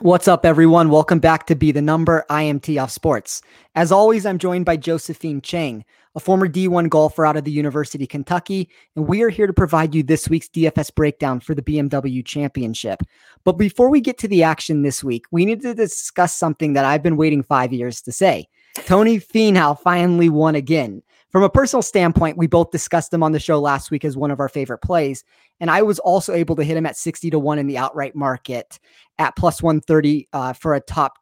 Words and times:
What's 0.00 0.28
up, 0.28 0.46
everyone? 0.46 0.90
Welcome 0.90 1.18
back 1.18 1.48
to 1.48 1.56
Be 1.56 1.72
the 1.72 1.82
Number. 1.82 2.24
I 2.30 2.44
am 2.44 2.60
Tee 2.60 2.78
Off 2.78 2.92
Sports. 2.92 3.42
As 3.74 3.90
always, 3.90 4.24
I'm 4.24 4.38
joined 4.38 4.64
by 4.64 4.76
Josephine 4.76 5.40
Chang, 5.40 5.84
a 6.14 6.20
former 6.20 6.46
D1 6.46 6.88
golfer 6.88 7.26
out 7.26 7.36
of 7.36 7.42
the 7.42 7.50
University 7.50 8.04
of 8.04 8.08
Kentucky, 8.08 8.70
and 8.94 9.08
we 9.08 9.22
are 9.22 9.28
here 9.28 9.48
to 9.48 9.52
provide 9.52 9.96
you 9.96 10.04
this 10.04 10.28
week's 10.28 10.48
DFS 10.50 10.94
breakdown 10.94 11.40
for 11.40 11.52
the 11.52 11.62
BMW 11.62 12.24
Championship. 12.24 13.02
But 13.42 13.54
before 13.54 13.90
we 13.90 14.00
get 14.00 14.18
to 14.18 14.28
the 14.28 14.44
action 14.44 14.82
this 14.82 15.02
week, 15.02 15.24
we 15.32 15.44
need 15.44 15.62
to 15.62 15.74
discuss 15.74 16.32
something 16.32 16.74
that 16.74 16.84
I've 16.84 17.02
been 17.02 17.16
waiting 17.16 17.42
five 17.42 17.72
years 17.72 18.00
to 18.02 18.12
say. 18.12 18.46
Tony 18.84 19.18
Finau 19.18 19.76
finally 19.80 20.28
won 20.28 20.54
again. 20.54 21.02
From 21.30 21.42
a 21.42 21.50
personal 21.50 21.82
standpoint, 21.82 22.38
we 22.38 22.46
both 22.46 22.70
discussed 22.70 23.12
him 23.12 23.22
on 23.22 23.32
the 23.32 23.40
show 23.40 23.60
last 23.60 23.90
week 23.90 24.04
as 24.04 24.16
one 24.16 24.30
of 24.30 24.40
our 24.40 24.48
favorite 24.48 24.78
plays. 24.78 25.24
And 25.60 25.70
I 25.70 25.82
was 25.82 25.98
also 25.98 26.32
able 26.32 26.56
to 26.56 26.64
hit 26.64 26.76
him 26.76 26.86
at 26.86 26.96
60 26.96 27.30
to 27.30 27.38
1 27.38 27.58
in 27.58 27.66
the 27.66 27.76
outright 27.76 28.14
market 28.14 28.78
at 29.18 29.36
plus 29.36 29.62
130 29.62 30.28
uh, 30.32 30.52
for 30.54 30.74
a 30.74 30.80
top 30.80 31.18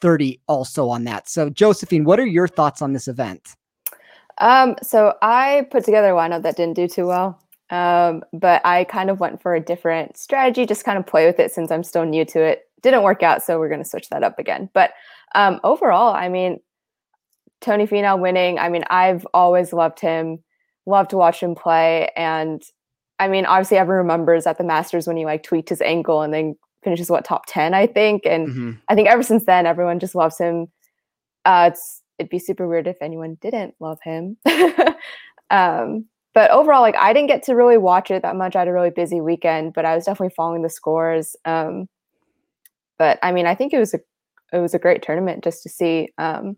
30 0.00 0.40
also 0.46 0.88
on 0.88 1.04
that. 1.04 1.28
So, 1.28 1.50
Josephine, 1.50 2.04
what 2.04 2.20
are 2.20 2.26
your 2.26 2.46
thoughts 2.46 2.80
on 2.80 2.92
this 2.92 3.08
event? 3.08 3.56
Um, 4.38 4.76
so 4.82 5.14
I 5.20 5.66
put 5.70 5.84
together 5.84 6.10
a 6.10 6.16
lineup 6.16 6.42
that 6.42 6.56
didn't 6.56 6.74
do 6.74 6.88
too 6.88 7.06
well. 7.06 7.40
Um, 7.70 8.24
but 8.32 8.64
I 8.64 8.84
kind 8.84 9.10
of 9.10 9.20
went 9.20 9.40
for 9.40 9.54
a 9.54 9.60
different 9.60 10.16
strategy, 10.16 10.66
just 10.66 10.84
kind 10.84 10.98
of 10.98 11.06
play 11.06 11.26
with 11.26 11.38
it 11.38 11.52
since 11.52 11.70
I'm 11.70 11.84
still 11.84 12.04
new 12.04 12.24
to 12.26 12.40
it. 12.40 12.62
Didn't 12.82 13.02
work 13.02 13.22
out, 13.22 13.42
so 13.42 13.58
we're 13.58 13.68
going 13.68 13.82
to 13.82 13.88
switch 13.88 14.08
that 14.08 14.24
up 14.24 14.38
again. 14.38 14.70
But 14.72 14.92
um, 15.34 15.60
overall, 15.62 16.14
I 16.14 16.28
mean, 16.28 16.58
Tony 17.60 17.86
Finau 17.86 18.18
winning. 18.18 18.58
I 18.58 18.68
mean, 18.68 18.84
I've 18.90 19.26
always 19.34 19.72
loved 19.72 20.00
him, 20.00 20.38
loved 20.86 21.10
to 21.10 21.16
watch 21.16 21.42
him 21.42 21.54
play, 21.54 22.10
and 22.16 22.62
I 23.18 23.28
mean, 23.28 23.44
obviously, 23.44 23.76
everyone 23.76 24.06
remembers 24.06 24.46
at 24.46 24.58
the 24.58 24.64
Masters 24.64 25.06
when 25.06 25.16
he 25.16 25.26
like 25.26 25.42
tweaked 25.42 25.68
his 25.68 25.82
ankle 25.82 26.22
and 26.22 26.32
then 26.32 26.56
finishes 26.82 27.10
what 27.10 27.24
top 27.24 27.44
ten, 27.46 27.74
I 27.74 27.86
think. 27.86 28.24
And 28.24 28.48
mm-hmm. 28.48 28.70
I 28.88 28.94
think 28.94 29.08
ever 29.08 29.22
since 29.22 29.44
then, 29.44 29.66
everyone 29.66 30.00
just 30.00 30.14
loves 30.14 30.38
him. 30.38 30.68
Uh, 31.44 31.70
it's 31.72 32.02
it'd 32.18 32.30
be 32.30 32.38
super 32.38 32.66
weird 32.66 32.86
if 32.86 32.96
anyone 33.00 33.36
didn't 33.40 33.74
love 33.78 33.98
him. 34.02 34.38
um, 35.50 36.06
but 36.32 36.50
overall, 36.50 36.80
like 36.80 36.96
I 36.96 37.12
didn't 37.12 37.28
get 37.28 37.42
to 37.44 37.54
really 37.54 37.78
watch 37.78 38.10
it 38.10 38.22
that 38.22 38.36
much. 38.36 38.56
I 38.56 38.60
had 38.60 38.68
a 38.68 38.72
really 38.72 38.90
busy 38.90 39.20
weekend, 39.20 39.74
but 39.74 39.84
I 39.84 39.94
was 39.94 40.04
definitely 40.06 40.34
following 40.34 40.62
the 40.62 40.70
scores. 40.70 41.36
Um, 41.44 41.88
but 42.98 43.18
I 43.22 43.32
mean, 43.32 43.46
I 43.46 43.54
think 43.54 43.72
it 43.72 43.78
was 43.78 43.94
a 43.94 44.00
it 44.52 44.58
was 44.58 44.74
a 44.74 44.78
great 44.78 45.02
tournament 45.02 45.44
just 45.44 45.62
to 45.62 45.68
see 45.68 46.08
um, 46.18 46.56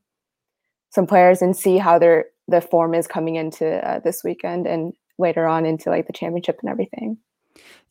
some 0.93 1.07
players 1.07 1.43
and 1.43 1.57
see 1.57 1.79
how 1.79 1.98
their 1.98 2.27
the 2.48 2.61
form 2.61 2.95
is 2.95 3.07
coming 3.07 3.37
into 3.37 3.67
uh, 3.89 4.01
this 4.01 4.23
weekend 4.25 4.67
and 4.67 4.93
later 5.19 5.47
on 5.47 5.65
into 5.65 5.91
like 5.91 6.07
the 6.07 6.12
championship 6.12 6.59
and 6.62 6.71
everything. 6.71 7.17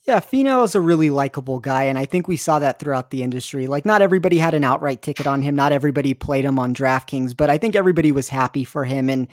Yeah, 0.07 0.19
Finau 0.19 0.63
is 0.66 0.73
a 0.73 0.81
really 0.81 1.11
likable 1.11 1.59
guy, 1.59 1.83
and 1.83 1.97
I 1.99 2.05
think 2.05 2.27
we 2.27 2.35
saw 2.35 2.57
that 2.57 2.79
throughout 2.79 3.11
the 3.11 3.22
industry. 3.22 3.67
Like, 3.67 3.85
not 3.85 4.02
everybody 4.02 4.39
had 4.39 4.55
an 4.55 4.63
outright 4.63 5.03
ticket 5.03 5.27
on 5.27 5.44
him, 5.44 5.55
not 5.55 5.72
everybody 5.72 6.16
played 6.16 6.44
him 6.44 6.57
on 6.57 6.73
DraftKings, 6.73 7.38
but 7.38 7.52
I 7.52 7.59
think 7.59 7.75
everybody 7.75 8.11
was 8.11 8.27
happy 8.27 8.63
for 8.63 8.83
him. 8.83 9.11
And 9.11 9.27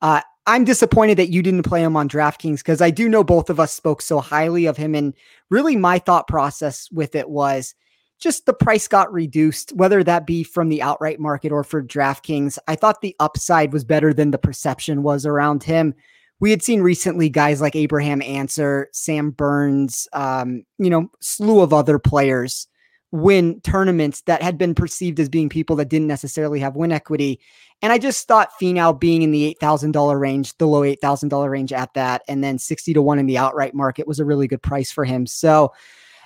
uh, 0.00 0.20
I'm 0.46 0.64
disappointed 0.64 1.18
that 1.18 1.30
you 1.30 1.42
didn't 1.42 1.64
play 1.64 1.82
him 1.82 1.96
on 1.96 2.08
DraftKings 2.08 2.58
because 2.58 2.80
I 2.80 2.90
do 2.90 3.08
know 3.08 3.24
both 3.24 3.50
of 3.50 3.58
us 3.58 3.72
spoke 3.72 4.00
so 4.00 4.20
highly 4.20 4.66
of 4.66 4.76
him. 4.76 4.94
And 4.94 5.12
really, 5.50 5.74
my 5.74 5.98
thought 5.98 6.28
process 6.28 6.88
with 6.92 7.16
it 7.16 7.28
was 7.28 7.74
just 8.22 8.46
the 8.46 8.54
price 8.54 8.88
got 8.88 9.12
reduced, 9.12 9.72
whether 9.72 10.04
that 10.04 10.26
be 10.26 10.42
from 10.44 10.68
the 10.68 10.82
outright 10.82 11.20
market 11.20 11.52
or 11.52 11.64
for 11.64 11.82
DraftKings. 11.82 12.58
I 12.68 12.76
thought 12.76 13.00
the 13.00 13.16
upside 13.20 13.72
was 13.72 13.84
better 13.84 14.14
than 14.14 14.30
the 14.30 14.38
perception 14.38 15.02
was 15.02 15.26
around 15.26 15.62
him 15.62 15.94
we 16.42 16.50
had 16.50 16.60
seen 16.60 16.82
recently 16.82 17.28
guys 17.28 17.60
like 17.60 17.76
Abraham 17.76 18.20
Ancer, 18.20 18.88
Sam 18.92 19.30
Burns, 19.30 20.08
um, 20.12 20.64
you 20.76 20.90
know, 20.90 21.08
slew 21.20 21.60
of 21.60 21.72
other 21.72 22.00
players 22.00 22.66
win 23.12 23.60
tournaments 23.60 24.22
that 24.22 24.42
had 24.42 24.58
been 24.58 24.74
perceived 24.74 25.20
as 25.20 25.28
being 25.28 25.48
people 25.48 25.76
that 25.76 25.88
didn't 25.88 26.08
necessarily 26.08 26.58
have 26.58 26.74
win 26.74 26.90
equity. 26.90 27.38
And 27.80 27.92
I 27.92 27.98
just 27.98 28.26
thought 28.26 28.50
Finau 28.60 28.98
being 28.98 29.22
in 29.22 29.30
the 29.30 29.56
$8,000 29.62 30.18
range, 30.18 30.56
the 30.58 30.66
low 30.66 30.80
$8,000 30.80 31.48
range 31.48 31.72
at 31.72 31.94
that, 31.94 32.22
and 32.26 32.42
then 32.42 32.58
60 32.58 32.92
to 32.94 33.02
1 33.02 33.20
in 33.20 33.26
the 33.26 33.38
outright 33.38 33.74
market 33.74 34.08
was 34.08 34.18
a 34.18 34.24
really 34.24 34.48
good 34.48 34.62
price 34.62 34.90
for 34.90 35.04
him. 35.04 35.26
So, 35.26 35.72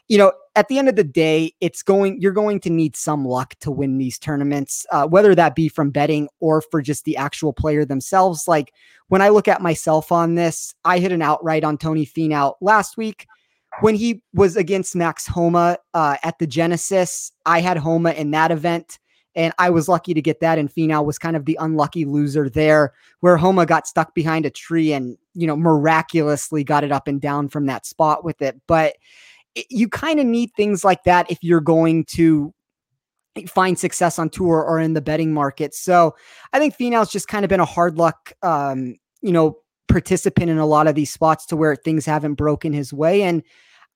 you 0.08 0.16
know, 0.16 0.32
at 0.56 0.68
the 0.68 0.78
end 0.78 0.88
of 0.88 0.96
the 0.96 1.04
day, 1.04 1.52
it's 1.60 1.82
going, 1.82 2.20
you're 2.20 2.32
going 2.32 2.60
to 2.60 2.70
need 2.70 2.96
some 2.96 3.26
luck 3.26 3.54
to 3.60 3.70
win 3.70 3.98
these 3.98 4.18
tournaments, 4.18 4.86
uh, 4.90 5.06
whether 5.06 5.34
that 5.34 5.54
be 5.54 5.68
from 5.68 5.90
betting 5.90 6.28
or 6.40 6.62
for 6.62 6.80
just 6.80 7.04
the 7.04 7.16
actual 7.16 7.52
player 7.52 7.84
themselves. 7.84 8.48
Like 8.48 8.72
when 9.08 9.20
I 9.20 9.28
look 9.28 9.48
at 9.48 9.60
myself 9.60 10.10
on 10.10 10.34
this, 10.34 10.74
I 10.84 10.98
hit 10.98 11.12
an 11.12 11.22
outright 11.22 11.62
on 11.62 11.76
Tony 11.76 12.06
Finau 12.06 12.54
last 12.62 12.96
week 12.96 13.26
when 13.80 13.94
he 13.94 14.22
was 14.32 14.56
against 14.56 14.96
Max 14.96 15.26
Homa 15.26 15.76
uh, 15.92 16.16
at 16.22 16.38
the 16.38 16.46
Genesis. 16.46 17.30
I 17.44 17.60
had 17.60 17.76
Homa 17.76 18.12
in 18.12 18.30
that 18.30 18.50
event. 18.50 18.98
And 19.34 19.52
I 19.58 19.68
was 19.68 19.86
lucky 19.86 20.14
to 20.14 20.22
get 20.22 20.40
that. 20.40 20.58
And 20.58 20.72
Finau 20.72 21.04
was 21.04 21.18
kind 21.18 21.36
of 21.36 21.44
the 21.44 21.58
unlucky 21.60 22.06
loser 22.06 22.48
there, 22.48 22.94
where 23.20 23.36
Homa 23.36 23.66
got 23.66 23.86
stuck 23.86 24.14
behind 24.14 24.46
a 24.46 24.50
tree 24.50 24.94
and, 24.94 25.18
you 25.34 25.46
know, 25.46 25.56
miraculously 25.56 26.64
got 26.64 26.84
it 26.84 26.90
up 26.90 27.06
and 27.06 27.20
down 27.20 27.50
from 27.50 27.66
that 27.66 27.84
spot 27.84 28.24
with 28.24 28.40
it. 28.40 28.58
But 28.66 28.96
you 29.70 29.88
kind 29.88 30.20
of 30.20 30.26
need 30.26 30.50
things 30.56 30.84
like 30.84 31.04
that 31.04 31.30
if 31.30 31.38
you're 31.42 31.60
going 31.60 32.04
to 32.04 32.52
find 33.46 33.78
success 33.78 34.18
on 34.18 34.30
tour 34.30 34.62
or 34.62 34.78
in 34.78 34.94
the 34.94 35.00
betting 35.00 35.32
market. 35.32 35.74
So 35.74 36.14
I 36.52 36.58
think 36.58 36.76
Finau's 36.76 37.10
just 37.10 37.28
kind 37.28 37.44
of 37.44 37.48
been 37.48 37.60
a 37.60 37.66
hard 37.66 37.98
luck, 37.98 38.32
um, 38.42 38.96
you 39.20 39.32
know, 39.32 39.58
participant 39.88 40.50
in 40.50 40.58
a 40.58 40.66
lot 40.66 40.86
of 40.86 40.94
these 40.94 41.12
spots 41.12 41.46
to 41.46 41.56
where 41.56 41.76
things 41.76 42.06
haven't 42.06 42.34
broken 42.34 42.72
his 42.72 42.92
way. 42.92 43.22
And 43.22 43.42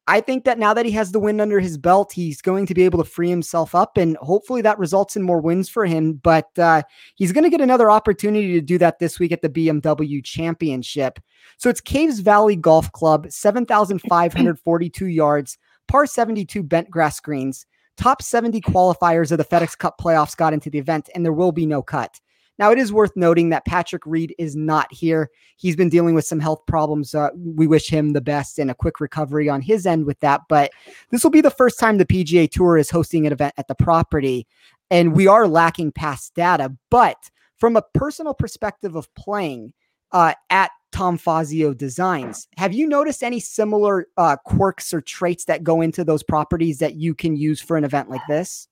I 0.06 0.21
think 0.21 0.44
that 0.44 0.59
now 0.59 0.75
that 0.75 0.87
he 0.87 0.93
has 0.93 1.12
the 1.12 1.21
win 1.21 1.41
under 1.41 1.61
his 1.61 1.78
belt, 1.78 2.12
he's 2.12 2.43
going 2.43 2.66
to 2.66 2.75
be 2.75 2.83
able 2.83 3.03
to 3.03 3.09
free 3.09 3.28
himself 3.28 3.75
up, 3.75 3.97
and 3.97 4.16
hopefully 4.16 4.62
that 4.62 4.78
results 4.78 5.15
in 5.15 5.22
more 5.22 5.41
wins 5.41 5.69
for 5.69 5.87
him. 5.87 6.15
But 6.15 6.59
uh, 6.59 6.83
he's 7.15 7.33
going 7.33 7.44
to 7.44 7.50
get 7.50 7.61
another 7.61 7.91
opportunity 7.91 8.53
to 8.55 8.61
do 8.61 8.78
that 8.78 8.99
this 8.99 9.21
week 9.21 9.31
at 9.31 9.43
the 9.43 9.49
BMW 9.49 10.25
Championship. 10.25 11.21
So 11.59 11.69
it's 11.71 11.81
Caves 11.81 12.21
Valley 12.21 12.56
Golf 12.56 12.91
Club, 12.93 13.27
7,542 13.31 15.06
yards, 15.06 15.59
par 15.87 16.06
72 16.06 16.62
bent 16.62 16.91
grass 16.91 17.21
greens. 17.21 17.67
Top 17.97 18.22
70 18.22 18.62
qualifiers 18.62 19.31
of 19.31 19.38
the 19.38 19.44
FedEx 19.44 19.77
Cup 19.77 19.99
playoffs 20.00 20.37
got 20.37 20.55
into 20.55 20.71
the 20.71 20.78
event, 20.78 21.11
and 21.15 21.25
there 21.25 21.34
will 21.34 21.53
be 21.53 21.67
no 21.67 21.82
cut. 21.82 22.19
Now, 22.60 22.71
it 22.71 22.78
is 22.78 22.93
worth 22.93 23.16
noting 23.16 23.48
that 23.48 23.65
Patrick 23.65 24.04
Reed 24.04 24.34
is 24.37 24.54
not 24.54 24.93
here. 24.93 25.31
He's 25.56 25.76
been 25.76 25.88
dealing 25.88 26.15
with 26.15 26.26
some 26.26 26.41
health 26.41 26.60
problems. 26.66 27.15
Uh, 27.15 27.31
we 27.34 27.66
wish 27.66 27.88
him 27.88 28.12
the 28.12 28.21
best 28.21 28.59
and 28.59 28.71
a 28.71 28.75
quick 28.75 29.00
recovery 29.00 29.48
on 29.48 29.62
his 29.62 29.87
end 29.87 30.04
with 30.04 30.21
that. 30.21 30.43
But 30.47 30.70
this 31.09 31.25
will 31.25 31.31
be 31.31 31.41
the 31.41 31.50
first 31.50 31.81
time 31.81 31.97
the 31.97 32.04
PGA 32.04 32.50
Tour 32.50 32.76
is 32.76 32.91
hosting 32.91 33.26
an 33.26 33.32
event 33.32 33.54
at 33.56 33.66
the 33.66 33.75
property, 33.75 34.47
and 34.91 35.16
we 35.16 35.26
are 35.26 35.49
lacking 35.49 35.93
past 35.93 36.34
data. 36.34 36.76
But 36.91 37.31
from 37.56 37.76
a 37.76 37.84
personal 37.94 38.34
perspective 38.34 38.94
of 38.94 39.12
playing 39.15 39.72
uh, 40.12 40.34
at 40.50 40.70
Tom 40.93 41.16
Fazio 41.16 41.72
Designs, 41.72 42.47
have 42.59 42.75
you 42.75 42.87
noticed 42.87 43.22
any 43.22 43.41
similar 43.41 44.06
uh, 44.19 44.37
quirks 44.44 44.93
or 44.93 45.00
traits 45.00 45.47
that 45.47 45.65
go 45.65 45.81
into 45.81 46.04
those 46.04 46.22
properties 46.22 46.78
that 46.81 46.97
you 46.97 47.15
can 47.15 47.37
use 47.37 47.62
for 47.62 47.78
an 47.78 47.84
event 47.84 48.10
like 48.10 48.26
this? 48.28 48.69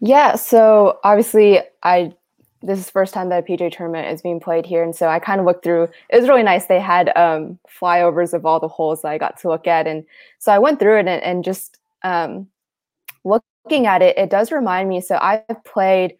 Yeah, 0.00 0.36
so 0.36 1.00
obviously 1.04 1.60
I 1.82 2.14
this 2.62 2.78
is 2.78 2.86
the 2.86 2.92
first 2.92 3.14
time 3.14 3.28
that 3.28 3.44
a 3.44 3.46
PGA 3.46 3.70
tournament 3.70 4.12
is 4.12 4.22
being 4.22 4.40
played 4.40 4.66
here. 4.66 4.82
And 4.82 4.94
so 4.94 5.08
I 5.08 5.18
kind 5.18 5.40
of 5.40 5.46
looked 5.46 5.62
through, 5.62 5.84
it 6.08 6.20
was 6.20 6.28
really 6.28 6.42
nice. 6.42 6.66
They 6.66 6.80
had 6.80 7.16
um, 7.16 7.58
flyovers 7.68 8.32
of 8.32 8.46
all 8.46 8.60
the 8.60 8.68
holes 8.68 9.02
that 9.02 9.08
I 9.08 9.18
got 9.18 9.38
to 9.40 9.48
look 9.48 9.66
at. 9.66 9.86
And 9.86 10.04
so 10.38 10.52
I 10.52 10.58
went 10.58 10.80
through 10.80 10.96
it 10.96 11.06
and, 11.06 11.22
and 11.22 11.44
just 11.44 11.78
um, 12.02 12.48
looking 13.24 13.86
at 13.86 14.02
it, 14.02 14.16
it 14.16 14.30
does 14.30 14.50
remind 14.50 14.88
me. 14.88 15.00
So 15.00 15.18
I've 15.20 15.64
played 15.64 16.16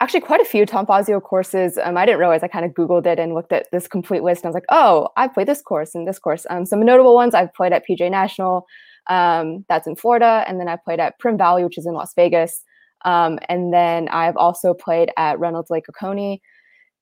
actually 0.00 0.20
quite 0.20 0.40
a 0.40 0.44
few 0.44 0.66
Tom 0.66 0.86
Fazio 0.86 1.20
courses. 1.20 1.78
Um, 1.82 1.96
I 1.96 2.04
didn't 2.04 2.20
realize 2.20 2.42
I 2.42 2.48
kind 2.48 2.66
of 2.66 2.72
Googled 2.72 3.06
it 3.06 3.18
and 3.18 3.34
looked 3.34 3.52
at 3.52 3.70
this 3.72 3.88
complete 3.88 4.22
list. 4.22 4.42
And 4.42 4.46
I 4.46 4.50
was 4.50 4.54
like, 4.54 4.66
oh, 4.68 5.08
I've 5.16 5.32
played 5.32 5.48
this 5.48 5.62
course 5.62 5.94
and 5.94 6.06
this 6.06 6.18
course. 6.18 6.46
Um, 6.50 6.66
some 6.66 6.84
notable 6.84 7.14
ones 7.14 7.34
I've 7.34 7.54
played 7.54 7.72
at 7.72 7.86
PGA 7.88 8.10
National, 8.10 8.66
um, 9.06 9.64
that's 9.68 9.86
in 9.86 9.96
Florida. 9.96 10.44
And 10.46 10.60
then 10.60 10.68
I 10.68 10.76
played 10.76 11.00
at 11.00 11.18
Primm 11.18 11.38
Valley, 11.38 11.64
which 11.64 11.78
is 11.78 11.86
in 11.86 11.94
Las 11.94 12.12
Vegas. 12.14 12.62
Um, 13.06 13.38
and 13.48 13.72
then 13.72 14.08
I've 14.08 14.36
also 14.36 14.74
played 14.74 15.10
at 15.16 15.38
Reynolds 15.38 15.70
Lake 15.70 15.88
Oconee. 15.88 16.42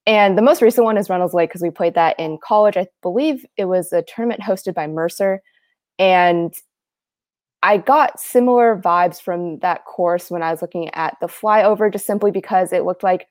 And 0.06 0.36
the 0.36 0.42
most 0.42 0.60
recent 0.60 0.84
one 0.84 0.98
is 0.98 1.08
Reynolds 1.08 1.34
Lake 1.34 1.48
because 1.48 1.62
we 1.62 1.70
played 1.70 1.94
that 1.94 2.20
in 2.20 2.38
college. 2.44 2.76
I 2.76 2.86
believe 3.02 3.44
it 3.56 3.64
was 3.64 3.92
a 3.92 4.02
tournament 4.02 4.42
hosted 4.42 4.74
by 4.74 4.86
Mercer. 4.86 5.40
And 5.98 6.54
I 7.62 7.78
got 7.78 8.20
similar 8.20 8.78
vibes 8.78 9.20
from 9.20 9.58
that 9.60 9.86
course 9.86 10.30
when 10.30 10.42
I 10.42 10.50
was 10.50 10.60
looking 10.60 10.92
at 10.94 11.16
the 11.22 11.26
flyover, 11.26 11.90
just 11.90 12.06
simply 12.06 12.30
because 12.30 12.74
it 12.74 12.84
looked 12.84 13.02
like 13.02 13.26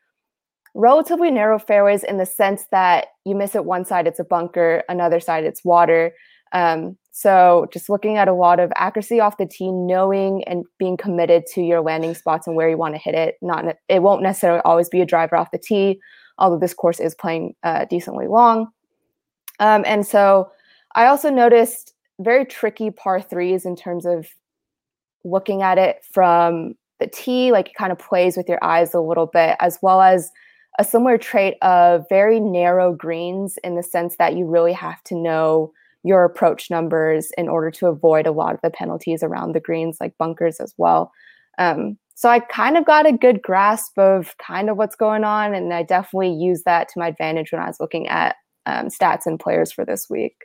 relatively 0.74 1.30
narrow 1.30 1.60
fairways 1.60 2.04
in 2.04 2.18
the 2.18 2.26
sense 2.26 2.66
that 2.72 3.10
you 3.26 3.36
miss 3.36 3.54
it 3.54 3.66
one 3.66 3.86
side, 3.86 4.08
it's 4.08 4.20
a 4.20 4.24
bunker, 4.24 4.84
another 4.90 5.20
side, 5.20 5.44
it's 5.44 5.64
water. 5.64 6.14
Um, 6.52 6.98
so 7.16 7.68
just 7.72 7.90
looking 7.90 8.18
at 8.18 8.28
a 8.28 8.34
lot 8.34 8.60
of 8.60 8.74
accuracy 8.76 9.20
off 9.20 9.38
the 9.38 9.46
tee, 9.46 9.72
knowing 9.72 10.44
and 10.46 10.66
being 10.80 10.98
committed 10.98 11.46
to 11.54 11.62
your 11.62 11.80
landing 11.80 12.16
spots 12.16 12.48
and 12.48 12.56
where 12.56 12.68
you 12.68 12.76
want 12.76 12.96
to 12.96 13.00
hit 13.00 13.14
it. 13.14 13.36
Not 13.40 13.78
it 13.88 14.02
won't 14.02 14.24
necessarily 14.24 14.62
always 14.66 14.90
be 14.90 15.00
a 15.00 15.06
driver 15.06 15.36
off 15.36 15.52
the 15.52 15.60
tee, 15.60 16.02
although 16.40 16.58
this 16.58 16.74
course 16.74 17.00
is 17.00 17.14
playing 17.14 17.54
uh, 17.62 17.86
decently 17.86 18.26
long. 18.26 18.70
Um, 19.60 19.84
and 19.86 20.08
so 20.08 20.50
I 20.96 21.06
also 21.06 21.30
noticed 21.30 21.94
very 22.20 22.46
tricky 22.46 22.90
par 22.90 23.22
threes 23.22 23.64
in 23.64 23.76
terms 23.76 24.08
of 24.08 24.28
looking 25.24 25.62
at 25.62 25.78
it 25.78 26.04
from 26.12 26.74
the 27.00 27.06
tee, 27.06 27.52
like 27.52 27.68
it 27.68 27.76
kind 27.76 27.92
of 27.92 28.00
plays 28.00 28.36
with 28.36 28.50
your 28.50 28.64
eyes 28.64 28.96
a 28.96 29.00
little 29.00 29.28
bit, 29.28 29.56
as 29.60 29.78
well 29.84 30.02
as 30.02 30.32
a 30.80 30.84
similar 30.84 31.20
trait 31.20 31.58
of 31.62 32.06
very 32.10 32.40
narrow 32.40 32.92
greens 32.92 33.60
in 33.64 33.76
the 33.76 33.84
sense 33.84 34.16
that 34.18 34.36
you 34.36 34.48
really 34.48 34.74
have 34.74 35.04
to 35.04 35.14
know 35.14 35.72
your 36.04 36.26
approach 36.26 36.70
numbers 36.70 37.32
in 37.38 37.48
order 37.48 37.72
to 37.72 37.88
avoid 37.88 38.28
a 38.28 38.32
lot 38.32 38.54
of 38.54 38.60
the 38.62 38.70
penalties 38.70 39.24
around 39.24 39.54
the 39.54 39.60
greens, 39.60 39.98
like 40.00 40.18
bunkers 40.18 40.60
as 40.60 40.74
well. 40.78 41.12
Um, 41.58 41.98
so 42.16 42.30
I 42.30 42.40
kind 42.40 42.78
of 42.78 42.86
got 42.86 43.08
a 43.08 43.18
good 43.18 43.42
grasp 43.42 43.98
of 43.98 44.36
kind 44.38 44.70
of 44.70 44.78
what's 44.78 44.96
going 44.96 45.24
on, 45.24 45.54
and 45.56 45.74
I 45.74 45.84
definitely 45.84 46.34
used 46.34 46.66
that 46.66 46.90
to 46.90 47.00
my 47.00 47.08
advantage 47.08 47.52
when 47.52 47.62
I 47.62 47.68
was 47.68 47.80
looking 47.80 48.08
at 48.08 48.36
um, 48.66 48.88
stats 48.88 49.26
and 49.26 49.40
players 49.40 49.72
for 49.72 49.86
this 49.86 50.08
week. 50.10 50.36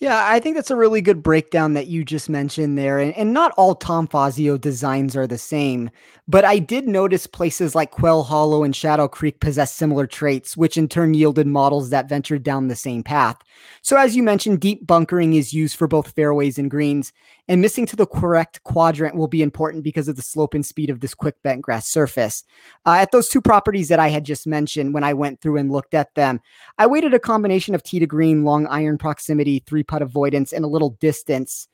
Yeah, 0.00 0.22
I 0.24 0.38
think 0.38 0.54
that's 0.54 0.70
a 0.70 0.76
really 0.76 1.00
good 1.00 1.24
breakdown 1.24 1.74
that 1.74 1.88
you 1.88 2.04
just 2.04 2.28
mentioned 2.28 2.78
there. 2.78 3.00
And, 3.00 3.12
and 3.16 3.32
not 3.32 3.52
all 3.56 3.74
Tom 3.74 4.06
Fazio 4.06 4.56
designs 4.56 5.16
are 5.16 5.26
the 5.26 5.38
same, 5.38 5.90
but 6.28 6.44
I 6.44 6.60
did 6.60 6.86
notice 6.86 7.26
places 7.26 7.74
like 7.74 7.90
Quail 7.90 8.22
Hollow 8.22 8.62
and 8.62 8.76
Shadow 8.76 9.08
Creek 9.08 9.40
possess 9.40 9.74
similar 9.74 10.06
traits, 10.06 10.56
which 10.56 10.76
in 10.78 10.86
turn 10.86 11.14
yielded 11.14 11.48
models 11.48 11.90
that 11.90 12.08
ventured 12.08 12.44
down 12.44 12.68
the 12.68 12.76
same 12.76 13.02
path. 13.02 13.38
So, 13.82 13.96
as 13.96 14.14
you 14.14 14.22
mentioned, 14.22 14.60
deep 14.60 14.86
bunkering 14.86 15.34
is 15.34 15.52
used 15.52 15.76
for 15.76 15.88
both 15.88 16.12
fairways 16.12 16.58
and 16.58 16.70
greens, 16.70 17.12
and 17.48 17.62
missing 17.62 17.86
to 17.86 17.96
the 17.96 18.06
correct 18.06 18.62
quadrant 18.62 19.16
will 19.16 19.26
be 19.26 19.42
important 19.42 19.82
because 19.82 20.06
of 20.06 20.16
the 20.16 20.22
slope 20.22 20.54
and 20.54 20.64
speed 20.64 20.90
of 20.90 21.00
this 21.00 21.14
quick 21.14 21.40
bent 21.42 21.62
grass 21.62 21.88
surface. 21.88 22.44
Uh, 22.86 22.92
at 22.92 23.10
those 23.10 23.28
two 23.28 23.40
properties 23.40 23.88
that 23.88 23.98
I 23.98 24.08
had 24.08 24.24
just 24.24 24.46
mentioned, 24.46 24.92
when 24.92 25.04
I 25.04 25.14
went 25.14 25.40
through 25.40 25.56
and 25.56 25.72
looked 25.72 25.94
at 25.94 26.14
them, 26.14 26.40
I 26.76 26.86
weighted 26.86 27.14
a 27.14 27.18
combination 27.18 27.74
of 27.74 27.82
tee 27.82 27.98
to 27.98 28.06
green, 28.06 28.44
long 28.44 28.66
iron 28.66 28.98
proximity, 28.98 29.62
three 29.66 29.82
putt 29.82 30.02
avoidance, 30.02 30.52
and 30.52 30.64
a 30.64 30.68
little 30.68 30.90
distance. 31.00 31.68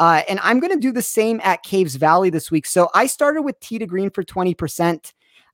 Uh, 0.00 0.22
and 0.28 0.40
I'm 0.42 0.60
going 0.60 0.72
to 0.72 0.80
do 0.80 0.92
the 0.92 1.02
same 1.02 1.40
at 1.44 1.62
Caves 1.62 1.96
Valley 1.96 2.30
this 2.30 2.50
week. 2.50 2.66
So 2.66 2.88
I 2.94 3.06
started 3.06 3.42
with 3.42 3.60
tee 3.60 3.78
to 3.78 3.86
green 3.86 4.10
for 4.10 4.24
20%. 4.24 5.12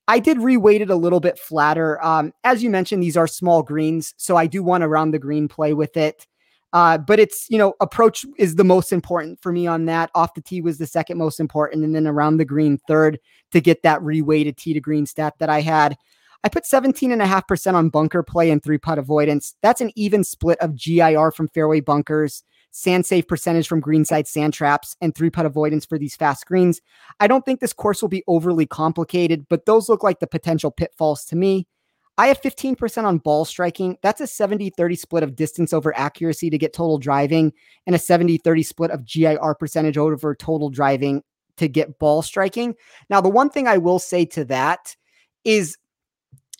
I 0.09 0.21
did 0.21 0.39
reweight 0.39 0.81
it 0.81 0.91
a 0.91 0.95
little 0.95 1.19
bit 1.19 1.39
flatter. 1.39 2.03
Um, 2.03 2.33
as 2.45 2.63
you 2.63 2.71
mentioned, 2.71 3.03
these 3.03 3.17
are 3.17 3.27
small 3.27 3.63
greens, 3.63 4.15
so 4.17 4.37
I 4.37 4.47
do 4.47 4.63
want 4.63 4.83
to 4.83 4.89
round 4.89 5.13
the 5.13 5.19
green 5.19 5.49
play 5.49 5.75
with 5.75 5.97
it. 5.97 6.27
Uh, 6.73 6.99
but 6.99 7.19
it's, 7.19 7.49
you 7.49 7.59
know, 7.59 7.75
approach 7.81 8.27
is 8.39 8.57
the 8.57 8.65
most 8.65 8.93
important 8.93 9.41
for 9.41 9.53
me 9.53 9.67
on 9.67 9.87
that. 9.87 10.11
Off 10.15 10.35
the 10.35 10.41
tee 10.41 10.61
was 10.61 10.79
the 10.79 10.87
second 10.87 11.19
most 11.19 11.41
important, 11.41 11.85
and 11.85 11.95
then 11.95 12.07
around 12.07 12.37
the 12.37 12.45
green 12.45 12.79
third 12.89 13.19
to 13.53 13.61
get 13.61 13.83
that 13.83 14.01
reweighted 14.01 14.57
tee 14.57 14.75
to 14.75 14.81
green 14.81 15.07
stat 15.07 15.35
that 15.39 15.49
I 15.49 15.61
had. 15.61 15.97
I 16.45 16.49
put 16.49 16.65
17.5% 16.65 17.75
on 17.75 17.89
bunker 17.89 18.23
play 18.23 18.51
and 18.51 18.63
three 18.63 18.79
putt 18.79 18.99
avoidance. 18.99 19.57
That's 19.63 19.81
an 19.81 19.91
even 19.97 20.23
split 20.23 20.59
of 20.61 20.77
GIR 20.77 21.33
from 21.33 21.49
fairway 21.49 21.81
bunkers, 21.81 22.45
sand 22.71 23.07
safe 23.07 23.27
percentage 23.27 23.67
from 23.67 23.81
greenside 23.81 24.29
sand 24.29 24.55
traps, 24.55 24.97
and 25.01 25.15
three 25.15 25.31
putt 25.31 25.47
avoidance 25.47 25.85
for 25.85 25.99
these 25.99 26.15
fast 26.15 26.47
greens. 26.47 26.81
I 27.21 27.27
don't 27.27 27.45
think 27.45 27.61
this 27.61 27.73
course 27.73 28.03
will 28.03 28.09
be 28.09 28.23
overly 28.27 28.67
complicated, 28.67 29.47
but 29.49 29.67
those 29.67 29.89
look 29.89 30.03
like 30.03 30.21
the 30.21 30.27
potential 30.27 30.71
pitfalls 30.71 31.25
to 31.27 31.37
me. 31.37 31.67
I 32.19 32.29
have 32.29 32.41
15% 32.41 33.05
on 33.05 33.19
ball 33.19 33.45
striking. 33.45 33.99
That's 34.03 34.21
a 34.21 34.27
70 34.27 34.71
30 34.71 34.97
split 34.97 35.23
of 35.23 35.37
distance 35.37 35.73
over 35.73 35.97
accuracy 35.97 36.51
to 36.51 36.59
get 36.59 36.73
total 36.73 36.99
driving, 36.99 37.53
and 37.87 37.95
a 37.95 37.99
70 37.99 38.39
30 38.39 38.63
split 38.63 38.91
of 38.91 39.05
GIR 39.05 39.55
percentage 39.59 39.99
over 39.99 40.35
total 40.35 40.71
driving 40.71 41.23
to 41.57 41.69
get 41.69 41.99
ball 41.99 42.23
striking. 42.23 42.75
Now, 43.11 43.21
the 43.21 43.29
one 43.29 43.51
thing 43.51 43.67
I 43.67 43.79
will 43.79 43.99
say 43.99 44.25
to 44.27 44.45
that 44.47 44.97
is 45.45 45.77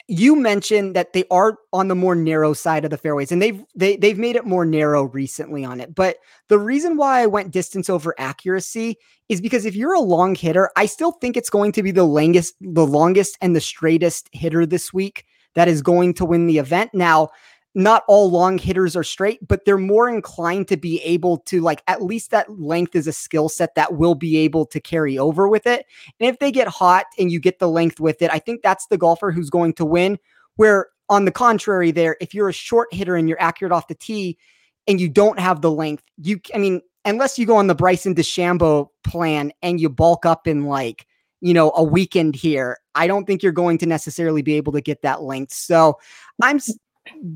you 0.09 0.37
mentioned 0.37 0.95
that 0.95 1.13
they 1.13 1.25
are 1.31 1.59
on 1.73 1.89
the 1.89 1.95
more 1.95 2.15
narrow 2.15 2.53
side 2.53 2.85
of 2.85 2.91
the 2.91 2.97
fairways 2.97 3.33
and 3.33 3.43
they've 3.43 3.65
they, 3.75 3.97
they've 3.97 4.19
made 4.19 4.37
it 4.37 4.45
more 4.45 4.65
narrow 4.65 5.05
recently 5.05 5.65
on 5.65 5.81
it 5.81 5.95
but 5.97 6.19
the 6.49 6.59
reason 6.59 6.97
why 6.97 7.21
i 7.21 7.27
went 7.27 7.51
distance 7.51 7.91
over 7.91 8.15
accuracy 8.19 8.97
is 9.29 9.41
because 9.41 9.65
if 9.65 9.75
you're 9.75 9.95
a 9.95 10.01
long 10.01 10.37
hitter 10.37 10.71
i 10.77 10.87
still 10.87 11.11
think 11.13 11.37
it's 11.37 11.51
going 11.51 11.73
to 11.73 11.83
be 11.83 11.91
the 11.91 12.05
longest 12.05 12.55
the 12.61 12.87
longest 12.87 13.37
and 13.41 13.57
the 13.57 13.61
straightest 13.61 14.29
hitter 14.33 14.65
this 14.65 14.93
week 14.93 15.25
that 15.57 15.67
is 15.67 15.83
going 15.83 16.15
to 16.15 16.25
win 16.25 16.47
the 16.47 16.59
event. 16.59 16.93
Now, 16.95 17.31
not 17.75 18.05
all 18.09 18.31
long 18.31 18.57
hitters 18.57 18.97
are 18.97 19.05
straight, 19.05 19.47
but 19.47 19.65
they're 19.65 19.77
more 19.77 20.09
inclined 20.09 20.67
to 20.69 20.79
be 20.79 21.03
able 21.03 21.39
to 21.41 21.61
like 21.61 21.83
at 21.89 22.03
least 22.03 22.31
that 22.31 22.59
length 22.59 22.95
is 22.95 23.07
a 23.07 23.13
skill 23.13 23.51
set 23.51 23.75
that 23.75 23.97
will 23.97 24.15
be 24.15 24.39
able 24.39 24.65
to 24.65 24.81
carry 24.81 25.19
over 25.19 25.47
with 25.47 25.67
it. 25.67 25.85
And 26.19 26.31
if 26.31 26.39
they 26.39 26.51
get 26.51 26.69
hot 26.69 27.05
and 27.19 27.31
you 27.31 27.39
get 27.39 27.59
the 27.59 27.69
length 27.69 28.01
with 28.01 28.23
it, 28.23 28.31
I 28.33 28.39
think 28.39 28.63
that's 28.63 28.87
the 28.87 28.97
golfer 28.97 29.31
who's 29.31 29.51
going 29.51 29.75
to 29.75 29.85
win. 29.85 30.19
Where 30.55 30.87
on 31.11 31.27
the 31.27 31.31
contrary, 31.31 31.91
there, 31.91 32.17
if 32.19 32.33
you're 32.33 32.49
a 32.49 32.53
short 32.53 32.93
hitter 32.95 33.15
and 33.15 33.29
you're 33.29 33.41
accurate 33.43 33.73
off 33.73 33.89
the 33.89 33.95
tee 33.95 34.39
and 34.87 34.99
you 34.99 35.11
don't 35.11 35.39
have 35.39 35.61
the 35.61 35.71
length, 35.71 36.03
you, 36.17 36.41
I 36.55 36.59
mean, 36.59 36.81
unless 37.05 37.39
you 37.39 37.45
go 37.45 37.57
on 37.57 37.67
the 37.67 37.75
Bryson 37.75 38.15
DeChambeau 38.15 38.89
plan 39.05 39.53
and 39.61 39.81
you 39.81 39.91
bulk 39.91 40.25
up 40.25 40.47
in 40.47 40.65
like 40.65 41.07
you 41.47 41.55
know, 41.55 41.73
a 41.77 41.85
weekend 41.85 42.35
here, 42.35 42.79
I 42.97 43.07
don't 43.07 43.25
think 43.25 43.41
you're 43.41 43.53
going 43.53 43.79
to 43.79 43.87
necessarily 43.87 44.43
be 44.43 44.55
able 44.55 44.73
to 44.73 44.81
get 44.81 45.03
that 45.03 45.23
length. 45.23 45.53
So 45.53 46.01
I'm 46.43 46.59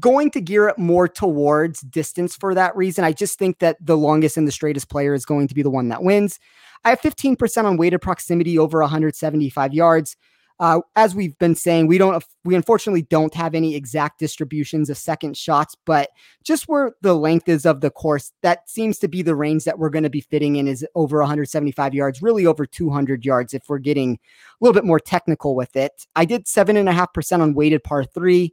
going 0.01 0.33
to 0.33 0.41
gear 0.41 0.67
it 0.67 0.79
more 0.79 1.07
towards 1.07 1.83
distance 1.83 2.35
for 2.35 2.53
that 2.55 2.75
reason. 2.77 3.05
I 3.05 3.13
just 3.13 3.39
think 3.39 3.61
that 3.61 3.77
the 3.81 3.97
longest 3.97 4.37
and 4.37 4.49
the 4.49 4.53
straightest 4.53 4.91
player 4.91 5.15
is 5.15 5.25
going 5.25 5.47
to 5.47 5.55
be 5.55 5.63
the 5.63 5.71
one 5.71 5.91
that 5.91 6.03
wins. 6.03 6.41
I 6.85 6.91
have 6.91 7.01
15% 7.01 7.65
on 7.65 7.77
weighted 7.77 8.01
proximity 8.01 8.59
over 8.59 8.81
175 8.81 9.75
yards. 9.75 10.17
Uh, 10.61 10.83
as 10.95 11.15
we've 11.15 11.39
been 11.39 11.55
saying, 11.55 11.87
we 11.87 11.97
don't, 11.97 12.23
we 12.45 12.55
unfortunately 12.55 13.01
don't 13.01 13.33
have 13.33 13.55
any 13.55 13.75
exact 13.75 14.19
distributions 14.19 14.91
of 14.91 14.99
second 14.99 15.35
shots, 15.35 15.75
but 15.87 16.11
just 16.45 16.69
where 16.69 16.93
the 17.01 17.15
length 17.15 17.49
is 17.49 17.65
of 17.65 17.81
the 17.81 17.91
course, 17.91 18.33
that 18.43 18.69
seems 18.69 18.99
to 18.99 19.09
be 19.09 19.23
the 19.23 19.35
range 19.35 19.65
that 19.65 19.79
we're 19.79 19.89
going 19.89 20.03
to 20.03 20.11
be 20.11 20.21
fitting 20.21 20.57
in 20.57 20.69
is 20.69 20.87
over 20.95 21.21
175 21.21 21.95
yards, 21.95 22.21
really 22.21 22.45
over 22.45 22.67
200 22.67 23.25
yards 23.25 23.55
if 23.55 23.63
we're 23.71 23.79
getting 23.79 24.13
a 24.13 24.19
little 24.61 24.75
bit 24.75 24.85
more 24.85 25.01
technical 25.01 25.57
with 25.57 25.77
it. 25.77 26.07
I 26.15 26.27
did 26.27 26.47
seven 26.47 26.77
and 26.77 26.91
a 26.91 26.93
half 26.93 27.15
percent 27.15 27.41
on 27.41 27.55
weighted 27.55 27.83
par 27.83 28.05
three. 28.05 28.53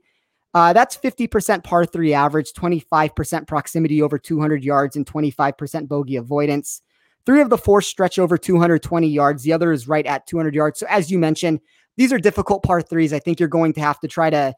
Uh, 0.54 0.71
that's 0.71 0.95
50% 0.95 1.65
par 1.65 1.86
three 1.86 2.13
average, 2.13 2.54
25% 2.54 3.48
proximity 3.48 4.01
over 4.01 4.18
200 4.18 4.63
yards, 4.63 4.95
and 4.95 5.06
25% 5.06 5.89
bogey 5.89 6.15
avoidance. 6.15 6.81
Three 7.25 7.42
of 7.42 7.50
the 7.50 7.57
four 7.57 7.81
stretch 7.81 8.18
over 8.18 8.38
220 8.38 9.09
yards. 9.09 9.44
The 9.44 9.51
other 9.51 9.74
is 9.74 9.89
right 9.89 10.06
at 10.06 10.25
200 10.25 10.56
yards. 10.56 10.80
So, 10.80 10.88
as 10.89 11.12
you 11.12 11.19
mentioned, 11.19 11.59
these 11.97 12.13
are 12.13 12.19
difficult 12.19 12.63
par 12.63 12.81
threes. 12.81 13.11
I 13.11 13.19
think 13.19 13.39
you're 13.39 13.49
going 13.49 13.73
to 13.73 13.81
have 13.81 13.99
to 13.99 14.07
try 14.07 14.29
to 14.29 14.55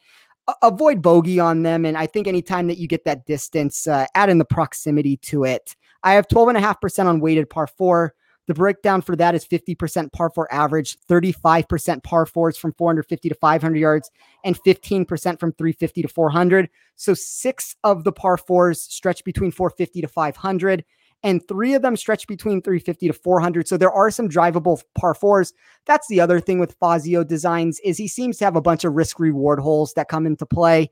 avoid 0.61 1.01
bogey 1.01 1.39
on 1.39 1.63
them. 1.63 1.85
And 1.85 1.97
I 1.97 2.05
think 2.05 2.27
anytime 2.27 2.67
that 2.67 2.77
you 2.77 2.87
get 2.87 3.05
that 3.05 3.25
distance, 3.25 3.87
uh, 3.87 4.05
add 4.15 4.29
in 4.29 4.37
the 4.37 4.45
proximity 4.45 5.17
to 5.17 5.43
it. 5.43 5.75
I 6.03 6.13
have 6.13 6.27
12.5% 6.27 7.05
on 7.05 7.19
weighted 7.19 7.49
par 7.49 7.67
four. 7.67 8.13
The 8.47 8.53
breakdown 8.55 9.03
for 9.03 9.15
that 9.15 9.35
is 9.35 9.45
50% 9.45 10.11
par 10.11 10.31
four 10.31 10.51
average, 10.51 10.97
35% 11.07 12.03
par 12.03 12.25
fours 12.25 12.57
from 12.57 12.73
450 12.73 13.29
to 13.29 13.35
500 13.35 13.77
yards, 13.77 14.09
and 14.43 14.57
15% 14.63 15.07
from 15.39 15.51
350 15.51 16.01
to 16.01 16.07
400. 16.07 16.69
So 16.95 17.13
six 17.13 17.75
of 17.83 18.03
the 18.03 18.11
par 18.11 18.37
fours 18.37 18.81
stretch 18.81 19.23
between 19.23 19.51
450 19.51 20.01
to 20.01 20.07
500 20.07 20.83
and 21.23 21.45
three 21.47 21.73
of 21.73 21.81
them 21.81 21.95
stretch 21.95 22.27
between 22.27 22.61
350 22.61 23.07
to 23.07 23.13
400. 23.13 23.67
So 23.67 23.77
there 23.77 23.91
are 23.91 24.09
some 24.11 24.29
drivable 24.29 24.81
par 24.95 25.13
fours. 25.13 25.53
That's 25.85 26.07
the 26.07 26.21
other 26.21 26.39
thing 26.39 26.59
with 26.59 26.75
Fazio 26.79 27.23
designs 27.23 27.79
is 27.83 27.97
he 27.97 28.07
seems 28.07 28.37
to 28.37 28.45
have 28.45 28.55
a 28.55 28.61
bunch 28.61 28.83
of 28.83 28.93
risk 28.93 29.19
reward 29.19 29.59
holes 29.59 29.93
that 29.95 30.07
come 30.07 30.25
into 30.25 30.45
play 30.45 30.91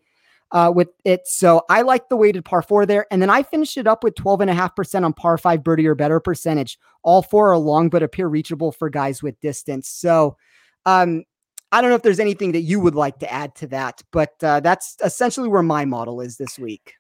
uh, 0.52 0.72
with 0.74 0.90
it. 1.06 1.28
So 1.28 1.64
I 1.70 1.82
like 1.82 2.10
the 2.10 2.18
weighted 2.18 2.46
par 2.46 2.62
four 2.62 2.86
there. 2.86 3.06
And 3.12 3.22
then 3.22 3.30
I 3.30 3.44
finished 3.44 3.78
it 3.78 3.88
up 3.88 4.04
with 4.04 4.16
12.5% 4.16 5.04
on 5.04 5.14
par 5.14 5.38
five 5.38 5.64
birdie 5.64 5.88
or 5.88 5.96
better 5.96 6.20
percentage. 6.20 6.78
All 7.04 7.22
four 7.22 7.52
are 7.52 7.58
long, 7.58 7.90
but 7.90 8.04
appear 8.04 8.28
reachable 8.28 8.72
for 8.72 8.90
guys 8.90 9.24
with 9.24 9.40
distance. 9.40 9.88
So, 9.90 10.38
um, 10.86 11.24
I 11.72 11.82
don't 11.82 11.90
know 11.90 11.98
if 11.98 12.02
there's 12.02 12.22
anything 12.22 12.54
that 12.54 12.62
you 12.62 12.80
would 12.80 12.96
like 12.96 13.20
to 13.20 13.32
add 13.32 13.54
to 13.56 13.68
that, 13.68 14.02
but 14.12 14.32
uh, 14.42 14.62
that's 14.62 14.96
essentially 15.04 15.50
where 15.50 15.64
my 15.64 15.84
model 15.84 16.22
is 16.22 16.38
this 16.38 16.58
week. 16.58 16.94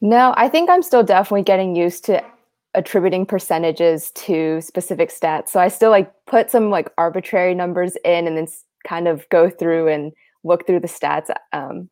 No, 0.00 0.34
I 0.36 0.48
think 0.48 0.68
I'm 0.68 0.82
still 0.82 1.04
definitely 1.04 1.44
getting 1.44 1.76
used 1.76 2.04
to 2.06 2.20
attributing 2.74 3.26
percentages 3.26 4.10
to 4.12 4.60
specific 4.60 5.10
stats. 5.10 5.48
So 5.48 5.60
I 5.60 5.68
still 5.68 5.90
like 5.90 6.10
put 6.26 6.50
some 6.50 6.70
like 6.70 6.90
arbitrary 6.96 7.54
numbers 7.54 7.96
in 8.04 8.26
and 8.26 8.36
then 8.36 8.46
kind 8.86 9.08
of 9.08 9.28
go 9.28 9.50
through 9.50 9.88
and 9.88 10.12
look 10.44 10.66
through 10.66 10.80
the 10.80 10.88
stats 10.88 11.30
um, 11.52 11.88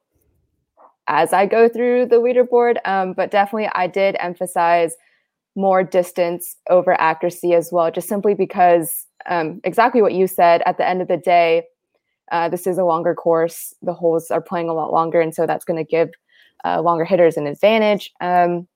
as 1.06 1.32
I 1.32 1.46
go 1.46 1.68
through 1.68 2.06
the 2.06 2.16
leaderboard. 2.16 2.76
Um, 2.84 3.12
but 3.12 3.30
definitely, 3.30 3.68
I 3.74 3.86
did 3.86 4.16
emphasize 4.20 4.94
more 5.56 5.82
distance 5.82 6.56
over 6.70 6.98
accuracy 7.00 7.54
as 7.54 7.70
well, 7.72 7.90
just 7.90 8.08
simply 8.08 8.34
because 8.34 9.06
um, 9.26 9.60
exactly 9.64 10.00
what 10.00 10.14
you 10.14 10.26
said 10.26 10.62
at 10.64 10.78
the 10.78 10.88
end 10.88 11.02
of 11.02 11.08
the 11.08 11.16
day, 11.16 11.64
uh, 12.32 12.48
this 12.48 12.66
is 12.66 12.78
a 12.78 12.84
longer 12.84 13.14
course. 13.14 13.74
The 13.82 13.92
holes 13.92 14.30
are 14.30 14.40
playing 14.40 14.68
a 14.68 14.74
lot 14.74 14.92
longer. 14.92 15.20
And 15.20 15.34
so 15.34 15.46
that's 15.46 15.64
going 15.64 15.84
to 15.84 15.88
give 15.88 16.10
uh, 16.64 16.80
longer 16.80 17.04
hitters 17.04 17.36
an 17.36 17.46
advantage. 17.46 18.10
Um, 18.20 18.68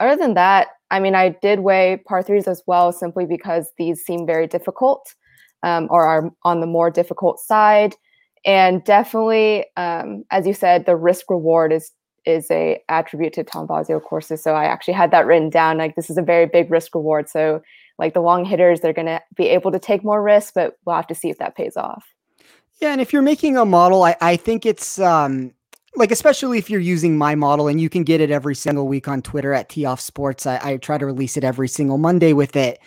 other 0.00 0.16
than 0.16 0.34
that, 0.34 0.68
I 0.90 1.00
mean, 1.00 1.14
I 1.14 1.30
did 1.30 1.60
weigh 1.60 2.02
par 2.06 2.22
threes 2.22 2.48
as 2.48 2.62
well, 2.66 2.92
simply 2.92 3.26
because 3.26 3.72
these 3.78 4.02
seem 4.02 4.26
very 4.26 4.46
difficult 4.46 5.14
um, 5.62 5.88
or 5.90 6.06
are 6.06 6.30
on 6.44 6.60
the 6.60 6.66
more 6.66 6.90
difficult 6.90 7.40
side. 7.40 7.94
And 8.44 8.82
definitely, 8.84 9.66
um, 9.76 10.24
as 10.30 10.46
you 10.46 10.54
said, 10.54 10.86
the 10.86 10.96
risk 10.96 11.30
reward 11.30 11.72
is 11.72 11.92
is 12.24 12.50
a 12.50 12.82
attribute 12.88 13.32
to 13.32 13.42
Tom 13.42 13.66
Fazio 13.66 14.00
courses. 14.00 14.42
So 14.42 14.54
I 14.54 14.64
actually 14.64 14.94
had 14.94 15.10
that 15.12 15.26
written 15.26 15.48
down. 15.48 15.78
Like 15.78 15.96
this 15.96 16.10
is 16.10 16.18
a 16.18 16.22
very 16.22 16.46
big 16.46 16.70
risk 16.70 16.94
reward. 16.94 17.28
So 17.28 17.62
like 17.98 18.12
the 18.12 18.20
long 18.20 18.44
hitters, 18.44 18.80
they're 18.80 18.92
going 18.92 19.06
to 19.06 19.20
be 19.34 19.48
able 19.48 19.72
to 19.72 19.78
take 19.78 20.04
more 20.04 20.22
risks, 20.22 20.52
but 20.54 20.76
we'll 20.84 20.96
have 20.96 21.06
to 21.06 21.14
see 21.14 21.30
if 21.30 21.38
that 21.38 21.56
pays 21.56 21.76
off. 21.76 22.04
Yeah, 22.80 22.92
and 22.92 23.00
if 23.00 23.12
you're 23.12 23.22
making 23.22 23.56
a 23.56 23.64
model, 23.64 24.02
I, 24.04 24.16
I 24.20 24.36
think 24.36 24.66
it's 24.66 25.00
um, 25.00 25.52
like 25.98 26.10
especially 26.12 26.58
if 26.58 26.70
you're 26.70 26.80
using 26.80 27.18
my 27.18 27.34
model 27.34 27.68
and 27.68 27.80
you 27.80 27.90
can 27.90 28.04
get 28.04 28.20
it 28.20 28.30
every 28.30 28.54
single 28.54 28.86
week 28.86 29.08
on 29.08 29.20
Twitter 29.20 29.52
at 29.52 29.68
T 29.68 29.84
Off 29.84 30.00
Sports. 30.00 30.46
I, 30.46 30.60
I 30.62 30.76
try 30.76 30.96
to 30.96 31.04
release 31.04 31.36
it 31.36 31.44
every 31.44 31.68
single 31.68 31.98
Monday 31.98 32.32
with 32.32 32.56
it 32.56 32.80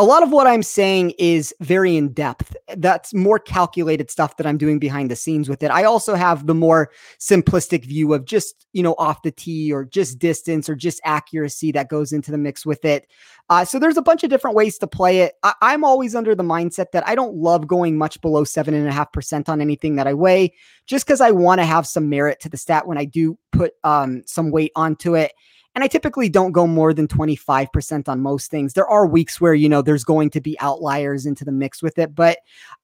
a 0.00 0.04
lot 0.04 0.22
of 0.22 0.30
what 0.32 0.46
I'm 0.46 0.62
saying 0.62 1.10
is 1.18 1.54
very 1.60 1.94
in 1.94 2.14
depth. 2.14 2.56
That's 2.78 3.12
more 3.12 3.38
calculated 3.38 4.10
stuff 4.10 4.38
that 4.38 4.46
I'm 4.46 4.56
doing 4.56 4.78
behind 4.78 5.10
the 5.10 5.14
scenes 5.14 5.46
with 5.46 5.62
it. 5.62 5.70
I 5.70 5.84
also 5.84 6.14
have 6.14 6.46
the 6.46 6.54
more 6.54 6.90
simplistic 7.18 7.84
view 7.84 8.14
of 8.14 8.24
just, 8.24 8.66
you 8.72 8.82
know, 8.82 8.94
off 8.96 9.20
the 9.20 9.30
tee 9.30 9.70
or 9.70 9.84
just 9.84 10.18
distance 10.18 10.70
or 10.70 10.74
just 10.74 11.02
accuracy 11.04 11.70
that 11.72 11.90
goes 11.90 12.14
into 12.14 12.30
the 12.30 12.38
mix 12.38 12.64
with 12.64 12.82
it. 12.82 13.08
Uh, 13.50 13.62
so 13.62 13.78
there's 13.78 13.98
a 13.98 14.02
bunch 14.02 14.24
of 14.24 14.30
different 14.30 14.56
ways 14.56 14.78
to 14.78 14.86
play 14.86 15.20
it. 15.20 15.34
I- 15.42 15.52
I'm 15.60 15.84
always 15.84 16.14
under 16.14 16.34
the 16.34 16.44
mindset 16.44 16.92
that 16.92 17.06
I 17.06 17.14
don't 17.14 17.34
love 17.34 17.66
going 17.66 17.98
much 17.98 18.18
below 18.22 18.44
seven 18.44 18.72
and 18.72 18.88
a 18.88 18.92
half 18.92 19.12
percent 19.12 19.50
on 19.50 19.60
anything 19.60 19.96
that 19.96 20.06
I 20.06 20.14
weigh, 20.14 20.54
just 20.86 21.04
because 21.04 21.20
I 21.20 21.30
want 21.30 21.60
to 21.60 21.66
have 21.66 21.86
some 21.86 22.08
merit 22.08 22.40
to 22.40 22.48
the 22.48 22.56
stat 22.56 22.86
when 22.86 22.96
I 22.96 23.04
do 23.04 23.36
put 23.52 23.74
um, 23.84 24.22
some 24.24 24.50
weight 24.50 24.72
onto 24.74 25.14
it. 25.14 25.32
And 25.74 25.84
I 25.84 25.86
typically 25.86 26.28
don't 26.28 26.52
go 26.52 26.66
more 26.66 26.92
than 26.92 27.06
25% 27.06 28.08
on 28.08 28.20
most 28.20 28.50
things. 28.50 28.72
There 28.72 28.88
are 28.88 29.06
weeks 29.06 29.40
where, 29.40 29.54
you 29.54 29.68
know, 29.68 29.82
there's 29.82 30.04
going 30.04 30.30
to 30.30 30.40
be 30.40 30.58
outliers 30.60 31.26
into 31.26 31.44
the 31.44 31.52
mix 31.52 31.80
with 31.80 31.96
it, 31.98 32.14
but 32.14 32.38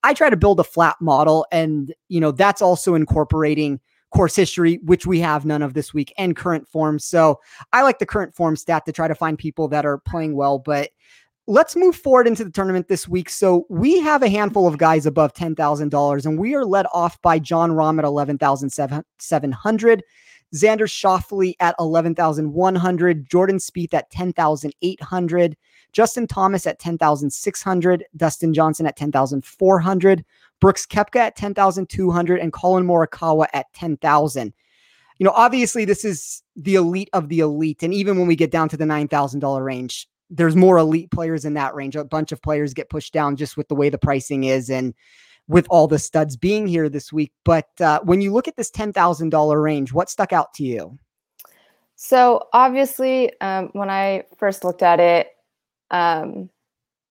I 0.05 0.15
try 0.15 0.31
to 0.31 0.37
build 0.37 0.61
a 0.61 0.65
flat 0.65 0.97
model. 1.01 1.47
And, 1.51 1.93
you 2.09 2.21
know, 2.21 2.31
that's 2.31 2.63
also 2.63 2.95
incorporating 2.95 3.81
course 4.15 4.37
history, 4.37 4.79
which 4.85 5.05
we 5.05 5.19
have 5.21 5.45
none 5.45 5.63
of 5.63 5.75
this 5.75 5.93
week, 5.93 6.15
and 6.17 6.37
current 6.37 6.69
form. 6.69 7.01
So 7.01 7.41
I 7.73 7.83
like 7.83 7.99
the 7.99 8.07
current 8.07 8.37
form 8.37 8.55
stat 8.57 8.87
to 8.87 8.93
try 8.93 9.09
to 9.09 9.15
find 9.17 9.37
people 9.37 9.67
that 9.69 9.85
are 9.85 9.99
playing 9.99 10.37
well. 10.37 10.61
But 10.61 10.91
let's 11.49 11.77
move 11.77 11.97
forward 11.97 12.27
into 12.27 12.45
the 12.45 12.51
tournament 12.51 12.89
this 12.89 13.09
week. 13.09 13.31
So 13.31 13.67
we 13.69 14.01
have 14.01 14.23
a 14.23 14.29
handful 14.29 14.67
of 14.67 14.79
guys 14.79 15.07
above 15.07 15.33
$10,000, 15.35 16.27
and 16.27 16.39
we 16.39 16.55
are 16.55 16.65
led 16.65 16.87
off 16.93 17.21
by 17.23 17.39
Jon 17.39 17.73
Rahm 17.73 17.99
at 17.99 18.05
11,700. 18.05 20.03
Xander 20.55 20.89
Schauffele 20.89 21.55
at 21.61 21.75
11,100, 21.79 23.29
Jordan 23.29 23.59
Spieth 23.59 23.95
at 23.95 24.11
10,800, 24.11 25.57
Justin 25.93 26.27
Thomas 26.27 26.67
at 26.67 26.79
10,600, 26.79 28.05
Dustin 28.17 28.55
Johnson 28.55 28.87
at 28.87 28.97
10,400, 28.97 30.25
Brooks 30.61 30.87
Koepka 30.87 31.17
at 31.17 31.37
10,200, 31.37 32.41
and 32.41 32.53
Collin 32.53 32.87
Morikawa 32.87 33.47
at 33.53 33.73
10,000. 33.73 34.53
You 35.19 35.25
know, 35.25 35.33
obviously, 35.35 35.85
this 35.85 36.05
is 36.05 36.43
the 36.55 36.75
elite 36.75 37.09
of 37.13 37.29
the 37.29 37.41
elite. 37.41 37.83
And 37.83 37.95
even 37.95 38.19
when 38.19 38.27
we 38.27 38.37
get 38.37 38.51
down 38.51 38.69
to 38.69 38.77
the 38.77 38.85
$9,000 38.85 39.65
range, 39.65 40.07
there's 40.29 40.57
more 40.57 40.77
elite 40.77 41.11
players 41.11 41.45
in 41.45 41.55
that 41.55 41.75
range. 41.75 41.97
A 41.97 42.05
bunch 42.05 42.33
of 42.33 42.43
players 42.43 42.75
get 42.75 42.91
pushed 42.91 43.13
down 43.13 43.37
just 43.37 43.57
with 43.57 43.69
the 43.69 43.75
way 43.75 43.89
the 43.89 43.99
pricing 43.99 44.45
is. 44.45 44.69
And 44.69 44.95
with 45.49 45.67
all 45.71 45.87
the 45.87 45.99
studs 45.99 46.37
being 46.37 46.67
here 46.67 46.89
this 46.89 47.13
week. 47.13 47.33
But 47.45 47.69
uh, 47.81 48.01
when 48.03 48.21
you 48.21 48.33
look 48.33 48.49
at 48.49 48.57
this 48.57 48.71
$10,000 48.71 49.63
range, 49.63 49.93
what 49.93 50.11
stuck 50.11 50.33
out 50.33 50.53
to 50.55 50.65
you? 50.65 50.99
So 51.95 52.49
obviously, 52.53 53.33
um, 53.41 53.71
when 53.73 53.89
I 53.89 54.25
first 54.39 54.65
looked 54.65 54.83
at 54.83 55.01
it, 55.01 55.29
um, 55.91 56.51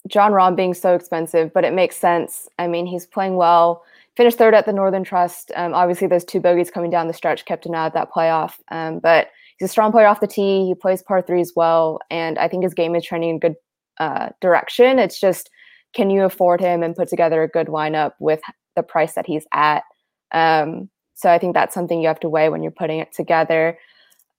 Jon 0.07 0.31
Rahm 0.31 0.55
being 0.55 0.73
so 0.73 0.93
expensive, 0.93 1.51
but 1.53 1.63
it 1.63 1.73
makes 1.73 1.97
sense. 1.97 2.47
I 2.59 2.67
mean, 2.67 2.85
he's 2.85 3.07
playing 3.07 3.35
well. 3.37 3.83
Finished 4.15 4.37
third 4.37 4.53
at 4.53 4.65
the 4.65 4.73
Northern 4.73 5.03
Trust. 5.03 5.51
Um, 5.55 5.73
obviously, 5.73 6.07
those 6.07 6.23
two 6.23 6.39
bogeys 6.39 6.69
coming 6.69 6.91
down 6.91 7.07
the 7.07 7.13
stretch 7.13 7.45
kept 7.45 7.65
him 7.65 7.73
out 7.73 7.87
of 7.87 7.93
that 7.93 8.11
playoff. 8.11 8.59
Um, 8.69 8.99
but 8.99 9.29
he's 9.57 9.69
a 9.69 9.71
strong 9.71 9.91
player 9.91 10.05
off 10.05 10.21
the 10.21 10.27
tee. 10.27 10.65
He 10.65 10.75
plays 10.75 11.01
par 11.01 11.21
threes 11.21 11.53
well, 11.55 11.99
and 12.11 12.37
I 12.37 12.47
think 12.47 12.63
his 12.63 12.73
game 12.73 12.95
is 12.95 13.03
trending 13.03 13.31
in 13.31 13.39
good 13.39 13.55
uh, 13.99 14.29
direction. 14.39 14.99
It's 14.99 15.19
just 15.19 15.49
can 15.95 16.09
you 16.09 16.23
afford 16.23 16.61
him 16.61 16.83
and 16.83 16.95
put 16.95 17.07
together 17.07 17.41
a 17.41 17.47
good 17.47 17.67
lineup 17.67 18.13
with 18.19 18.41
the 18.75 18.83
price 18.83 19.13
that 19.13 19.25
he's 19.25 19.45
at? 19.51 19.83
Um, 20.31 20.89
so 21.15 21.31
I 21.31 21.39
think 21.39 21.53
that's 21.53 21.73
something 21.73 22.01
you 22.01 22.07
have 22.07 22.19
to 22.19 22.29
weigh 22.29 22.49
when 22.49 22.61
you're 22.61 22.71
putting 22.71 22.99
it 22.99 23.13
together. 23.13 23.79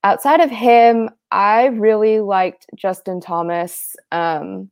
Outside 0.04 0.40
of 0.40 0.50
him, 0.50 1.10
I 1.32 1.66
really 1.66 2.20
liked 2.20 2.66
Justin 2.76 3.20
Thomas. 3.20 3.96
Um, 4.12 4.70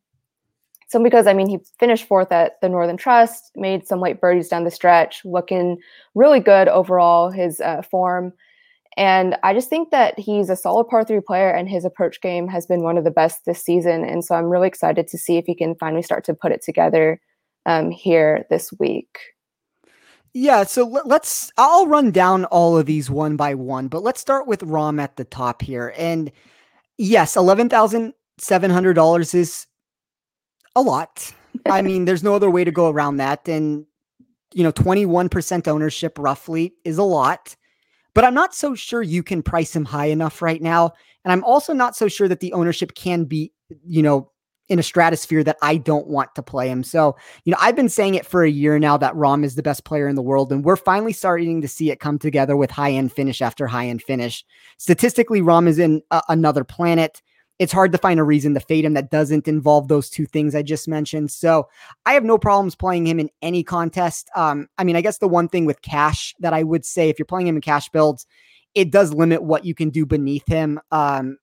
so 0.89 1.03
because 1.03 1.27
I 1.27 1.33
mean 1.33 1.49
he 1.49 1.59
finished 1.81 2.07
fourth 2.07 2.31
at 2.31 2.61
the 2.61 2.69
Northern 2.69 2.99
Trust, 2.99 3.51
made 3.57 3.87
some 3.89 4.01
late 4.01 4.21
birdies 4.21 4.49
down 4.49 4.65
the 4.65 4.71
stretch, 4.71 5.25
looking 5.25 5.79
really 6.15 6.41
good 6.41 6.69
overall. 6.69 7.31
His 7.31 7.61
uh, 7.61 7.83
form 7.83 8.33
and 8.97 9.37
I 9.43 9.55
just 9.55 9.69
think 9.69 9.91
that 9.91 10.19
he's 10.19 10.51
a 10.51 10.57
solid 10.57 10.89
par 10.89 11.05
three 11.05 11.21
player 11.21 11.51
and 11.51 11.69
his 11.69 11.85
approach 11.85 12.21
game 12.21 12.47
has 12.49 12.67
been 12.67 12.83
one 12.83 12.97
of 12.97 13.05
the 13.05 13.11
best 13.11 13.45
this 13.45 13.63
season. 13.63 14.05
And 14.05 14.25
so 14.25 14.35
I'm 14.35 14.45
really 14.45 14.69
excited 14.69 15.09
to 15.09 15.19
see 15.19 15.37
if 15.37 15.45
he 15.47 15.55
can 15.55 15.75
finally 15.75 16.03
start 16.03 16.25
to 16.25 16.35
put 16.35 16.53
it 16.53 16.63
together 16.63 17.21
um, 17.67 17.91
here 17.91 18.47
this 18.51 18.73
week. 18.79 19.19
Yeah, 20.37 20.65
so 20.65 20.85
let's. 21.05 21.53
I'll 21.59 21.87
run 21.87 22.11
down 22.11 22.45
all 22.47 22.77
of 22.77 22.87
these 22.87 23.09
one 23.09 23.37
by 23.37 23.55
one, 23.55 23.87
but 23.87 24.03
let's 24.03 24.21
start 24.21 24.49
with 24.49 24.63
Rahm 24.63 25.01
at 25.01 25.17
the 25.17 25.25
top 25.25 25.63
here. 25.63 25.95
And 25.97 26.33
yes, 26.99 27.37
eleven 27.37 27.69
thousand 27.69 28.15
seven 28.39 28.69
hundred 28.69 28.95
dollars 28.95 29.33
is 29.33 29.69
a 30.75 30.83
lot. 30.83 31.33
I 31.67 31.83
mean, 31.83 32.05
there's 32.05 32.25
no 32.25 32.35
other 32.35 32.51
way 32.51 32.65
to 32.65 32.73
go 32.73 32.91
around 32.91 33.19
that. 33.19 33.49
And 33.49 33.87
you 34.53 34.65
know, 34.65 34.73
twenty 34.73 35.07
one 35.07 35.29
percent 35.29 35.69
ownership 35.69 36.19
roughly 36.19 36.75
is 36.85 36.99
a 36.99 37.05
lot 37.05 37.55
but 38.15 38.25
I'm 38.25 38.35
not 38.35 38.55
so 38.55 38.75
sure 38.75 39.03
you 39.03 39.23
can 39.23 39.43
price 39.43 39.75
him 39.75 39.85
high 39.85 40.07
enough 40.07 40.41
right 40.41 40.63
now. 40.63 40.93
And 41.25 41.33
I'm 41.33 41.45
also 41.45 41.73
not 41.73 41.97
so 41.97 42.09
sure 42.09 42.29
that 42.29 42.41
the 42.41 42.53
ownership 42.53 42.95
can 42.95 43.25
be, 43.25 43.53
you 43.87 44.03
know, 44.03 44.31
in 44.69 44.79
a 44.79 44.83
stratosphere 44.83 45.45
that 45.45 45.59
I 45.61 45.77
don't 45.77 46.07
want 46.07 46.35
to 46.37 46.43
play 46.43 46.69
him. 46.69 46.83
So, 46.83 47.17
you 47.45 47.51
know, 47.51 47.59
I've 47.61 47.77
been 47.77 47.89
saying 47.89 48.15
it 48.15 48.25
for 48.25 48.43
a 48.43 48.51
year 48.51 48.79
now 48.79 48.97
that 48.97 49.15
Rahm 49.15 49.45
is 49.45 49.57
the 49.57 49.63
best 49.63 49.85
player 49.85 50.09
in 50.09 50.17
the 50.17 50.23
world, 50.23 50.51
and 50.53 50.65
we're 50.65 50.77
finally 50.77 51.13
starting 51.13 51.61
to 51.61 51.69
see 51.69 51.91
it 51.91 52.01
come 52.01 52.19
together 52.19 52.57
with 52.57 52.71
high 52.71 52.93
end 52.93 53.13
finish 53.13 53.43
after 53.43 53.67
high 53.67 53.89
end 53.89 54.03
finish. 54.03 54.45
Statistically, 54.79 55.43
Rahm 55.43 55.69
is 55.69 55.79
in 55.79 56.03
a- 56.11 56.23
another 56.31 56.65
planet 56.65 57.21
it's 57.59 57.73
hard 57.73 57.93
to 57.93 57.99
find 57.99 58.19
a 58.19 58.25
reason 58.25 58.55
to 58.55 58.61
fade 58.61 58.85
him 58.85 58.95
that 58.95 59.11
doesn't 59.11 59.47
involve 59.47 59.89
those 59.89 60.11
two 60.11 60.27
things 60.27 60.55
I 60.55 60.63
just 60.63 60.89
mentioned. 60.89 61.31
So 61.31 61.69
I 62.05 62.15
have 62.15 62.25
no 62.25 62.37
problems 62.37 62.75
playing 62.75 63.07
him 63.07 63.21
in 63.21 63.31
any 63.43 63.63
contest. 63.63 64.29
Um, 64.35 64.69
I 64.77 64.85
mean, 64.85 64.97
I 64.97 65.01
guess 65.01 65.19
the 65.19 65.29
one 65.29 65.49
thing 65.49 65.65
with 65.65 65.83
cash 65.83 66.35
that 66.41 66.53
I 66.53 66.65
would 66.65 66.85
say 66.85 67.09
if 67.09 67.19
you're 67.19 67.27
playing 67.27 67.47
him 67.47 67.57
in 67.57 67.63
cash 67.63 67.89
builds, 67.91 68.27
it 68.75 68.91
does 68.91 69.15
limit 69.15 69.43
what 69.43 69.65
you 69.65 69.75
can 69.75 69.91
do 69.91 70.05
beneath 70.05 70.47
him. 70.49 70.81
Um, 70.91 71.39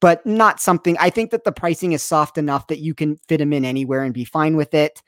but 0.00 0.24
not 0.26 0.60
something 0.60 0.96
I 1.00 1.10
think 1.10 1.30
that 1.30 1.44
the 1.44 1.52
pricing 1.52 1.92
is 1.92 2.02
soft 2.02 2.38
enough 2.38 2.66
that 2.68 2.78
you 2.78 2.94
can 2.94 3.16
fit 3.28 3.40
him 3.40 3.52
in 3.52 3.64
anywhere 3.64 4.04
and 4.04 4.14
be 4.14 4.24
fine 4.24 4.56
with 4.56 4.74
it. 4.74 5.02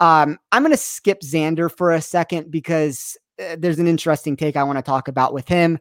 Um, 0.00 0.38
I'm 0.52 0.62
going 0.62 0.72
to 0.72 0.76
skip 0.76 1.20
Xander 1.20 1.70
for 1.74 1.92
a 1.92 2.00
second 2.00 2.50
because 2.50 3.16
uh, 3.40 3.56
there's 3.58 3.78
an 3.78 3.86
interesting 3.86 4.36
take 4.36 4.56
I 4.56 4.62
want 4.62 4.78
to 4.78 4.82
talk 4.82 5.08
about 5.08 5.32
with 5.32 5.48
him. 5.48 5.78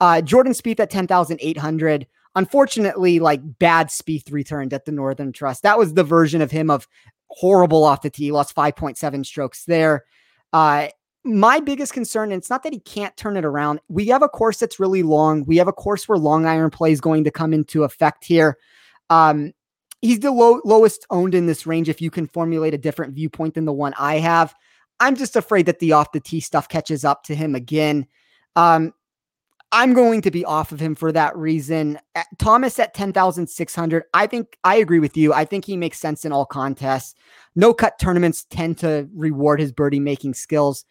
Uh, 0.00 0.20
Jordan 0.20 0.52
Spieth 0.52 0.80
at 0.80 0.90
10,800. 0.90 2.06
Unfortunately, 2.34 3.18
like 3.18 3.40
bad 3.58 3.88
Spieth 3.88 4.32
returned 4.32 4.72
at 4.72 4.84
the 4.84 4.92
Northern 4.92 5.32
Trust. 5.32 5.62
That 5.62 5.78
was 5.78 5.94
the 5.94 6.04
version 6.04 6.40
of 6.40 6.50
him 6.50 6.70
of 6.70 6.88
horrible 7.28 7.84
off 7.84 8.02
the 8.02 8.10
tee, 8.10 8.32
lost 8.32 8.54
5.7 8.54 9.26
strokes 9.26 9.64
there. 9.64 10.04
Uh, 10.52 10.88
my 11.24 11.60
biggest 11.60 11.92
concern, 11.92 12.32
and 12.32 12.40
it's 12.40 12.50
not 12.50 12.62
that 12.64 12.72
he 12.72 12.80
can't 12.80 13.16
turn 13.16 13.36
it 13.36 13.44
around. 13.44 13.80
We 13.88 14.06
have 14.06 14.22
a 14.22 14.28
course 14.28 14.58
that's 14.58 14.80
really 14.80 15.02
long. 15.02 15.44
We 15.44 15.56
have 15.58 15.68
a 15.68 15.72
course 15.72 16.08
where 16.08 16.18
long 16.18 16.46
iron 16.46 16.70
play 16.70 16.92
is 16.92 17.00
going 17.00 17.24
to 17.24 17.30
come 17.30 17.52
into 17.52 17.84
effect 17.84 18.24
here. 18.24 18.58
Um, 19.08 19.52
he's 20.00 20.20
the 20.20 20.32
low, 20.32 20.60
lowest 20.64 21.06
owned 21.10 21.34
in 21.34 21.46
this 21.46 21.66
range 21.66 21.88
if 21.88 22.02
you 22.02 22.10
can 22.10 22.26
formulate 22.26 22.74
a 22.74 22.78
different 22.78 23.14
viewpoint 23.14 23.54
than 23.54 23.66
the 23.66 23.72
one 23.72 23.94
I 23.98 24.16
have. 24.16 24.54
I'm 25.00 25.16
just 25.16 25.36
afraid 25.36 25.66
that 25.66 25.78
the 25.78 25.92
off 25.92 26.12
the 26.12 26.20
tee 26.20 26.40
stuff 26.40 26.68
catches 26.68 27.04
up 27.04 27.22
to 27.24 27.34
him 27.34 27.54
again. 27.54 28.06
Um, 28.56 28.92
I'm 29.74 29.94
going 29.94 30.20
to 30.20 30.30
be 30.30 30.44
off 30.44 30.70
of 30.70 30.80
him 30.80 30.94
for 30.94 31.10
that 31.12 31.34
reason. 31.34 31.98
Thomas 32.38 32.78
at 32.78 32.92
10,600. 32.92 34.04
I 34.12 34.26
think 34.26 34.58
I 34.64 34.76
agree 34.76 34.98
with 34.98 35.16
you. 35.16 35.32
I 35.32 35.46
think 35.46 35.64
he 35.64 35.78
makes 35.78 35.98
sense 35.98 36.26
in 36.26 36.32
all 36.32 36.44
contests. 36.44 37.14
No 37.56 37.72
cut 37.72 37.98
tournaments 37.98 38.44
tend 38.44 38.76
to 38.78 39.08
reward 39.14 39.60
his 39.60 39.72
birdie 39.72 39.98
making 39.98 40.34
skills. 40.34 40.84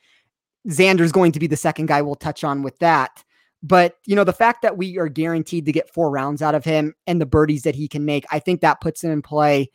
Xander's 0.67 1.11
going 1.11 1.31
to 1.31 1.39
be 1.39 1.47
the 1.47 1.55
second 1.55 1.87
guy 1.87 2.01
we'll 2.01 2.15
touch 2.15 2.43
on 2.43 2.63
with 2.63 2.77
that. 2.79 3.23
But, 3.63 3.97
you 4.07 4.15
know, 4.15 4.23
the 4.23 4.33
fact 4.33 4.63
that 4.63 4.77
we 4.77 4.97
are 4.97 5.07
guaranteed 5.07 5.67
to 5.67 5.71
get 5.71 5.93
four 5.93 6.09
rounds 6.09 6.41
out 6.41 6.55
of 6.55 6.65
him 6.65 6.95
and 7.05 7.21
the 7.21 7.27
birdies 7.27 7.61
that 7.63 7.75
he 7.75 7.87
can 7.87 8.03
make, 8.03 8.25
I 8.31 8.39
think 8.39 8.61
that 8.61 8.81
puts 8.81 9.03
him 9.03 9.11
in 9.11 9.21
play. 9.21 9.69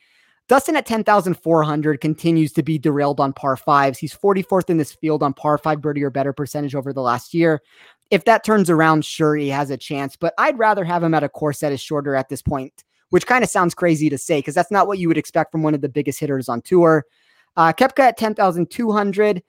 Dustin 0.49 0.77
at 0.77 0.87
10,400 0.87 2.01
continues 2.01 2.53
to 2.53 2.63
be 2.63 2.79
derailed 2.79 3.19
on 3.19 3.33
par 3.33 3.57
fives. 3.57 3.99
He's 3.99 4.15
44th 4.15 4.71
in 4.71 4.77
this 4.77 4.93
field 4.93 5.23
on 5.23 5.35
par 5.35 5.59
five 5.59 5.81
birdie 5.81 6.05
or 6.05 6.11
better 6.11 6.33
percentage 6.33 6.75
over 6.75 6.93
the 6.93 7.03
last 7.03 7.35
year 7.35 7.63
if 8.11 8.25
that 8.25 8.45
turns 8.45 8.71
around, 8.71 9.05
sure, 9.05 9.37
he 9.37 9.49
has 9.49 9.71
a 9.71 9.77
chance, 9.77 10.17
but 10.17 10.35
I'd 10.39 10.59
rather 10.59 10.85
have 10.85 11.03
him 11.03 11.15
at 11.15 11.25
a 11.25 11.29
course 11.29 11.61
that 11.61 11.73
is 11.73 11.81
shorter 11.81 12.15
at 12.15 12.29
this 12.29 12.43
point, 12.43 12.85
which 13.11 13.27
kind 13.27 13.43
of 13.43 13.51
sounds 13.51 13.75
crazy 13.75 14.09
to 14.11 14.19
say 14.19 14.39
because 14.39 14.55
that's 14.55 14.71
not 14.71 14.87
what 14.87 14.99
you 14.99 15.09
would 15.09 15.19
expect 15.19 15.53
from 15.53 15.63
one 15.63 15.75
of 15.75 15.81
the 15.81 15.89
biggest 15.89 16.21
hitters 16.21 16.49
on 16.49 16.63
tour. 16.63 17.05
Uh, 17.57 17.73
Koepka 17.73 18.01
at 18.01 18.19
10,200. 18.19 19.43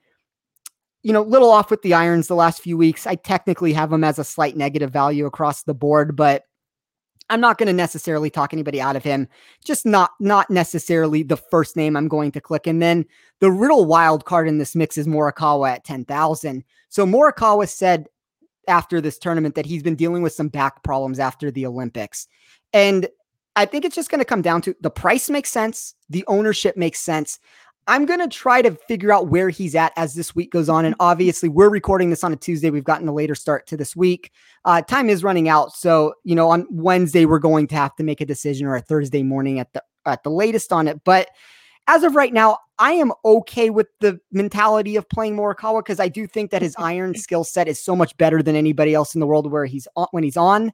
You 1.04 1.12
know, 1.12 1.22
little 1.22 1.50
off 1.50 1.70
with 1.70 1.82
the 1.82 1.94
irons 1.94 2.26
the 2.26 2.34
last 2.34 2.60
few 2.60 2.76
weeks. 2.76 3.06
I 3.06 3.14
technically 3.14 3.72
have 3.72 3.92
him 3.92 4.02
as 4.02 4.18
a 4.18 4.24
slight 4.24 4.56
negative 4.56 4.90
value 4.90 5.26
across 5.26 5.62
the 5.62 5.74
board, 5.74 6.16
but 6.16 6.42
I'm 7.30 7.40
not 7.40 7.56
going 7.56 7.68
to 7.68 7.72
necessarily 7.72 8.30
talk 8.30 8.52
anybody 8.52 8.80
out 8.80 8.96
of 8.96 9.04
him. 9.04 9.28
Just 9.64 9.86
not 9.86 10.10
not 10.18 10.50
necessarily 10.50 11.22
the 11.22 11.36
first 11.36 11.76
name 11.76 11.96
I'm 11.96 12.08
going 12.08 12.32
to 12.32 12.40
click. 12.40 12.66
And 12.66 12.82
then 12.82 13.04
the 13.38 13.50
real 13.50 13.84
wild 13.84 14.24
card 14.24 14.48
in 14.48 14.58
this 14.58 14.74
mix 14.74 14.98
is 14.98 15.06
Morikawa 15.06 15.70
at 15.70 15.84
10,000. 15.84 16.64
So 16.88 17.06
Morikawa 17.06 17.68
said 17.68 18.08
after 18.68 19.00
this 19.00 19.18
tournament 19.18 19.54
that 19.54 19.66
he's 19.66 19.82
been 19.82 19.96
dealing 19.96 20.22
with 20.22 20.32
some 20.32 20.48
back 20.48 20.82
problems 20.82 21.18
after 21.18 21.50
the 21.50 21.66
Olympics. 21.66 22.28
And 22.72 23.08
I 23.56 23.64
think 23.64 23.84
it's 23.84 23.96
just 23.96 24.10
going 24.10 24.20
to 24.20 24.24
come 24.24 24.42
down 24.42 24.62
to 24.62 24.76
the 24.80 24.90
price 24.90 25.28
makes 25.28 25.50
sense, 25.50 25.94
the 26.08 26.24
ownership 26.28 26.76
makes 26.76 27.00
sense. 27.00 27.38
I'm 27.88 28.04
going 28.04 28.20
to 28.20 28.28
try 28.28 28.60
to 28.60 28.72
figure 28.86 29.10
out 29.10 29.28
where 29.28 29.48
he's 29.48 29.74
at 29.74 29.94
as 29.96 30.14
this 30.14 30.34
week 30.34 30.52
goes 30.52 30.68
on. 30.68 30.84
And 30.84 30.94
obviously, 31.00 31.48
we're 31.48 31.70
recording 31.70 32.10
this 32.10 32.22
on 32.22 32.34
a 32.34 32.36
Tuesday. 32.36 32.68
We've 32.68 32.84
gotten 32.84 33.08
a 33.08 33.14
later 33.14 33.34
start 33.34 33.66
to 33.68 33.78
this 33.78 33.96
week. 33.96 34.30
Uh, 34.66 34.82
time 34.82 35.08
is 35.08 35.24
running 35.24 35.48
out. 35.48 35.72
So, 35.72 36.12
you 36.22 36.34
know, 36.34 36.50
on 36.50 36.66
Wednesday, 36.70 37.24
we're 37.24 37.38
going 37.38 37.66
to 37.68 37.76
have 37.76 37.96
to 37.96 38.04
make 38.04 38.20
a 38.20 38.26
decision 38.26 38.66
or 38.66 38.76
a 38.76 38.82
Thursday 38.82 39.22
morning 39.22 39.58
at 39.58 39.72
the 39.72 39.82
at 40.04 40.22
the 40.22 40.30
latest 40.30 40.70
on 40.70 40.86
it. 40.86 41.02
But 41.02 41.30
as 41.88 42.04
of 42.04 42.14
right 42.14 42.32
now, 42.32 42.58
I 42.78 42.92
am 42.92 43.12
okay 43.24 43.70
with 43.70 43.88
the 43.98 44.20
mentality 44.30 44.94
of 44.94 45.08
playing 45.08 45.36
Morikawa 45.36 45.80
because 45.80 45.98
I 45.98 46.08
do 46.08 46.26
think 46.26 46.50
that 46.52 46.62
his 46.62 46.76
iron 46.78 47.14
skill 47.14 47.42
set 47.42 47.66
is 47.66 47.82
so 47.82 47.96
much 47.96 48.16
better 48.18 48.42
than 48.42 48.54
anybody 48.54 48.94
else 48.94 49.14
in 49.14 49.20
the 49.20 49.26
world 49.26 49.50
where 49.50 49.64
he's 49.64 49.88
on 49.96 50.06
when 50.12 50.22
he's 50.22 50.36
on. 50.36 50.72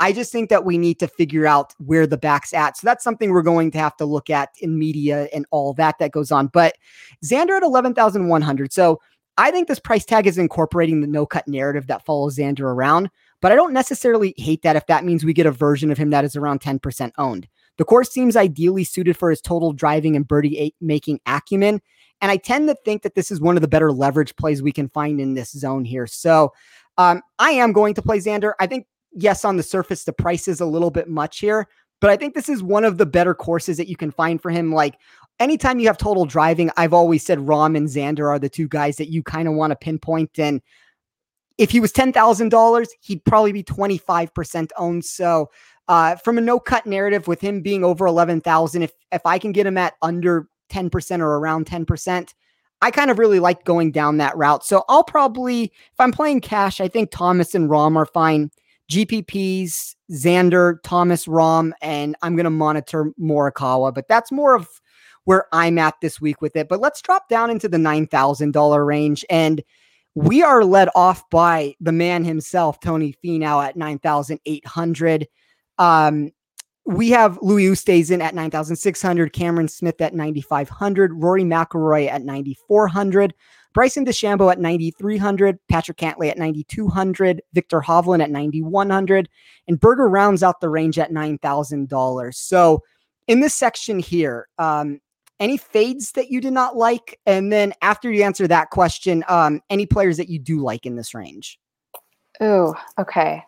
I 0.00 0.12
just 0.12 0.32
think 0.32 0.48
that 0.48 0.64
we 0.64 0.78
need 0.78 0.98
to 1.00 1.06
figure 1.06 1.46
out 1.46 1.74
where 1.78 2.06
the 2.06 2.16
back's 2.16 2.54
at. 2.54 2.76
So 2.76 2.86
that's 2.86 3.04
something 3.04 3.30
we're 3.30 3.42
going 3.42 3.70
to 3.72 3.78
have 3.78 3.96
to 3.98 4.04
look 4.04 4.30
at 4.30 4.48
in 4.60 4.78
media 4.78 5.28
and 5.34 5.46
all 5.50 5.74
that 5.74 5.98
that 5.98 6.12
goes 6.12 6.32
on. 6.32 6.46
But 6.48 6.76
Xander 7.24 7.56
at 7.56 7.62
11,100. 7.62 8.72
So 8.72 9.00
I 9.38 9.50
think 9.50 9.68
this 9.68 9.78
price 9.78 10.04
tag 10.04 10.26
is 10.26 10.38
incorporating 10.38 11.00
the 11.00 11.06
no 11.06 11.26
cut 11.26 11.46
narrative 11.46 11.86
that 11.86 12.04
follows 12.04 12.36
Xander 12.36 12.62
around, 12.62 13.10
but 13.40 13.52
I 13.52 13.54
don't 13.54 13.72
necessarily 13.72 14.34
hate 14.36 14.62
that 14.62 14.76
if 14.76 14.86
that 14.86 15.04
means 15.04 15.24
we 15.24 15.32
get 15.32 15.46
a 15.46 15.52
version 15.52 15.90
of 15.90 15.98
him 15.98 16.10
that 16.10 16.24
is 16.24 16.36
around 16.36 16.60
10% 16.60 17.12
owned. 17.18 17.46
The 17.82 17.86
course 17.86 18.12
seems 18.12 18.36
ideally 18.36 18.84
suited 18.84 19.16
for 19.16 19.28
his 19.28 19.40
total 19.40 19.72
driving 19.72 20.14
and 20.14 20.24
birdie 20.28 20.72
making 20.80 21.18
acumen. 21.26 21.82
And 22.20 22.30
I 22.30 22.36
tend 22.36 22.68
to 22.68 22.76
think 22.84 23.02
that 23.02 23.16
this 23.16 23.32
is 23.32 23.40
one 23.40 23.56
of 23.56 23.60
the 23.60 23.66
better 23.66 23.90
leverage 23.90 24.36
plays 24.36 24.62
we 24.62 24.70
can 24.70 24.88
find 24.88 25.20
in 25.20 25.34
this 25.34 25.50
zone 25.50 25.84
here. 25.84 26.06
So 26.06 26.52
um, 26.96 27.22
I 27.40 27.50
am 27.50 27.72
going 27.72 27.94
to 27.94 28.00
play 28.00 28.18
Xander. 28.18 28.52
I 28.60 28.68
think 28.68 28.86
yes, 29.10 29.44
on 29.44 29.56
the 29.56 29.64
surface, 29.64 30.04
the 30.04 30.12
price 30.12 30.46
is 30.46 30.60
a 30.60 30.64
little 30.64 30.92
bit 30.92 31.08
much 31.08 31.40
here, 31.40 31.66
but 32.00 32.08
I 32.08 32.16
think 32.16 32.34
this 32.34 32.48
is 32.48 32.62
one 32.62 32.84
of 32.84 32.98
the 32.98 33.04
better 33.04 33.34
courses 33.34 33.78
that 33.78 33.88
you 33.88 33.96
can 33.96 34.12
find 34.12 34.40
for 34.40 34.52
him. 34.52 34.72
Like 34.72 34.94
anytime 35.40 35.80
you 35.80 35.88
have 35.88 35.98
total 35.98 36.24
driving, 36.24 36.70
I've 36.76 36.94
always 36.94 37.24
said 37.24 37.40
Rahm 37.40 37.76
and 37.76 37.88
Xander 37.88 38.28
are 38.28 38.38
the 38.38 38.48
two 38.48 38.68
guys 38.68 38.94
that 38.98 39.10
you 39.10 39.24
kind 39.24 39.48
of 39.48 39.54
want 39.54 39.72
to 39.72 39.76
pinpoint. 39.76 40.38
And 40.38 40.62
if 41.58 41.72
he 41.72 41.80
was 41.80 41.92
$10,000, 41.92 42.86
he'd 43.00 43.24
probably 43.24 43.50
be 43.50 43.64
25% 43.64 44.70
owned. 44.76 45.04
So, 45.04 45.50
uh, 45.92 46.16
from 46.16 46.38
a 46.38 46.40
no 46.40 46.58
cut 46.58 46.86
narrative 46.86 47.28
with 47.28 47.42
him 47.42 47.60
being 47.60 47.84
over 47.84 48.06
11,000, 48.06 48.80
if, 48.80 48.92
if 49.12 49.20
I 49.26 49.38
can 49.38 49.52
get 49.52 49.66
him 49.66 49.76
at 49.76 49.92
under 50.00 50.48
10% 50.70 51.20
or 51.20 51.36
around 51.36 51.66
10%, 51.66 52.32
I 52.80 52.90
kind 52.90 53.10
of 53.10 53.18
really 53.18 53.40
like 53.40 53.66
going 53.66 53.92
down 53.92 54.16
that 54.16 54.34
route. 54.34 54.64
So 54.64 54.86
I'll 54.88 55.04
probably, 55.04 55.64
if 55.64 56.00
I'm 56.00 56.10
playing 56.10 56.40
cash, 56.40 56.80
I 56.80 56.88
think 56.88 57.10
Thomas 57.10 57.54
and 57.54 57.68
Rahm 57.68 57.96
are 57.96 58.06
fine. 58.06 58.50
GPPs, 58.90 59.94
Xander, 60.10 60.76
Thomas 60.82 61.26
Rahm, 61.26 61.72
and 61.82 62.16
I'm 62.22 62.36
going 62.36 62.44
to 62.44 62.50
monitor 62.50 63.12
Morikawa, 63.20 63.92
but 63.92 64.08
that's 64.08 64.32
more 64.32 64.54
of 64.54 64.66
where 65.24 65.44
I'm 65.52 65.76
at 65.76 65.96
this 66.00 66.22
week 66.22 66.40
with 66.40 66.56
it. 66.56 66.70
But 66.70 66.80
let's 66.80 67.02
drop 67.02 67.28
down 67.28 67.50
into 67.50 67.68
the 67.68 67.76
$9,000 67.76 68.86
range. 68.86 69.26
And 69.28 69.62
we 70.14 70.42
are 70.42 70.64
led 70.64 70.88
off 70.94 71.28
by 71.28 71.74
the 71.82 71.92
man 71.92 72.24
himself, 72.24 72.80
Tony 72.80 73.14
Finau 73.22 73.62
at 73.62 73.76
9,800. 73.76 75.28
Um, 75.78 76.32
we 76.84 77.10
have 77.10 77.38
Louis 77.42 77.66
Oosthuizen 77.66 78.20
at 78.20 78.34
9,600, 78.34 79.32
Cameron 79.32 79.68
Smith 79.68 80.00
at 80.00 80.14
9,500, 80.14 81.12
Rory 81.14 81.44
McIlroy 81.44 82.08
at 82.08 82.22
9,400, 82.22 83.34
Bryson 83.72 84.04
DeChambeau 84.04 84.50
at 84.50 84.58
9,300, 84.58 85.58
Patrick 85.68 85.96
Cantlay 85.96 86.28
at 86.28 86.38
9,200, 86.38 87.42
Viktor 87.52 87.80
Hovland 87.80 88.22
at 88.22 88.30
9,100, 88.30 89.28
and 89.68 89.80
Berger 89.80 90.08
rounds 90.08 90.42
out 90.42 90.60
the 90.60 90.68
range 90.68 90.98
at 90.98 91.12
$9,000. 91.12 92.34
So 92.34 92.82
in 93.28 93.40
this 93.40 93.54
section 93.54 93.98
here, 93.98 94.48
um, 94.58 95.00
any 95.40 95.56
fades 95.56 96.12
that 96.12 96.30
you 96.30 96.40
did 96.40 96.52
not 96.52 96.76
like? 96.76 97.18
And 97.26 97.52
then 97.52 97.72
after 97.82 98.10
you 98.10 98.22
answer 98.22 98.46
that 98.48 98.70
question, 98.70 99.24
um, 99.28 99.60
any 99.70 99.86
players 99.86 100.16
that 100.18 100.28
you 100.28 100.38
do 100.38 100.60
like 100.60 100.84
in 100.84 100.96
this 100.96 101.14
range? 101.14 101.58
Oh, 102.40 102.74
okay. 102.98 103.42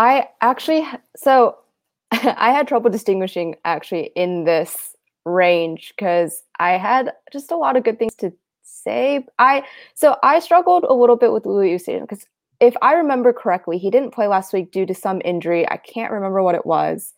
I 0.00 0.28
actually, 0.40 0.88
so 1.14 1.58
I 2.10 2.52
had 2.52 2.66
trouble 2.66 2.88
distinguishing 2.88 3.56
actually 3.66 4.12
in 4.16 4.44
this 4.44 4.96
range 5.26 5.92
because 5.94 6.42
I 6.58 6.78
had 6.78 7.12
just 7.30 7.50
a 7.50 7.56
lot 7.56 7.76
of 7.76 7.84
good 7.84 7.98
things 7.98 8.14
to 8.16 8.32
say. 8.62 9.26
I 9.38 9.62
so 9.94 10.16
I 10.22 10.38
struggled 10.38 10.84
a 10.84 10.94
little 10.94 11.16
bit 11.16 11.32
with 11.32 11.44
Louis 11.44 11.74
Oosthuizen 11.74 12.00
because 12.00 12.24
if 12.60 12.74
I 12.80 12.94
remember 12.94 13.34
correctly, 13.34 13.76
he 13.76 13.90
didn't 13.90 14.14
play 14.14 14.26
last 14.26 14.54
week 14.54 14.72
due 14.72 14.86
to 14.86 14.94
some 14.94 15.20
injury. 15.22 15.68
I 15.70 15.76
can't 15.76 16.12
remember 16.12 16.42
what 16.42 16.54
it 16.54 16.64
was. 16.64 17.12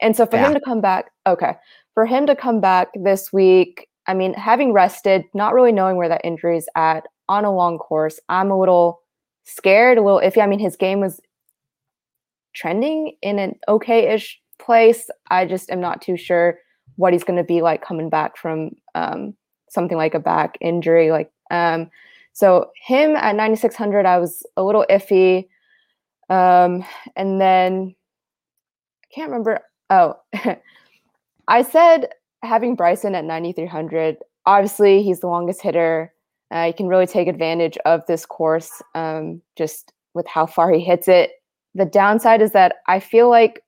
And 0.00 0.14
so 0.14 0.24
for 0.24 0.36
yeah. 0.36 0.46
him 0.46 0.54
to 0.54 0.60
come 0.60 0.80
back, 0.80 1.10
okay, 1.26 1.56
for 1.94 2.06
him 2.06 2.24
to 2.28 2.36
come 2.36 2.60
back 2.60 2.90
this 2.94 3.32
week, 3.32 3.88
I 4.06 4.14
mean, 4.14 4.32
having 4.34 4.72
rested, 4.72 5.24
not 5.34 5.54
really 5.54 5.72
knowing 5.72 5.96
where 5.96 6.08
that 6.08 6.20
injury 6.22 6.56
is 6.56 6.68
at 6.76 7.04
on 7.28 7.44
a 7.44 7.52
long 7.52 7.78
course, 7.78 8.20
I'm 8.28 8.52
a 8.52 8.58
little 8.58 9.00
scared, 9.42 9.98
a 9.98 10.02
little 10.02 10.20
iffy. 10.20 10.40
I 10.40 10.46
mean, 10.46 10.60
his 10.60 10.76
game 10.76 11.00
was 11.00 11.20
trending 12.58 13.16
in 13.22 13.38
an 13.38 13.54
okay-ish 13.68 14.40
place. 14.58 15.08
I 15.30 15.46
just 15.46 15.70
am 15.70 15.80
not 15.80 16.02
too 16.02 16.16
sure 16.16 16.58
what 16.96 17.12
he's 17.12 17.24
going 17.24 17.36
to 17.36 17.44
be 17.44 17.62
like 17.62 17.82
coming 17.82 18.10
back 18.10 18.36
from 18.36 18.72
um, 18.94 19.34
something 19.70 19.96
like 19.96 20.14
a 20.14 20.20
back 20.20 20.58
injury. 20.60 21.10
Like, 21.10 21.30
um, 21.50 21.90
so 22.32 22.70
him 22.84 23.14
at 23.16 23.36
9600, 23.36 24.04
I 24.04 24.18
was 24.18 24.44
a 24.56 24.64
little 24.64 24.84
iffy. 24.90 25.48
Um, 26.28 26.84
and 27.16 27.40
then 27.40 27.94
I 29.04 29.14
can't 29.14 29.30
remember. 29.30 29.60
Oh, 29.90 30.16
I 31.48 31.62
said 31.62 32.08
having 32.42 32.74
Bryson 32.74 33.14
at 33.14 33.24
9300. 33.24 34.18
Obviously, 34.46 35.02
he's 35.02 35.20
the 35.20 35.28
longest 35.28 35.62
hitter. 35.62 36.12
Uh, 36.50 36.66
he 36.66 36.72
can 36.72 36.88
really 36.88 37.06
take 37.06 37.28
advantage 37.28 37.76
of 37.84 38.02
this 38.06 38.24
course 38.24 38.82
um, 38.94 39.42
just 39.56 39.92
with 40.14 40.26
how 40.26 40.46
far 40.46 40.70
he 40.72 40.80
hits 40.80 41.08
it. 41.08 41.32
The 41.74 41.84
downside 41.84 42.42
is 42.42 42.52
that 42.52 42.76
I 42.86 43.00
feel 43.00 43.28
like 43.28 43.62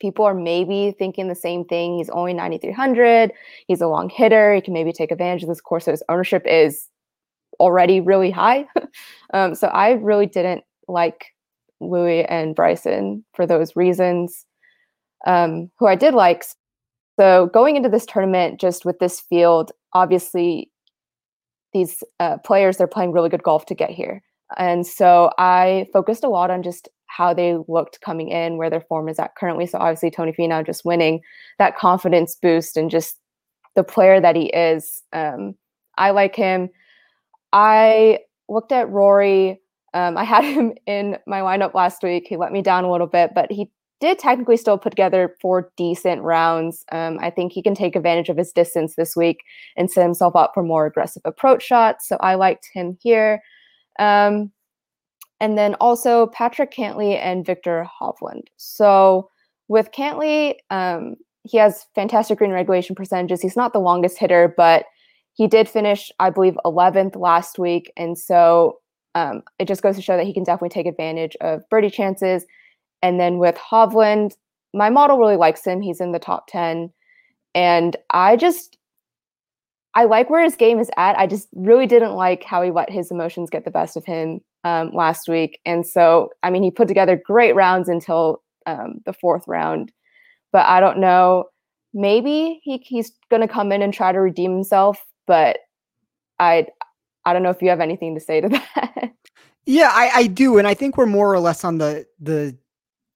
people 0.00 0.24
are 0.24 0.34
maybe 0.34 0.94
thinking 0.98 1.28
the 1.28 1.34
same 1.34 1.64
thing. 1.64 1.98
He's 1.98 2.10
only 2.10 2.32
9,300. 2.32 3.32
He's 3.66 3.80
a 3.80 3.86
long 3.86 4.08
hitter. 4.08 4.54
He 4.54 4.60
can 4.60 4.72
maybe 4.72 4.92
take 4.92 5.12
advantage 5.12 5.42
of 5.42 5.48
this 5.48 5.60
course. 5.60 5.84
So 5.84 5.90
his 5.90 6.02
ownership 6.08 6.46
is 6.46 6.88
already 7.60 8.00
really 8.00 8.30
high. 8.30 8.66
um, 9.34 9.54
so 9.54 9.68
I 9.68 9.92
really 9.92 10.26
didn't 10.26 10.64
like 10.88 11.26
Louis 11.80 12.24
and 12.24 12.54
Bryson 12.54 13.24
for 13.34 13.46
those 13.46 13.76
reasons. 13.76 14.46
Um, 15.26 15.70
who 15.78 15.86
I 15.86 15.96
did 15.96 16.14
like. 16.14 16.44
So 17.18 17.50
going 17.52 17.76
into 17.76 17.90
this 17.90 18.06
tournament, 18.06 18.58
just 18.58 18.86
with 18.86 18.98
this 19.00 19.20
field, 19.20 19.70
obviously 19.92 20.70
these 21.74 22.02
uh, 22.18 22.38
players 22.38 22.78
they're 22.78 22.86
playing 22.86 23.12
really 23.12 23.28
good 23.28 23.42
golf 23.42 23.66
to 23.66 23.74
get 23.74 23.90
here, 23.90 24.22
and 24.56 24.86
so 24.86 25.30
I 25.38 25.86
focused 25.92 26.24
a 26.24 26.28
lot 26.28 26.50
on 26.50 26.62
just 26.62 26.88
how 27.06 27.34
they 27.34 27.56
looked 27.68 28.00
coming 28.00 28.28
in, 28.28 28.56
where 28.56 28.70
their 28.70 28.80
form 28.82 29.08
is 29.08 29.18
at 29.18 29.34
currently. 29.34 29.66
So 29.66 29.78
obviously 29.78 30.10
Tony 30.10 30.32
Finau 30.32 30.64
just 30.64 30.84
winning 30.84 31.20
that 31.58 31.76
confidence 31.76 32.36
boost 32.40 32.76
and 32.76 32.90
just 32.90 33.18
the 33.74 33.84
player 33.84 34.20
that 34.20 34.36
he 34.36 34.46
is. 34.46 35.02
Um, 35.12 35.54
I 35.98 36.10
like 36.10 36.36
him. 36.36 36.70
I 37.52 38.20
looked 38.48 38.72
at 38.72 38.88
Rory. 38.90 39.60
Um, 39.92 40.16
I 40.16 40.24
had 40.24 40.44
him 40.54 40.74
in 40.86 41.18
my 41.26 41.40
lineup 41.40 41.74
last 41.74 42.02
week. 42.02 42.26
He 42.28 42.36
let 42.36 42.52
me 42.52 42.62
down 42.62 42.84
a 42.84 42.90
little 42.90 43.06
bit, 43.06 43.32
but 43.34 43.50
he 43.50 43.70
did 44.00 44.18
technically 44.18 44.56
still 44.56 44.78
put 44.78 44.90
together 44.90 45.36
four 45.42 45.70
decent 45.76 46.22
rounds. 46.22 46.84
Um, 46.90 47.18
I 47.20 47.28
think 47.28 47.52
he 47.52 47.62
can 47.62 47.74
take 47.74 47.94
advantage 47.94 48.30
of 48.30 48.36
his 48.38 48.50
distance 48.50 48.94
this 48.96 49.14
week 49.14 49.42
and 49.76 49.90
set 49.90 50.02
himself 50.02 50.34
up 50.34 50.52
for 50.54 50.62
more 50.62 50.86
aggressive 50.86 51.22
approach 51.26 51.62
shots. 51.62 52.08
So 52.08 52.16
I 52.20 52.34
liked 52.34 52.70
him 52.72 52.96
here. 53.02 53.42
Um, 54.00 54.50
and 55.38 55.56
then 55.56 55.74
also 55.74 56.26
Patrick 56.26 56.72
Cantlay 56.72 57.16
and 57.16 57.46
Viktor 57.46 57.86
Hovland. 58.00 58.48
So 58.56 59.30
with 59.68 59.92
Cantley, 59.92 60.56
um, 60.70 61.14
he 61.44 61.58
has 61.58 61.86
fantastic 61.94 62.38
green 62.38 62.50
regulation 62.50 62.94
percentages. 62.94 63.40
He's 63.40 63.56
not 63.56 63.72
the 63.72 63.78
longest 63.78 64.18
hitter, 64.18 64.52
but 64.54 64.86
he 65.34 65.46
did 65.46 65.68
finish, 65.68 66.10
I 66.18 66.30
believe, 66.30 66.58
11th 66.64 67.16
last 67.16 67.58
week. 67.58 67.92
And 67.96 68.18
so 68.18 68.80
um, 69.14 69.42
it 69.58 69.66
just 69.68 69.82
goes 69.82 69.96
to 69.96 70.02
show 70.02 70.16
that 70.16 70.26
he 70.26 70.34
can 70.34 70.44
definitely 70.44 70.68
take 70.70 70.86
advantage 70.86 71.36
of 71.40 71.62
birdie 71.70 71.90
chances. 71.90 72.44
And 73.02 73.18
then 73.18 73.38
with 73.38 73.56
Hovland, 73.56 74.32
my 74.74 74.90
model 74.90 75.18
really 75.18 75.36
likes 75.36 75.64
him. 75.64 75.80
He's 75.80 76.00
in 76.00 76.12
the 76.12 76.18
top 76.18 76.46
10. 76.48 76.92
And 77.54 77.96
I 78.10 78.36
just, 78.36 78.76
I 79.94 80.04
like 80.04 80.30
where 80.30 80.42
his 80.42 80.56
game 80.56 80.78
is 80.78 80.90
at. 80.96 81.18
I 81.18 81.26
just 81.26 81.48
really 81.54 81.86
didn't 81.86 82.12
like 82.12 82.44
how 82.44 82.62
he 82.62 82.70
let 82.70 82.90
his 82.90 83.10
emotions 83.10 83.50
get 83.50 83.64
the 83.64 83.70
best 83.70 83.96
of 83.96 84.04
him 84.04 84.40
um, 84.64 84.90
last 84.92 85.28
week. 85.28 85.58
And 85.66 85.86
so, 85.86 86.30
I 86.42 86.50
mean, 86.50 86.62
he 86.62 86.70
put 86.70 86.88
together 86.88 87.20
great 87.24 87.54
rounds 87.54 87.88
until 87.88 88.42
um, 88.66 89.00
the 89.04 89.12
fourth 89.12 89.44
round. 89.48 89.92
But 90.52 90.66
I 90.66 90.80
don't 90.80 90.98
know. 90.98 91.46
Maybe 91.92 92.60
he, 92.62 92.78
he's 92.84 93.12
going 93.30 93.42
to 93.42 93.52
come 93.52 93.72
in 93.72 93.82
and 93.82 93.92
try 93.92 94.12
to 94.12 94.20
redeem 94.20 94.52
himself. 94.52 95.04
But 95.26 95.58
I 96.38 96.66
I 97.24 97.32
don't 97.32 97.42
know 97.42 97.50
if 97.50 97.62
you 97.62 97.68
have 97.68 97.80
anything 97.80 98.14
to 98.14 98.20
say 98.20 98.40
to 98.40 98.48
that. 98.48 99.12
Yeah, 99.66 99.90
I, 99.92 100.10
I 100.14 100.26
do, 100.26 100.58
and 100.58 100.66
I 100.66 100.74
think 100.74 100.96
we're 100.96 101.06
more 101.06 101.32
or 101.32 101.38
less 101.40 101.64
on 101.64 101.78
the 101.78 102.06
the 102.18 102.56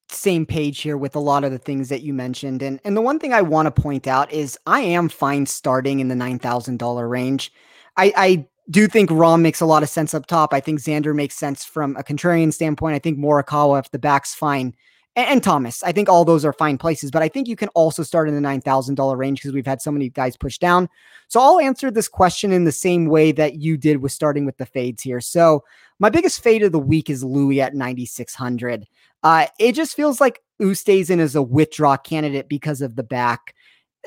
same 0.09 0.47
page 0.47 0.81
here 0.81 0.97
with 0.97 1.17
a 1.17 1.21
lot 1.21 1.45
of 1.45 1.51
the 1.51 1.59
things 1.59 1.89
that 1.89 2.03
you 2.03 2.13
mentioned. 2.13 2.63
And 2.63 2.81
and 2.85 2.97
the 2.97 3.01
one 3.01 3.19
thing 3.19 3.33
I 3.33 3.43
want 3.43 3.75
to 3.75 3.83
point 3.83 4.07
out 4.07 4.33
is 4.33 4.59
I 4.67 4.81
am 4.81 5.09
fine 5.09 5.47
starting 5.47 6.01
in 6.01 6.09
the 6.09 6.15
nine 6.15 6.39
thousand 6.39 6.79
dollar 6.79 7.09
range. 7.09 7.53
I, 7.97 8.13
I 8.17 8.47
do 8.71 8.87
think 8.89 9.11
Rahm 9.11 9.41
makes 9.41 9.61
a 9.61 9.67
lot 9.67 9.83
of 9.83 9.89
sense 9.89 10.15
up 10.15 10.27
top. 10.27 10.53
I 10.53 10.61
think 10.61 10.81
Xander 10.81 11.15
makes 11.15 11.37
sense 11.37 11.65
from 11.65 11.97
a 11.97 12.03
contrarian 12.03 12.53
standpoint. 12.53 12.95
I 12.95 12.99
think 12.99 13.19
Morikawa, 13.19 13.81
if 13.81 13.91
the 13.91 13.99
back's 13.99 14.35
fine, 14.35 14.75
and, 15.17 15.29
and, 15.29 15.43
Thomas, 15.43 15.83
I 15.83 15.93
think 15.93 16.09
all 16.09 16.25
those 16.25 16.45
are 16.45 16.53
fine 16.53 16.77
places. 16.79 17.11
But 17.11 17.23
I 17.23 17.29
think 17.29 17.47
you 17.47 17.57
can 17.57 17.69
also 17.69 18.03
start 18.03 18.29
in 18.29 18.35
the 18.35 18.41
nine 18.41 18.61
thousand 18.61 18.97
dollar 18.97 19.17
range 19.17 19.41
because 19.41 19.55
we've 19.55 19.67
had 19.67 19.83
so 19.83 19.93
many 19.93 20.09
guys 20.09 20.37
push 20.37 20.59
down. 20.59 20.89
So 21.29 21.41
I'll 21.41 21.61
answer 21.61 21.91
this 21.91 22.09
question 22.09 22.53
in 22.53 22.65
the 22.65 22.73
same 22.73 23.07
way 23.07 23.33
that 23.33 23.57
you 23.57 23.77
did 23.77 23.99
with 23.99 24.13
starting 24.13 24.45
with 24.45 24.57
the 24.57 24.67
fades 24.67 25.03
here. 25.03 25.21
So 25.21 25.65
my 25.99 26.11
biggest 26.11 26.43
fade 26.43 26.63
of 26.63 26.73
the 26.73 26.79
week 26.79 27.09
is 27.09 27.23
Louis 27.23 27.61
at 27.61 27.75
ninety 27.75 28.07
six 28.07 28.35
hundred. 28.35 28.87
Uh, 29.25 29.47
it 29.59 29.73
just 29.73 29.97
feels 29.97 30.21
like 30.21 30.41
Oosthuizen 30.63 31.19
is 31.19 31.35
a 31.35 31.43
withdraw 31.43 31.97
candidate 31.97 32.49
because 32.49 32.81
of 32.83 32.95
the 32.95 33.03
back. 33.03 33.55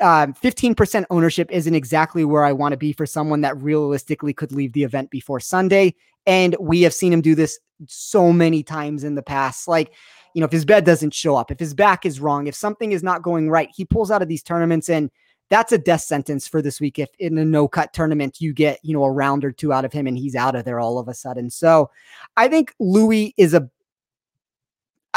Um, 0.00 0.32
15% 0.32 1.04
ownership 1.10 1.50
isn't 1.50 1.74
exactly 1.74 2.24
where 2.24 2.44
I 2.44 2.52
want 2.52 2.72
to 2.72 2.78
be 2.78 2.92
for 2.92 3.04
someone 3.04 3.40
that 3.40 3.60
realistically 3.60 4.32
could 4.32 4.52
leave 4.52 4.72
the 4.72 4.84
event 4.84 5.10
before 5.10 5.40
Sunday. 5.40 5.96
And 6.24 6.54
we 6.60 6.82
have 6.82 6.94
seen 6.94 7.12
him 7.12 7.20
do 7.20 7.34
this 7.34 7.58
so 7.86 8.32
many 8.32 8.62
times 8.62 9.02
in 9.02 9.16
the 9.16 9.22
past. 9.22 9.66
Like, 9.66 9.92
you 10.34 10.40
know, 10.40 10.46
if 10.46 10.52
his 10.52 10.64
bed 10.64 10.84
doesn't 10.84 11.14
show 11.14 11.34
up, 11.34 11.50
if 11.50 11.58
his 11.58 11.74
back 11.74 12.06
is 12.06 12.20
wrong, 12.20 12.46
if 12.46 12.54
something 12.54 12.92
is 12.92 13.02
not 13.02 13.22
going 13.22 13.50
right, 13.50 13.70
he 13.74 13.84
pulls 13.84 14.12
out 14.12 14.22
of 14.22 14.28
these 14.28 14.42
tournaments 14.42 14.88
and 14.88 15.10
that's 15.50 15.72
a 15.72 15.78
death 15.78 16.02
sentence 16.02 16.46
for 16.46 16.60
this 16.60 16.80
week. 16.80 16.98
If 16.98 17.08
in 17.18 17.38
a 17.38 17.44
no 17.44 17.66
cut 17.66 17.92
tournament 17.92 18.40
you 18.40 18.52
get, 18.52 18.78
you 18.82 18.92
know, 18.92 19.04
a 19.04 19.10
round 19.10 19.44
or 19.44 19.50
two 19.50 19.72
out 19.72 19.84
of 19.84 19.92
him 19.92 20.06
and 20.06 20.16
he's 20.16 20.36
out 20.36 20.54
of 20.54 20.64
there 20.64 20.78
all 20.78 20.98
of 20.98 21.08
a 21.08 21.14
sudden. 21.14 21.50
So 21.50 21.90
I 22.36 22.48
think 22.48 22.74
Louis 22.78 23.34
is 23.36 23.54
a 23.54 23.68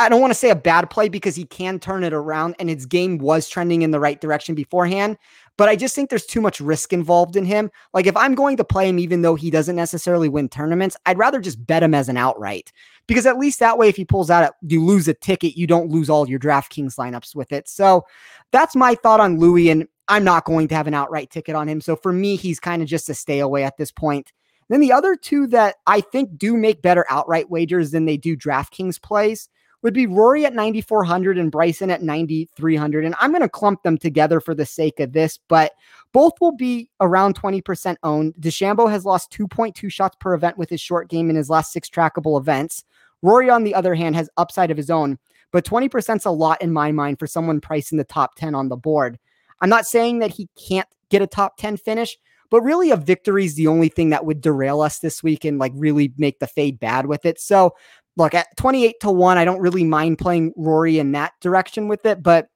I 0.02 0.10
don't 0.10 0.22
want 0.22 0.32
to 0.32 0.40
say 0.40 0.50
a 0.50 0.56
bad 0.56 0.90
play 0.90 1.10
because 1.10 1.36
he 1.36 1.46
can 1.46 1.80
turn 1.80 2.04
it 2.04 2.14
around 2.14 2.56
and 2.60 2.70
his 2.70 2.86
game 2.86 3.18
was 3.18 3.48
trending 3.48 3.82
in 3.82 3.92
the 3.92 4.00
right 4.00 4.20
direction 4.20 4.56
beforehand. 4.56 5.18
But 5.58 5.70
I 5.70 5.76
just 5.76 5.94
think 5.94 6.10
there's 6.10 6.26
too 6.26 6.42
much 6.42 6.60
risk 6.60 6.92
involved 6.92 7.36
in 7.36 7.46
him. 7.46 7.70
Like 7.94 8.08
if 8.08 8.18
I'm 8.18 8.34
going 8.34 8.58
to 8.58 8.64
play 8.64 8.90
him, 8.90 8.98
even 8.98 9.22
though 9.22 9.36
he 9.36 9.52
doesn't 9.52 9.76
necessarily 9.76 10.28
win 10.28 10.50
tournaments, 10.50 10.98
I'd 11.06 11.20
rather 11.20 11.40
just 11.40 11.66
bet 11.66 11.84
him 11.84 11.94
as 11.94 12.10
an 12.10 12.18
outright 12.18 12.72
because 13.06 13.26
at 13.26 13.38
least 13.38 13.60
that 13.60 13.78
way, 13.78 13.90
if 13.90 13.96
he 13.96 14.06
pulls 14.06 14.30
out, 14.30 14.54
you 14.62 14.84
lose 14.84 15.08
a 15.08 15.14
ticket, 15.14 15.58
you 15.58 15.68
don't 15.68 15.92
lose 15.92 16.10
all 16.10 16.28
your 16.28 16.40
DraftKings 16.40 16.96
lineups 16.96 17.36
with 17.36 17.52
it. 17.52 17.68
So 17.70 18.04
that's 18.52 18.76
my 18.76 18.96
thought 18.96 19.20
on 19.20 19.38
Louis. 19.38 19.70
And 19.70 19.88
I'm 20.08 20.24
not 20.24 20.46
going 20.46 20.68
to 20.70 20.76
have 20.76 20.88
an 20.88 20.94
outright 20.94 21.30
ticket 21.30 21.56
on 21.56 21.68
him. 21.68 21.80
So 21.80 21.96
for 21.96 22.12
me, 22.12 22.36
he's 22.36 22.60
kind 22.60 22.82
of 22.82 22.88
just 22.88 23.10
a 23.10 23.14
stay 23.14 23.40
away 23.40 23.64
at 23.64 23.78
this 23.78 23.92
point. 23.92 24.32
Then 24.70 24.80
the 24.80 24.94
other 24.94 25.16
two 25.16 25.48
that 25.48 25.76
I 25.86 26.02
think 26.02 26.38
do 26.38 26.56
make 26.56 26.82
better 26.82 27.06
outright 27.10 27.50
wagers 27.50 27.92
than 27.92 28.06
they 28.06 28.18
do 28.18 28.38
DraftKings 28.38 29.02
plays 29.02 29.50
would 29.82 29.94
be 29.94 30.08
Rory 30.08 30.46
at 30.46 30.54
9,400 30.54 31.38
and 31.38 31.52
Bryson 31.52 31.90
at 31.90 32.04
9,300. 32.04 33.06
And 33.06 33.16
I'm 33.20 33.32
going 33.32 33.42
to 33.42 33.50
clump 33.50 33.84
them 33.84 33.98
together 33.98 34.40
for 34.40 34.54
the 34.54 34.66
sake 34.66 35.00
of 35.00 35.14
this, 35.14 35.40
but 35.48 35.74
both 36.14 36.34
will 36.40 36.56
be 36.56 36.90
around 37.00 37.40
20% 37.40 37.96
owned. 38.04 38.34
DeChambeau 38.40 38.90
has 38.90 39.06
lost 39.06 39.32
2.2 39.32 39.92
shots 39.92 40.18
per 40.20 40.34
event 40.34 40.58
with 40.58 40.70
his 40.70 40.82
short 40.82 41.10
game 41.10 41.30
in 41.30 41.36
his 41.36 41.50
last 41.50 41.72
six 41.72 41.90
trackable 41.90 42.40
events. 42.40 42.84
Rory, 43.22 43.50
on 43.50 43.64
the 43.64 43.76
other 43.76 43.96
hand, 43.96 44.16
has 44.16 44.30
upside 44.38 44.72
of 44.72 44.78
his 44.78 44.90
own, 44.90 45.18
but 45.52 45.66
20% 45.66 46.18
is 46.18 46.26
a 46.26 46.32
lot 46.32 46.62
in 46.62 46.72
my 46.72 46.92
mind 46.92 47.20
for 47.20 47.28
someone 47.28 47.62
priced 47.62 47.92
in 47.92 47.98
the 47.98 48.04
top 48.04 48.36
10 48.36 48.56
on 48.56 48.70
the 48.70 48.78
board. 48.78 49.18
I'm 49.62 49.70
not 49.70 49.86
saying 49.86 50.20
that 50.20 50.32
he 50.32 50.50
can't 50.58 50.88
get 51.10 51.22
a 51.22 51.28
top 51.28 51.58
10 51.58 51.78
finish, 51.78 52.18
but 52.50 52.62
really 52.62 52.92
a 52.92 52.98
victory 52.98 53.46
is 53.46 53.56
the 53.56 53.68
only 53.68 53.90
thing 53.90 54.10
that 54.10 54.26
would 54.26 54.42
derail 54.42 54.82
us 54.82 55.00
this 55.00 55.24
week 55.24 55.46
and 55.46 55.58
like 55.58 55.72
really 55.76 56.14
make 56.18 56.40
the 56.40 56.48
fade 56.48 56.80
bad 56.80 57.06
with 57.06 57.26
it. 57.26 57.40
So 57.40 57.76
look 58.18 58.34
at 58.34 58.56
28 58.58 59.00
to 59.02 59.12
1 59.12 59.38
i 59.38 59.46
don't 59.46 59.60
really 59.60 59.84
mind 59.84 60.18
playing 60.18 60.54
rory 60.56 61.00
in 61.00 61.12
that 61.12 61.34
direction 61.42 61.88
with 61.88 62.06
it 62.06 62.22
but 62.22 62.48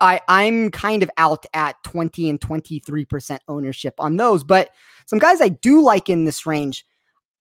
i 0.00 0.20
i'm 0.28 0.70
kind 0.70 1.02
of 1.02 1.10
out 1.16 1.44
at 1.54 1.76
20 1.84 2.30
and 2.30 2.40
23% 2.40 3.38
ownership 3.48 3.94
on 3.98 4.16
those 4.16 4.44
but 4.44 4.70
some 5.06 5.18
guys 5.18 5.40
i 5.40 5.48
do 5.48 5.82
like 5.82 6.08
in 6.08 6.24
this 6.24 6.46
range 6.46 6.84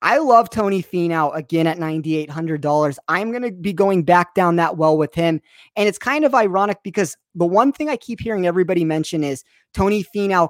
i 0.01 0.17
love 0.17 0.49
tony 0.49 0.83
Finau 0.83 1.35
again 1.35 1.67
at 1.67 1.77
$9800 1.77 2.97
i'm 3.07 3.31
going 3.31 3.43
to 3.43 3.51
be 3.51 3.73
going 3.73 4.03
back 4.03 4.33
down 4.35 4.57
that 4.57 4.77
well 4.77 4.97
with 4.97 5.13
him 5.13 5.41
and 5.75 5.87
it's 5.87 5.97
kind 5.97 6.25
of 6.25 6.35
ironic 6.35 6.77
because 6.83 7.15
the 7.35 7.45
one 7.45 7.71
thing 7.71 7.89
i 7.89 7.97
keep 7.97 8.19
hearing 8.19 8.45
everybody 8.45 8.83
mention 8.83 9.23
is 9.23 9.43
tony 9.73 10.05
Finau 10.15 10.49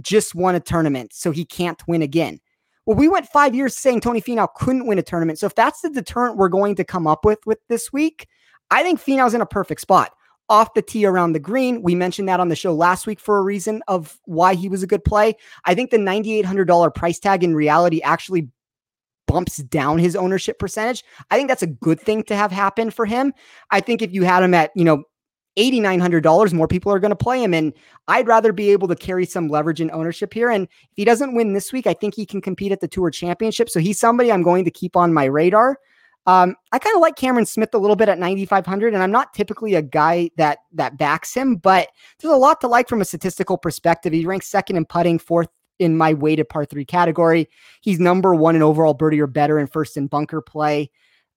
just 0.00 0.34
won 0.34 0.54
a 0.54 0.60
tournament 0.60 1.12
so 1.12 1.30
he 1.30 1.44
can't 1.44 1.82
win 1.86 2.02
again 2.02 2.40
well, 2.86 2.96
we 2.96 3.08
went 3.08 3.28
five 3.28 3.54
years 3.54 3.76
saying 3.76 4.00
Tony 4.00 4.20
Finau 4.20 4.48
couldn't 4.54 4.86
win 4.86 4.98
a 4.98 5.02
tournament. 5.02 5.38
So 5.38 5.46
if 5.46 5.54
that's 5.54 5.80
the 5.80 5.90
deterrent 5.90 6.36
we're 6.36 6.48
going 6.48 6.74
to 6.76 6.84
come 6.84 7.06
up 7.06 7.24
with 7.24 7.38
with 7.46 7.58
this 7.68 7.92
week, 7.92 8.26
I 8.70 8.82
think 8.82 9.00
Finau's 9.00 9.34
in 9.34 9.40
a 9.40 9.46
perfect 9.46 9.80
spot. 9.80 10.12
Off 10.48 10.74
the 10.74 10.82
tee 10.82 11.06
around 11.06 11.32
the 11.32 11.38
green. 11.38 11.80
We 11.80 11.94
mentioned 11.94 12.28
that 12.28 12.40
on 12.40 12.48
the 12.48 12.56
show 12.56 12.74
last 12.74 13.06
week 13.06 13.20
for 13.20 13.38
a 13.38 13.42
reason 13.42 13.84
of 13.86 14.18
why 14.24 14.54
he 14.54 14.68
was 14.68 14.82
a 14.82 14.86
good 14.86 15.04
play. 15.04 15.36
I 15.64 15.76
think 15.76 15.90
the 15.90 15.96
$9,800 15.96 16.92
price 16.92 17.20
tag 17.20 17.44
in 17.44 17.54
reality 17.54 18.00
actually 18.02 18.48
bumps 19.28 19.58
down 19.58 20.00
his 20.00 20.16
ownership 20.16 20.58
percentage. 20.58 21.04
I 21.30 21.36
think 21.36 21.48
that's 21.48 21.62
a 21.62 21.68
good 21.68 22.00
thing 22.00 22.24
to 22.24 22.34
have 22.34 22.50
happen 22.50 22.90
for 22.90 23.06
him. 23.06 23.32
I 23.70 23.78
think 23.80 24.02
if 24.02 24.12
you 24.12 24.24
had 24.24 24.42
him 24.42 24.54
at, 24.54 24.72
you 24.74 24.82
know, 24.82 25.04
$8,900, 25.56 26.52
more 26.52 26.68
people 26.68 26.92
are 26.92 26.98
going 26.98 27.10
to 27.10 27.16
play 27.16 27.42
him. 27.42 27.52
And 27.54 27.72
I'd 28.08 28.26
rather 28.26 28.52
be 28.52 28.70
able 28.70 28.88
to 28.88 28.96
carry 28.96 29.26
some 29.26 29.48
leverage 29.48 29.80
and 29.80 29.90
ownership 29.90 30.32
here. 30.32 30.50
And 30.50 30.64
if 30.64 30.96
he 30.96 31.04
doesn't 31.04 31.34
win 31.34 31.52
this 31.52 31.72
week, 31.72 31.86
I 31.86 31.94
think 31.94 32.14
he 32.14 32.26
can 32.26 32.40
compete 32.40 32.72
at 32.72 32.80
the 32.80 32.88
Tour 32.88 33.10
Championship. 33.10 33.68
So 33.68 33.80
he's 33.80 33.98
somebody 33.98 34.30
I'm 34.30 34.42
going 34.42 34.64
to 34.64 34.70
keep 34.70 34.96
on 34.96 35.12
my 35.12 35.24
radar. 35.24 35.78
Um, 36.26 36.54
I 36.70 36.78
kind 36.78 36.94
of 36.94 37.00
like 37.00 37.16
Cameron 37.16 37.46
Smith 37.46 37.74
a 37.74 37.78
little 37.78 37.96
bit 37.96 38.08
at 38.08 38.18
9,500, 38.18 38.92
and 38.92 39.02
I'm 39.02 39.10
not 39.10 39.32
typically 39.32 39.74
a 39.74 39.82
guy 39.82 40.30
that 40.36 40.58
that 40.72 40.98
backs 40.98 41.32
him, 41.34 41.56
but 41.56 41.88
there's 42.18 42.32
a 42.32 42.36
lot 42.36 42.60
to 42.60 42.68
like 42.68 42.88
from 42.88 43.00
a 43.00 43.06
statistical 43.06 43.56
perspective. 43.56 44.12
He 44.12 44.26
ranks 44.26 44.46
second 44.46 44.76
in 44.76 44.84
putting, 44.84 45.18
fourth 45.18 45.48
in 45.78 45.96
my 45.96 46.12
weighted 46.12 46.48
par 46.48 46.66
three 46.66 46.84
category. 46.84 47.48
He's 47.80 47.98
number 47.98 48.34
one 48.34 48.54
in 48.54 48.62
overall 48.62 48.92
birdie 48.92 49.20
or 49.20 49.26
better, 49.26 49.58
and 49.58 49.72
first 49.72 49.96
in 49.96 50.08
bunker 50.08 50.42
play. 50.42 50.90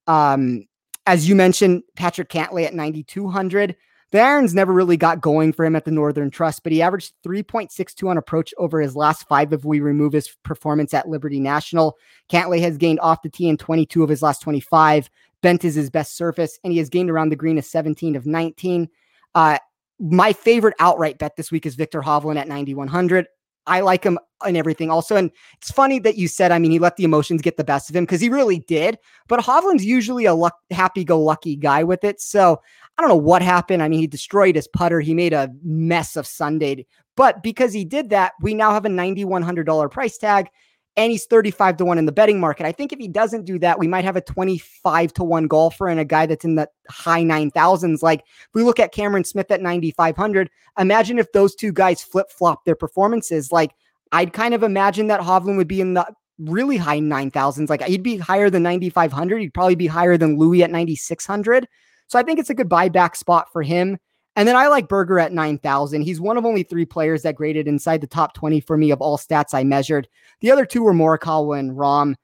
Um, 0.06 0.66
as 1.06 1.28
you 1.28 1.34
mentioned, 1.34 1.82
Patrick 1.96 2.28
Cantlay 2.28 2.66
at 2.66 2.74
9,200. 2.74 3.76
Irons 4.20 4.54
never 4.54 4.72
really 4.72 4.96
got 4.96 5.20
going 5.20 5.52
for 5.52 5.64
him 5.64 5.74
at 5.74 5.84
the 5.84 5.90
Northern 5.90 6.30
Trust, 6.30 6.62
but 6.62 6.72
he 6.72 6.82
averaged 6.82 7.14
3.62 7.26 8.08
on 8.08 8.16
approach 8.16 8.54
over 8.58 8.80
his 8.80 8.94
last 8.94 9.26
five 9.28 9.52
if 9.52 9.64
we 9.64 9.80
remove 9.80 10.12
his 10.12 10.36
performance 10.44 10.94
at 10.94 11.08
Liberty 11.08 11.40
National. 11.40 11.96
Cantlay 12.30 12.60
has 12.60 12.76
gained 12.76 13.00
off 13.00 13.22
the 13.22 13.30
tee 13.30 13.48
in 13.48 13.56
22 13.56 14.02
of 14.02 14.08
his 14.08 14.22
last 14.22 14.40
25. 14.42 15.10
Bent 15.42 15.64
is 15.64 15.74
his 15.74 15.90
best 15.90 16.16
surface, 16.16 16.58
and 16.64 16.72
he 16.72 16.78
has 16.78 16.88
gained 16.88 17.10
around 17.10 17.30
the 17.30 17.36
green 17.36 17.58
a 17.58 17.62
17 17.62 18.16
of 18.16 18.26
19. 18.26 18.88
Uh, 19.34 19.58
my 19.98 20.32
favorite 20.32 20.74
outright 20.80 21.18
bet 21.18 21.36
this 21.36 21.50
week 21.50 21.66
is 21.66 21.74
Viktor 21.74 22.00
Hovland 22.00 22.38
at 22.38 22.48
9,100. 22.48 23.26
I 23.66 23.80
like 23.80 24.04
him 24.04 24.18
and 24.44 24.56
everything 24.56 24.90
also. 24.90 25.16
And 25.16 25.30
it's 25.56 25.70
funny 25.70 25.98
that 26.00 26.16
you 26.16 26.28
said, 26.28 26.52
I 26.52 26.58
mean, 26.58 26.70
he 26.70 26.78
let 26.78 26.96
the 26.96 27.04
emotions 27.04 27.40
get 27.42 27.56
the 27.56 27.64
best 27.64 27.88
of 27.88 27.96
him 27.96 28.04
because 28.04 28.20
he 28.20 28.28
really 28.28 28.58
did. 28.60 28.98
But 29.28 29.40
Hovland's 29.40 29.84
usually 29.84 30.26
a 30.26 30.34
luck, 30.34 30.56
happy 30.70 31.04
go 31.04 31.20
lucky 31.20 31.56
guy 31.56 31.82
with 31.82 32.04
it. 32.04 32.20
So 32.20 32.60
I 32.96 33.02
don't 33.02 33.08
know 33.08 33.16
what 33.16 33.42
happened. 33.42 33.82
I 33.82 33.88
mean, 33.88 34.00
he 34.00 34.06
destroyed 34.06 34.56
his 34.56 34.68
putter. 34.68 35.00
He 35.00 35.14
made 35.14 35.32
a 35.32 35.50
mess 35.62 36.16
of 36.16 36.26
Sunday. 36.26 36.86
But 37.16 37.42
because 37.42 37.72
he 37.72 37.84
did 37.84 38.10
that, 38.10 38.32
we 38.40 38.54
now 38.54 38.72
have 38.72 38.84
a 38.84 38.88
$9,100 38.88 39.90
price 39.90 40.18
tag 40.18 40.48
and 40.96 41.10
he's 41.10 41.26
35 41.26 41.76
to 41.78 41.84
1 41.84 41.98
in 41.98 42.06
the 42.06 42.12
betting 42.12 42.38
market. 42.38 42.66
I 42.66 42.72
think 42.72 42.92
if 42.92 42.98
he 42.98 43.08
doesn't 43.08 43.44
do 43.44 43.58
that, 43.58 43.78
we 43.78 43.88
might 43.88 44.04
have 44.04 44.16
a 44.16 44.20
25 44.20 45.12
to 45.14 45.24
1 45.24 45.46
golfer 45.48 45.88
and 45.88 45.98
a 45.98 46.04
guy 46.04 46.26
that's 46.26 46.44
in 46.44 46.54
the 46.54 46.68
high 46.88 47.22
9,000s. 47.22 48.02
Like 48.02 48.20
if 48.20 48.48
we 48.54 48.62
look 48.62 48.78
at 48.78 48.92
Cameron 48.92 49.24
Smith 49.24 49.50
at 49.50 49.60
9,500, 49.60 50.50
imagine 50.78 51.18
if 51.18 51.32
those 51.32 51.54
two 51.54 51.72
guys 51.72 52.02
flip 52.02 52.30
flop 52.30 52.64
their 52.64 52.76
performances. 52.76 53.50
Like 53.50 53.72
I'd 54.12 54.32
kind 54.32 54.54
of 54.54 54.62
imagine 54.62 55.08
that 55.08 55.20
Hovland 55.20 55.56
would 55.56 55.68
be 55.68 55.80
in 55.80 55.94
the 55.94 56.06
really 56.38 56.76
high 56.76 57.00
9,000s. 57.00 57.68
Like 57.68 57.82
he'd 57.82 58.02
be 58.02 58.16
higher 58.16 58.50
than 58.50 58.62
9,500. 58.62 59.38
He'd 59.38 59.54
probably 59.54 59.74
be 59.74 59.88
higher 59.88 60.16
than 60.16 60.38
Louis 60.38 60.62
at 60.62 60.70
9,600. 60.70 61.66
So 62.06 62.18
I 62.18 62.22
think 62.22 62.38
it's 62.38 62.50
a 62.50 62.54
good 62.54 62.68
buyback 62.68 63.16
spot 63.16 63.52
for 63.52 63.62
him. 63.62 63.98
And 64.36 64.48
then 64.48 64.56
I 64.56 64.66
like 64.66 64.88
Berger 64.88 65.18
at 65.18 65.32
9,000. 65.32 66.02
He's 66.02 66.20
one 66.20 66.36
of 66.36 66.44
only 66.44 66.64
three 66.64 66.84
players 66.84 67.22
that 67.22 67.36
graded 67.36 67.68
inside 67.68 68.00
the 68.00 68.06
top 68.06 68.34
20 68.34 68.60
for 68.60 68.76
me 68.76 68.90
of 68.90 69.00
all 69.00 69.16
stats 69.16 69.54
I 69.54 69.62
measured. 69.62 70.08
The 70.40 70.50
other 70.50 70.66
two 70.66 70.82
were 70.82 70.92
Morikawa 70.92 71.58
and 71.58 71.72
Rahm. 71.72 72.16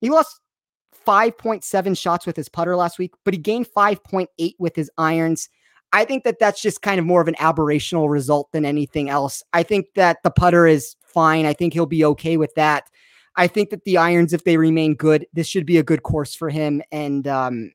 He 0.00 0.10
lost 0.10 0.40
5.7 1.06 1.96
shots 1.96 2.26
with 2.26 2.36
his 2.36 2.50
putter 2.50 2.76
last 2.76 2.98
week, 2.98 3.14
but 3.24 3.32
he 3.32 3.38
gained 3.38 3.66
5.8 3.66 4.54
with 4.58 4.76
his 4.76 4.90
irons. 4.98 5.48
I 5.92 6.04
think 6.04 6.24
that 6.24 6.38
that's 6.38 6.60
just 6.60 6.82
kind 6.82 7.00
of 7.00 7.06
more 7.06 7.22
of 7.22 7.28
an 7.28 7.34
aberrational 7.36 8.10
result 8.10 8.52
than 8.52 8.66
anything 8.66 9.08
else. 9.08 9.42
I 9.54 9.62
think 9.62 9.86
that 9.94 10.18
the 10.22 10.30
putter 10.30 10.66
is 10.66 10.96
fine. 11.02 11.46
I 11.46 11.54
think 11.54 11.72
he'll 11.72 11.86
be 11.86 12.04
okay 12.04 12.36
with 12.36 12.54
that. 12.56 12.84
I 13.36 13.46
think 13.46 13.70
that 13.70 13.84
the 13.84 13.96
irons, 13.96 14.34
if 14.34 14.44
they 14.44 14.58
remain 14.58 14.94
good, 14.94 15.26
this 15.32 15.46
should 15.46 15.64
be 15.64 15.78
a 15.78 15.82
good 15.82 16.02
course 16.02 16.34
for 16.34 16.50
him. 16.50 16.82
And 16.92 17.26
um, 17.26 17.72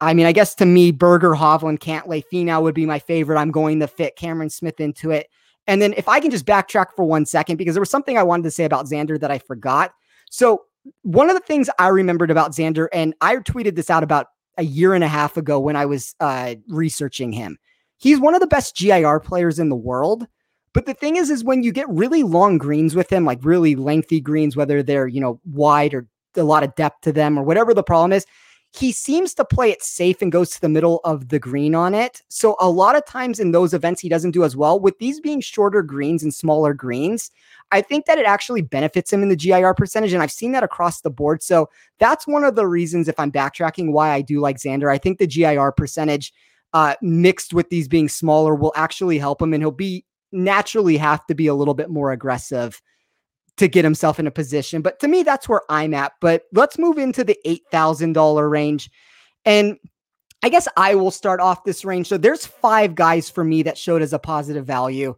I 0.00 0.14
mean, 0.14 0.26
I 0.26 0.32
guess 0.32 0.54
to 0.56 0.66
me, 0.66 0.92
Berger, 0.92 1.32
Hovland, 1.32 1.80
Cantlay, 1.80 2.22
Finau 2.32 2.62
would 2.62 2.74
be 2.74 2.86
my 2.86 2.98
favorite. 2.98 3.38
I'm 3.38 3.50
going 3.50 3.80
to 3.80 3.88
fit 3.88 4.16
Cameron 4.16 4.50
Smith 4.50 4.80
into 4.80 5.10
it. 5.10 5.28
And 5.66 5.82
then 5.82 5.92
if 5.96 6.08
I 6.08 6.20
can 6.20 6.30
just 6.30 6.46
backtrack 6.46 6.94
for 6.96 7.04
one 7.04 7.26
second, 7.26 7.56
because 7.56 7.74
there 7.74 7.82
was 7.82 7.90
something 7.90 8.16
I 8.16 8.22
wanted 8.22 8.44
to 8.44 8.50
say 8.50 8.64
about 8.64 8.86
Xander 8.86 9.20
that 9.20 9.30
I 9.30 9.38
forgot. 9.38 9.92
So 10.30 10.62
one 11.02 11.28
of 11.28 11.34
the 11.34 11.42
things 11.42 11.68
I 11.78 11.88
remembered 11.88 12.30
about 12.30 12.52
Xander, 12.52 12.88
and 12.92 13.14
I 13.20 13.36
tweeted 13.36 13.74
this 13.74 13.90
out 13.90 14.02
about 14.02 14.28
a 14.56 14.62
year 14.62 14.94
and 14.94 15.04
a 15.04 15.08
half 15.08 15.36
ago 15.36 15.58
when 15.58 15.76
I 15.76 15.86
was 15.86 16.14
uh, 16.20 16.54
researching 16.68 17.32
him. 17.32 17.58
He's 17.98 18.20
one 18.20 18.34
of 18.34 18.40
the 18.40 18.46
best 18.46 18.76
GIR 18.76 19.20
players 19.20 19.58
in 19.58 19.68
the 19.68 19.76
world. 19.76 20.26
But 20.72 20.86
the 20.86 20.94
thing 20.94 21.16
is, 21.16 21.30
is 21.30 21.42
when 21.42 21.62
you 21.62 21.72
get 21.72 21.88
really 21.88 22.22
long 22.22 22.58
greens 22.58 22.94
with 22.94 23.10
him, 23.12 23.24
like 23.24 23.40
really 23.42 23.74
lengthy 23.74 24.20
greens, 24.20 24.54
whether 24.54 24.82
they're, 24.82 25.08
you 25.08 25.20
know, 25.20 25.40
wide 25.44 25.94
or 25.94 26.06
a 26.36 26.44
lot 26.44 26.62
of 26.62 26.74
depth 26.76 27.00
to 27.02 27.12
them 27.12 27.38
or 27.38 27.42
whatever 27.42 27.74
the 27.74 27.82
problem 27.82 28.12
is, 28.12 28.26
he 28.72 28.92
seems 28.92 29.34
to 29.34 29.44
play 29.44 29.70
it 29.70 29.82
safe 29.82 30.20
and 30.20 30.30
goes 30.30 30.50
to 30.50 30.60
the 30.60 30.68
middle 30.68 31.00
of 31.04 31.28
the 31.28 31.38
green 31.38 31.74
on 31.74 31.94
it. 31.94 32.22
So 32.28 32.54
a 32.60 32.70
lot 32.70 32.96
of 32.96 33.06
times 33.06 33.40
in 33.40 33.52
those 33.52 33.72
events, 33.72 34.00
he 34.00 34.08
doesn't 34.08 34.32
do 34.32 34.44
as 34.44 34.56
well. 34.56 34.78
With 34.78 34.98
these 34.98 35.20
being 35.20 35.40
shorter 35.40 35.82
greens 35.82 36.22
and 36.22 36.34
smaller 36.34 36.74
greens, 36.74 37.30
I 37.72 37.80
think 37.80 38.04
that 38.06 38.18
it 38.18 38.26
actually 38.26 38.62
benefits 38.62 39.12
him 39.12 39.22
in 39.22 39.30
the 39.30 39.36
GIR 39.36 39.74
percentage. 39.74 40.12
And 40.12 40.22
I've 40.22 40.32
seen 40.32 40.52
that 40.52 40.62
across 40.62 41.00
the 41.00 41.10
board. 41.10 41.42
So 41.42 41.70
that's 41.98 42.26
one 42.26 42.44
of 42.44 42.56
the 42.56 42.66
reasons, 42.66 43.08
if 43.08 43.18
I'm 43.18 43.32
backtracking, 43.32 43.92
why 43.92 44.10
I 44.10 44.20
do 44.20 44.40
like 44.40 44.58
Xander. 44.58 44.92
I 44.92 44.98
think 44.98 45.18
the 45.18 45.26
GIR 45.26 45.72
percentage 45.72 46.32
uh, 46.74 46.94
mixed 47.00 47.54
with 47.54 47.70
these 47.70 47.88
being 47.88 48.08
smaller 48.08 48.54
will 48.54 48.72
actually 48.76 49.18
help 49.18 49.40
him. 49.40 49.54
And 49.54 49.62
he'll 49.62 49.70
be 49.70 50.04
naturally 50.30 50.98
have 50.98 51.26
to 51.26 51.34
be 51.34 51.46
a 51.46 51.54
little 51.54 51.74
bit 51.74 51.88
more 51.88 52.12
aggressive 52.12 52.82
to 53.58 53.68
get 53.68 53.84
himself 53.84 54.18
in 54.18 54.26
a 54.26 54.30
position. 54.30 54.82
But 54.82 54.98
to 55.00 55.08
me, 55.08 55.22
that's 55.22 55.48
where 55.48 55.62
I'm 55.68 55.94
at. 55.94 56.12
But 56.20 56.44
let's 56.52 56.78
move 56.78 56.98
into 56.98 57.24
the 57.24 57.38
$8,000 57.46 58.50
range. 58.50 58.90
And 59.44 59.78
I 60.42 60.48
guess 60.48 60.68
I 60.76 60.94
will 60.94 61.10
start 61.10 61.40
off 61.40 61.64
this 61.64 61.84
range. 61.84 62.08
So 62.08 62.16
there's 62.16 62.46
five 62.46 62.94
guys 62.94 63.28
for 63.28 63.44
me 63.44 63.62
that 63.64 63.78
showed 63.78 64.02
as 64.02 64.12
a 64.12 64.18
positive 64.18 64.64
value. 64.64 65.16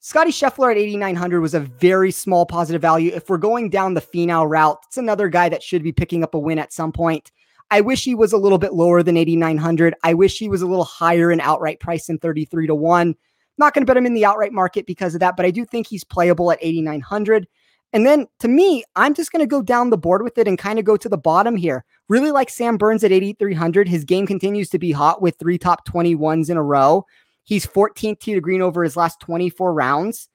Scotty 0.00 0.30
Scheffler 0.30 0.70
at 0.70 0.78
8,900 0.78 1.40
was 1.40 1.54
a 1.54 1.60
very 1.60 2.12
small 2.12 2.46
positive 2.46 2.80
value. 2.80 3.12
If 3.14 3.28
we're 3.28 3.36
going 3.36 3.68
down 3.68 3.94
the 3.94 4.00
Finau 4.00 4.48
route, 4.48 4.78
it's 4.86 4.96
another 4.96 5.28
guy 5.28 5.48
that 5.48 5.62
should 5.62 5.82
be 5.82 5.92
picking 5.92 6.22
up 6.22 6.34
a 6.34 6.38
win 6.38 6.58
at 6.58 6.72
some 6.72 6.92
point. 6.92 7.32
I 7.70 7.80
wish 7.80 8.04
he 8.04 8.14
was 8.14 8.32
a 8.32 8.38
little 8.38 8.58
bit 8.58 8.72
lower 8.72 9.02
than 9.02 9.16
8,900. 9.16 9.94
I 10.02 10.14
wish 10.14 10.38
he 10.38 10.48
was 10.48 10.62
a 10.62 10.66
little 10.66 10.84
higher 10.84 11.30
in 11.30 11.40
outright 11.40 11.80
price 11.80 12.06
than 12.06 12.18
33 12.18 12.68
to 12.68 12.74
1. 12.74 13.14
Not 13.58 13.74
going 13.74 13.82
to 13.82 13.86
bet 13.86 13.96
him 13.96 14.06
in 14.06 14.14
the 14.14 14.24
outright 14.24 14.52
market 14.52 14.86
because 14.86 15.14
of 15.14 15.20
that, 15.20 15.36
but 15.36 15.44
I 15.44 15.50
do 15.50 15.64
think 15.64 15.86
he's 15.86 16.04
playable 16.04 16.50
at 16.52 16.58
8,900. 16.62 17.46
And 17.92 18.04
then 18.04 18.26
to 18.40 18.48
me, 18.48 18.84
I'm 18.96 19.14
just 19.14 19.32
going 19.32 19.40
to 19.40 19.46
go 19.46 19.62
down 19.62 19.90
the 19.90 19.98
board 19.98 20.22
with 20.22 20.36
it 20.38 20.46
and 20.46 20.58
kind 20.58 20.78
of 20.78 20.84
go 20.84 20.96
to 20.96 21.08
the 21.08 21.16
bottom 21.16 21.56
here. 21.56 21.84
Really 22.08 22.30
like 22.30 22.50
Sam 22.50 22.76
Burns 22.76 23.04
at 23.04 23.12
8,300. 23.12 23.88
His 23.88 24.04
game 24.04 24.26
continues 24.26 24.68
to 24.70 24.78
be 24.78 24.92
hot 24.92 25.22
with 25.22 25.38
three 25.38 25.58
top 25.58 25.86
21s 25.86 26.50
in 26.50 26.56
a 26.56 26.62
row. 26.62 27.04
He's 27.44 27.66
14th 27.66 28.20
tee 28.20 28.34
to 28.34 28.40
green 28.40 28.60
over 28.60 28.84
his 28.84 28.96
last 28.96 29.20
24 29.20 29.72
rounds. 29.72 30.28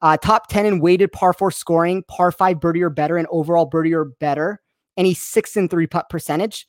Uh, 0.00 0.16
top 0.16 0.48
10 0.48 0.66
in 0.66 0.80
weighted 0.80 1.12
par 1.12 1.32
four 1.32 1.50
scoring, 1.50 2.02
par 2.08 2.32
five 2.32 2.60
birdie 2.60 2.82
or 2.82 2.90
better, 2.90 3.16
and 3.16 3.28
overall 3.30 3.66
birdie 3.66 3.94
or 3.94 4.04
better. 4.04 4.60
And 4.96 5.06
he's 5.06 5.20
sixth 5.20 5.56
in 5.56 5.68
three 5.68 5.86
putt 5.86 6.08
percentage. 6.08 6.66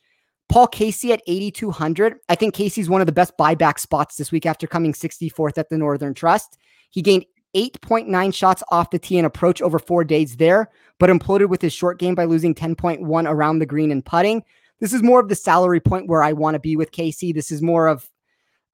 Paul 0.49 0.67
Casey 0.67 1.11
at 1.13 1.21
8,200. 1.25 2.17
I 2.29 2.35
think 2.35 2.53
Casey's 2.53 2.89
one 2.89 3.01
of 3.01 3.07
the 3.07 3.13
best 3.13 3.33
buyback 3.39 3.79
spots 3.79 4.17
this 4.17 4.31
week 4.31 4.45
after 4.45 4.67
coming 4.67 4.93
64th 4.93 5.57
at 5.57 5.69
the 5.69 5.77
Northern 5.77 6.13
Trust. 6.13 6.57
He 6.91 7.01
gained 7.01 7.25
8.9 7.55 8.33
shots 8.33 8.63
off 8.71 8.89
the 8.89 8.99
tee 8.99 9.17
and 9.17 9.27
approach 9.27 9.61
over 9.61 9.79
four 9.79 10.03
days 10.03 10.37
there, 10.37 10.69
but 10.99 11.09
imploded 11.09 11.49
with 11.49 11.61
his 11.61 11.73
short 11.73 11.99
game 11.99 12.15
by 12.15 12.25
losing 12.25 12.55
10.1 12.55 13.29
around 13.29 13.59
the 13.59 13.65
green 13.65 13.91
and 13.91 14.05
putting. 14.05 14.43
This 14.79 14.93
is 14.93 15.03
more 15.03 15.19
of 15.19 15.29
the 15.29 15.35
salary 15.35 15.79
point 15.79 16.07
where 16.07 16.23
I 16.23 16.33
want 16.33 16.55
to 16.55 16.59
be 16.59 16.75
with 16.75 16.91
Casey. 16.91 17.31
This 17.31 17.51
is 17.51 17.61
more 17.61 17.87
of 17.87 18.09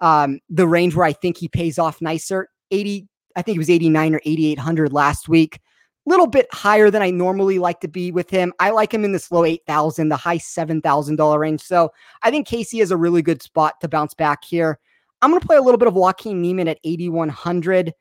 um, 0.01 0.39
the 0.49 0.67
range 0.67 0.95
where 0.95 1.05
I 1.05 1.13
think 1.13 1.37
he 1.37 1.47
pays 1.47 1.77
off 1.77 2.01
nicer. 2.01 2.47
80, 2.71 3.07
I 3.35 3.41
think 3.41 3.55
it 3.55 3.59
was 3.59 3.69
89 3.69 4.15
or 4.15 4.21
8,800 4.25 4.93
last 4.93 5.27
week. 5.27 5.59
A 6.07 6.09
little 6.09 6.27
bit 6.27 6.47
higher 6.51 6.89
than 6.89 7.01
I 7.01 7.11
normally 7.11 7.59
like 7.59 7.81
to 7.81 7.87
be 7.87 8.11
with 8.11 8.29
him. 8.29 8.53
I 8.59 8.71
like 8.71 8.93
him 8.93 9.03
in 9.03 9.11
this 9.11 9.31
low 9.31 9.43
8,000, 9.43 10.09
the 10.09 10.15
high 10.15 10.37
$7,000 10.37 11.37
range. 11.37 11.61
So 11.61 11.91
I 12.23 12.31
think 12.31 12.47
Casey 12.47 12.79
is 12.79 12.91
a 12.91 12.97
really 12.97 13.21
good 13.21 13.43
spot 13.43 13.79
to 13.81 13.87
bounce 13.87 14.13
back 14.13 14.43
here. 14.43 14.79
I'm 15.21 15.29
going 15.29 15.41
to 15.41 15.45
play 15.45 15.57
a 15.57 15.61
little 15.61 15.77
bit 15.77 15.89
of 15.89 15.95
Joaquin 15.95 16.41
Niemann 16.41 16.69
at 16.69 16.79
8,100. 16.83 17.93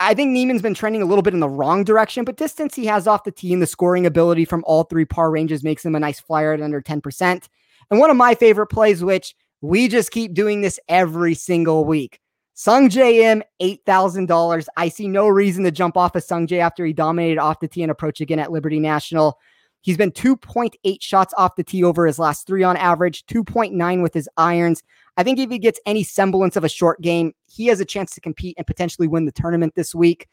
I 0.00 0.14
think 0.14 0.30
Niemann's 0.30 0.62
been 0.62 0.74
trending 0.74 1.02
a 1.02 1.06
little 1.06 1.22
bit 1.22 1.34
in 1.34 1.40
the 1.40 1.48
wrong 1.48 1.84
direction, 1.84 2.24
but 2.24 2.36
distance 2.36 2.74
he 2.74 2.86
has 2.86 3.06
off 3.06 3.24
the 3.24 3.30
tee 3.30 3.52
and 3.52 3.62
the 3.62 3.66
scoring 3.66 4.06
ability 4.06 4.44
from 4.44 4.64
all 4.66 4.84
three 4.84 5.04
par 5.04 5.30
ranges 5.30 5.62
makes 5.62 5.84
him 5.84 5.94
a 5.94 6.00
nice 6.00 6.20
flyer 6.20 6.52
at 6.52 6.60
under 6.60 6.82
10%. 6.82 7.48
And 7.90 8.00
one 8.00 8.10
of 8.10 8.16
my 8.16 8.34
favorite 8.34 8.66
plays, 8.66 9.04
which 9.04 9.34
we 9.60 9.88
just 9.88 10.10
keep 10.10 10.34
doing 10.34 10.60
this 10.60 10.80
every 10.88 11.34
single 11.34 11.84
week. 11.84 12.20
Sung 12.54 12.90
Im, 12.90 13.42
$8,000. 13.60 14.66
I 14.76 14.88
see 14.88 15.08
no 15.08 15.26
reason 15.26 15.64
to 15.64 15.70
jump 15.70 15.96
off 15.96 16.14
of 16.14 16.24
Sungjae 16.24 16.58
after 16.58 16.84
he 16.84 16.92
dominated 16.92 17.38
off 17.38 17.60
the 17.60 17.68
tee 17.68 17.82
and 17.82 17.90
approach 17.90 18.20
again 18.20 18.38
at 18.38 18.52
Liberty 18.52 18.78
National. 18.78 19.38
He's 19.84 19.98
been 19.98 20.12
2.8 20.12 21.02
shots 21.02 21.34
off 21.36 21.56
the 21.56 21.62
tee 21.62 21.84
over 21.84 22.06
his 22.06 22.18
last 22.18 22.46
three 22.46 22.62
on 22.62 22.74
average, 22.78 23.26
2.9 23.26 24.02
with 24.02 24.14
his 24.14 24.30
irons. 24.38 24.82
I 25.18 25.22
think 25.22 25.38
if 25.38 25.50
he 25.50 25.58
gets 25.58 25.78
any 25.84 26.02
semblance 26.02 26.56
of 26.56 26.64
a 26.64 26.70
short 26.70 27.02
game, 27.02 27.34
he 27.46 27.66
has 27.66 27.80
a 27.80 27.84
chance 27.84 28.14
to 28.14 28.20
compete 28.22 28.54
and 28.56 28.66
potentially 28.66 29.06
win 29.08 29.26
the 29.26 29.32
tournament 29.32 29.74
this 29.76 29.94
week. 29.94 30.26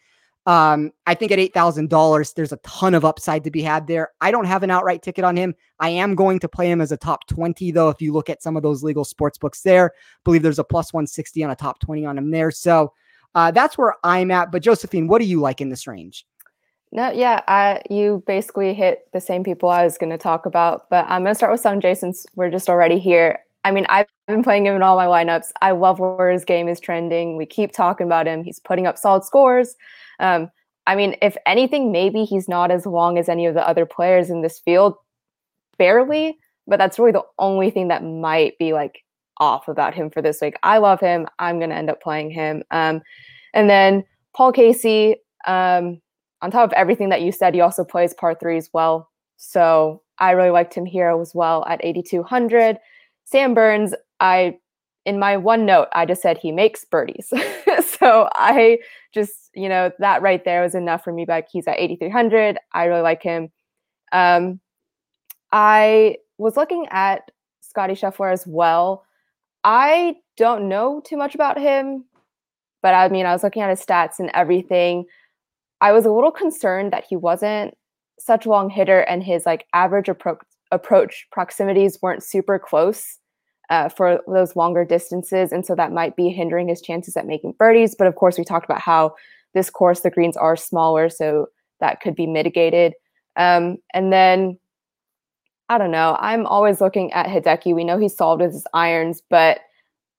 Um, 0.46 0.92
I 1.06 1.16
think 1.16 1.34
at 1.34 1.38
eight 1.38 1.54
thousand 1.54 1.90
dollars, 1.90 2.32
there's 2.32 2.54
a 2.54 2.58
ton 2.64 2.96
of 2.96 3.04
upside 3.04 3.44
to 3.44 3.52
be 3.52 3.62
had 3.62 3.88
there. 3.88 4.12
I 4.22 4.32
don't 4.32 4.46
have 4.46 4.64
an 4.64 4.72
outright 4.72 5.04
ticket 5.04 5.26
on 5.26 5.36
him. 5.36 5.54
I 5.82 5.90
am 5.90 6.16
going 6.16 6.40
to 6.40 6.48
play 6.48 6.72
him 6.72 6.80
as 6.80 6.94
a 6.94 6.98
top 6.98 7.28
twenty, 7.28 7.72
though. 7.72 7.90
If 7.90 8.02
you 8.02 8.14
look 8.14 8.30
at 8.30 8.42
some 8.42 8.56
of 8.56 8.64
those 8.64 8.84
legal 8.84 9.04
sports 9.04 9.38
books, 9.38 9.64
there, 9.64 9.92
I 9.94 10.20
believe 10.24 10.44
there's 10.44 10.60
a 10.60 10.64
plus 10.64 10.94
one 10.94 11.06
sixty 11.08 11.44
on 11.44 11.52
a 11.52 11.56
top 11.56 11.80
twenty 11.80 12.06
on 12.06 12.18
him 12.18 12.32
there. 12.32 12.52
So 12.52 12.94
uh, 13.36 13.52
that's 13.52 13.78
where 13.78 13.98
I'm 14.04 14.32
at. 14.32 14.50
But 14.50 14.64
Josephine, 14.64 15.08
what 15.08 15.20
do 15.20 15.28
you 15.28 15.42
like 15.42 15.60
in 15.60 15.70
this 15.70 15.86
range? 15.86 16.26
No, 16.94 17.10
yeah, 17.12 17.42
I, 17.48 17.82
you 17.90 18.22
basically 18.28 18.74
hit 18.74 19.08
the 19.14 19.22
same 19.22 19.44
people 19.44 19.70
I 19.70 19.86
was 19.86 19.98
going 19.98 20.10
to 20.10 20.18
talk 20.18 20.46
about, 20.46 20.90
but 20.90 21.06
I'm 21.08 21.24
going 21.24 21.32
to 21.32 21.36
start 21.36 21.52
with 21.54 21.64
Sungjae 21.64 21.96
since 21.96 22.26
we're 22.36 22.52
just 22.52 22.68
already 22.68 23.00
here. 23.00 23.40
I 23.64 23.72
mean, 23.72 23.86
I've 23.88 24.08
been 24.28 24.44
playing 24.44 24.66
him 24.66 24.76
in 24.76 24.84
all 24.84 24.98
my 24.98 25.06
lineups. 25.06 25.52
I 25.62 25.72
love 25.72 26.00
where 26.00 26.32
his 26.32 26.44
game 26.44 26.68
is 26.68 26.80
trending. 26.82 27.38
We 27.38 27.46
keep 27.46 27.72
talking 27.72 28.08
about 28.08 28.28
him. 28.28 28.44
He's 28.44 28.60
putting 28.60 28.88
up 28.88 28.98
solid 28.98 29.24
scores. 29.24 29.76
Um, 30.20 30.52
I 30.86 30.96
mean, 30.96 31.16
if 31.22 31.38
anything, 31.46 31.92
maybe 31.94 32.26
he's 32.26 32.50
not 32.50 32.72
as 32.72 32.86
long 32.86 33.18
as 33.18 33.30
any 33.30 33.46
of 33.46 33.54
the 33.54 33.66
other 33.66 33.86
players 33.86 34.30
in 34.30 34.42
this 34.42 34.60
field, 34.60 34.96
barely, 35.78 36.38
but 36.68 36.78
that's 36.78 37.00
really 37.00 37.12
the 37.12 37.24
only 37.40 37.70
thing 37.70 37.88
that 37.88 38.04
might 38.04 38.58
be 38.58 38.74
like 38.74 39.04
off 39.38 39.68
about 39.70 39.94
him 39.94 40.10
for 40.10 40.22
this 40.22 40.42
week. 40.42 40.56
I 40.64 40.80
love 40.80 41.00
him. 41.00 41.28
I'm 41.40 41.58
going 41.58 41.70
to 41.70 41.76
end 41.76 41.90
up 41.90 42.02
playing 42.02 42.32
him. 42.32 42.64
Um, 42.72 43.02
and 43.54 43.70
then 43.70 44.04
Paul 44.36 44.52
Casey, 44.52 45.18
um, 45.48 46.02
on 46.42 46.52
top 46.52 46.64
of 46.70 46.74
everything 46.74 47.10
that 47.10 47.22
you 47.22 47.32
said, 47.32 47.54
he 47.54 47.62
also 47.62 47.84
plays 47.84 48.14
par 48.14 48.36
three 48.36 48.58
as 48.58 48.70
well. 48.74 49.10
So 49.38 50.02
I 50.20 50.32
really 50.32 50.52
liked 50.52 50.74
him 50.74 50.86
here 50.86 51.10
as 51.10 51.34
well 51.34 51.66
at 51.68 51.84
8,200. 51.84 52.78
Sam 53.26 53.54
Burns, 53.54 53.94
I 54.20 54.58
in 55.06 55.18
my 55.18 55.36
one 55.36 55.66
note, 55.66 55.88
I 55.94 56.06
just 56.06 56.22
said 56.22 56.38
he 56.38 56.52
makes 56.52 56.86
birdies. 56.86 57.28
so 58.00 58.30
I 58.36 58.78
just, 59.14 59.50
you 59.56 59.68
know, 59.68 59.92
that 60.00 60.22
right 60.22 60.44
there 60.46 60.62
was 60.62 60.76
enough 60.76 61.04
for 61.04 61.12
me. 61.12 61.26
But 61.26 61.48
he's 61.52 61.68
at 61.68 61.80
8,300. 61.80 62.60
I 62.74 62.86
really 62.86 63.02
like 63.02 63.24
him. 63.24 63.50
Um, 64.12 64.60
I 65.52 66.18
was 66.38 66.56
looking 66.56 66.88
at 66.92 67.32
Scotty 67.62 67.94
Scheffler 67.94 68.32
as 68.32 68.46
well. 68.46 69.06
I 69.64 70.18
don't 70.38 70.70
know 70.70 71.02
too 71.04 71.18
much 71.18 71.36
about 71.36 71.60
him, 71.60 72.06
but 72.82 72.94
I 72.94 73.10
mean, 73.10 73.26
I 73.26 73.34
was 73.34 73.44
looking 73.44 73.62
at 73.62 73.70
his 73.70 73.86
stats 73.86 74.20
and 74.20 74.32
everything. 74.34 75.06
I 75.82 75.92
was 75.92 76.06
a 76.06 76.12
little 76.12 76.32
concerned 76.32 76.94
that 76.94 77.06
he 77.10 77.16
wasn't 77.16 77.76
such 78.20 78.46
a 78.46 78.50
long 78.50 78.70
hitter 78.70 79.02
and 79.02 79.24
his 79.24 79.46
like 79.46 79.66
average 79.74 80.08
approach 80.08 80.40
approach 80.72 81.28
proximities 81.32 82.00
weren't 82.02 82.24
super 82.24 82.58
close 82.58 83.18
uh, 83.70 83.90
for 83.90 84.22
those 84.28 84.56
longer 84.56 84.86
distances. 84.86 85.52
And 85.52 85.66
so 85.66 85.76
that 85.76 85.92
might 85.92 86.16
be 86.16 86.30
hindering 86.30 86.70
his 86.70 86.82
chances 86.82 87.18
at 87.18 87.28
making 87.28 87.56
birdies. 87.58 87.96
But 87.96 88.08
of 88.08 88.16
course, 88.16 88.38
we 88.38 88.46
talked 88.46 88.66
about 88.66 88.80
how 88.80 89.16
this 89.54 89.70
course, 89.70 90.00
the 90.02 90.10
greens 90.10 90.38
are 90.38 90.56
smaller, 90.56 91.10
so 91.10 91.48
that 91.82 92.00
could 92.00 92.16
be 92.16 92.28
mitigated. 92.28 92.94
Um, 93.36 93.78
and 93.94 94.14
then 94.14 94.60
I 95.68 95.78
don't 95.78 95.92
know. 95.92 96.18
I'm 96.20 96.46
always 96.46 96.82
looking 96.82 97.12
at 97.14 97.28
Hideki. 97.28 97.74
We 97.74 97.86
know 97.86 97.98
he's 97.98 98.16
solved 98.16 98.42
with 98.42 98.52
his 98.52 98.68
irons, 98.74 99.22
but 99.30 99.60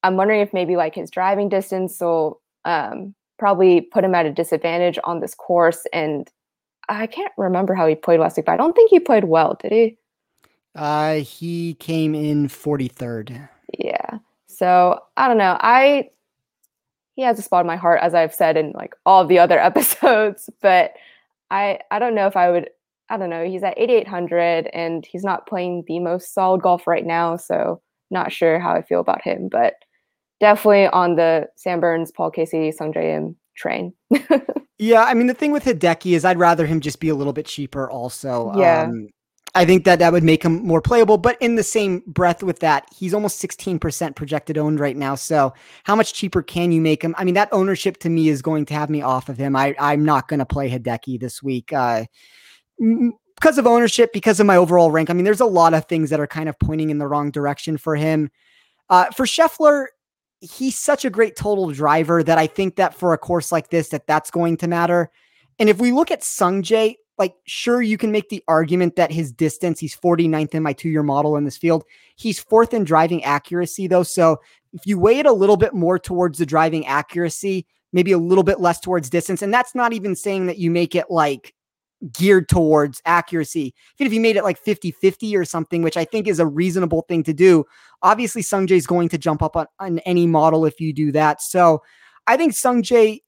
I'm 0.02 0.16
wondering 0.16 0.40
if 0.40 0.52
maybe 0.52 0.76
like 0.76 0.94
his 0.94 1.10
driving 1.10 1.48
distance 1.48 2.00
will 2.00 2.40
um, 2.64 3.14
probably 3.42 3.80
put 3.80 4.04
him 4.04 4.14
at 4.14 4.24
a 4.24 4.30
disadvantage 4.30 5.00
on 5.02 5.18
this 5.18 5.34
course. 5.34 5.84
And 5.92 6.30
I 6.88 7.08
can't 7.08 7.32
remember 7.36 7.74
how 7.74 7.88
he 7.88 7.96
played 7.96 8.20
last 8.20 8.36
week, 8.36 8.46
but 8.46 8.52
I 8.52 8.56
don't 8.56 8.76
think 8.76 8.88
he 8.88 9.00
played 9.00 9.24
well, 9.24 9.58
did 9.60 9.72
he? 9.72 9.98
Uh, 10.76 11.14
he 11.14 11.74
came 11.74 12.14
in 12.14 12.46
43rd. 12.46 13.48
Yeah. 13.76 14.18
So 14.46 15.00
I 15.16 15.26
don't 15.26 15.38
know. 15.38 15.56
I 15.60 16.10
he 17.16 17.22
has 17.22 17.36
a 17.36 17.42
spot 17.42 17.62
in 17.62 17.66
my 17.66 17.74
heart, 17.74 17.98
as 18.00 18.14
I've 18.14 18.32
said 18.32 18.56
in 18.56 18.70
like 18.76 18.94
all 19.04 19.26
the 19.26 19.40
other 19.40 19.58
episodes, 19.70 20.48
but 20.60 20.92
I 21.50 21.80
I 21.90 21.98
don't 21.98 22.14
know 22.14 22.28
if 22.28 22.36
I 22.36 22.48
would. 22.48 22.70
I 23.10 23.16
don't 23.16 23.28
know. 23.28 23.44
He's 23.44 23.64
at 23.64 23.74
8,800 23.76 24.68
and 24.72 25.04
he's 25.04 25.24
not 25.24 25.48
playing 25.48 25.82
the 25.88 25.98
most 25.98 26.32
solid 26.32 26.62
golf 26.62 26.86
right 26.86 27.04
now. 27.04 27.36
So 27.36 27.82
not 28.08 28.30
sure 28.30 28.60
how 28.60 28.72
I 28.72 28.82
feel 28.82 29.00
about 29.00 29.20
him, 29.20 29.48
but 29.50 29.74
definitely 30.42 30.88
on 30.88 31.14
the 31.14 31.48
Sam 31.54 31.80
Burns, 31.80 32.10
Paul 32.10 32.32
Casey, 32.32 32.72
Sungjae 32.72 33.16
Im 33.16 33.36
train. 33.56 33.94
yeah, 34.78 35.04
I 35.04 35.14
mean 35.14 35.28
the 35.28 35.34
thing 35.34 35.52
with 35.52 35.64
Hideki 35.64 36.16
is 36.16 36.24
I'd 36.24 36.38
rather 36.38 36.66
him 36.66 36.80
just 36.80 37.00
be 37.00 37.08
a 37.08 37.14
little 37.14 37.32
bit 37.32 37.46
cheaper. 37.46 37.88
Also, 37.88 38.52
yeah. 38.56 38.82
Um, 38.82 39.08
I 39.54 39.66
think 39.66 39.84
that 39.84 39.98
that 39.98 40.12
would 40.12 40.24
make 40.24 40.42
him 40.42 40.64
more 40.64 40.80
playable. 40.80 41.18
But 41.18 41.36
in 41.40 41.56
the 41.56 41.62
same 41.62 42.02
breath 42.06 42.42
with 42.42 42.60
that, 42.60 42.88
he's 42.96 43.12
almost 43.12 43.40
16% 43.40 44.16
projected 44.16 44.56
owned 44.56 44.80
right 44.80 44.96
now. 44.96 45.14
So 45.14 45.52
how 45.84 45.94
much 45.94 46.14
cheaper 46.14 46.42
can 46.42 46.72
you 46.72 46.80
make 46.80 47.02
him? 47.04 47.14
I 47.18 47.24
mean, 47.24 47.34
that 47.34 47.50
ownership 47.52 47.98
to 47.98 48.08
me 48.08 48.30
is 48.30 48.40
going 48.40 48.64
to 48.66 48.74
have 48.74 48.88
me 48.88 49.02
off 49.02 49.28
of 49.28 49.36
him. 49.36 49.54
I, 49.54 49.74
I'm 49.78 50.06
not 50.06 50.26
going 50.26 50.38
to 50.38 50.46
play 50.46 50.70
Hideki 50.70 51.20
this 51.20 51.42
week. 51.42 51.70
Uh, 51.70 52.04
because 52.78 53.58
of 53.58 53.66
ownership, 53.66 54.10
because 54.14 54.40
of 54.40 54.46
my 54.46 54.56
overall 54.56 54.90
rank. 54.90 55.10
I 55.10 55.12
mean, 55.12 55.26
there's 55.26 55.40
a 55.40 55.44
lot 55.44 55.74
of 55.74 55.84
things 55.84 56.08
that 56.08 56.20
are 56.20 56.26
kind 56.26 56.48
of 56.48 56.58
pointing 56.58 56.88
in 56.88 56.96
the 56.96 57.06
wrong 57.06 57.30
direction 57.30 57.76
for 57.76 57.94
him. 57.94 58.30
Uh, 58.88 59.06
for 59.10 59.26
Scheffler, 59.26 59.86
he's 60.42 60.76
such 60.76 61.04
a 61.04 61.10
great 61.10 61.36
total 61.36 61.70
driver 61.70 62.22
that 62.22 62.36
I 62.36 62.48
think 62.48 62.76
that 62.76 62.94
for 62.94 63.12
a 63.12 63.18
course 63.18 63.52
like 63.52 63.70
this, 63.70 63.88
that 63.90 64.06
that's 64.06 64.30
going 64.30 64.56
to 64.58 64.68
matter. 64.68 65.10
And 65.58 65.68
if 65.68 65.78
we 65.78 65.92
look 65.92 66.10
at 66.10 66.20
Sungjae, 66.20 66.96
like 67.16 67.34
sure 67.46 67.80
you 67.80 67.96
can 67.96 68.10
make 68.10 68.28
the 68.28 68.42
argument 68.48 68.96
that 68.96 69.12
his 69.12 69.30
distance, 69.30 69.78
he's 69.78 69.96
49th 69.96 70.54
in 70.54 70.62
my 70.62 70.72
two-year 70.72 71.04
model 71.04 71.36
in 71.36 71.44
this 71.44 71.56
field. 71.56 71.84
He's 72.16 72.40
fourth 72.40 72.74
in 72.74 72.82
driving 72.82 73.22
accuracy 73.22 73.86
though. 73.86 74.02
So 74.02 74.40
if 74.72 74.84
you 74.84 74.98
weigh 74.98 75.20
it 75.20 75.26
a 75.26 75.32
little 75.32 75.56
bit 75.56 75.74
more 75.74 75.98
towards 75.98 76.38
the 76.38 76.46
driving 76.46 76.86
accuracy, 76.86 77.66
maybe 77.92 78.10
a 78.10 78.18
little 78.18 78.42
bit 78.42 78.58
less 78.58 78.80
towards 78.80 79.10
distance, 79.10 79.42
and 79.42 79.54
that's 79.54 79.74
not 79.74 79.92
even 79.92 80.16
saying 80.16 80.46
that 80.46 80.58
you 80.58 80.70
make 80.70 80.96
it 80.96 81.06
like 81.08 81.54
geared 82.10 82.48
towards 82.48 83.00
accuracy. 83.04 83.74
Even 83.98 84.06
if 84.06 84.12
you 84.12 84.20
made 84.20 84.36
it 84.36 84.44
like 84.44 84.58
50 84.58 84.90
50 84.90 85.36
or 85.36 85.44
something, 85.44 85.82
which 85.82 85.96
I 85.96 86.04
think 86.04 86.26
is 86.26 86.40
a 86.40 86.46
reasonable 86.46 87.04
thing 87.08 87.22
to 87.24 87.32
do, 87.32 87.64
obviously 88.02 88.42
Sungjae 88.42 88.72
is 88.72 88.86
going 88.86 89.08
to 89.10 89.18
jump 89.18 89.42
up 89.42 89.56
on, 89.56 89.66
on 89.78 89.98
any 90.00 90.26
model 90.26 90.64
if 90.64 90.80
you 90.80 90.92
do 90.92 91.12
that. 91.12 91.42
So 91.42 91.82
I 92.26 92.36
think 92.36 92.54
Sungjae 92.54 93.20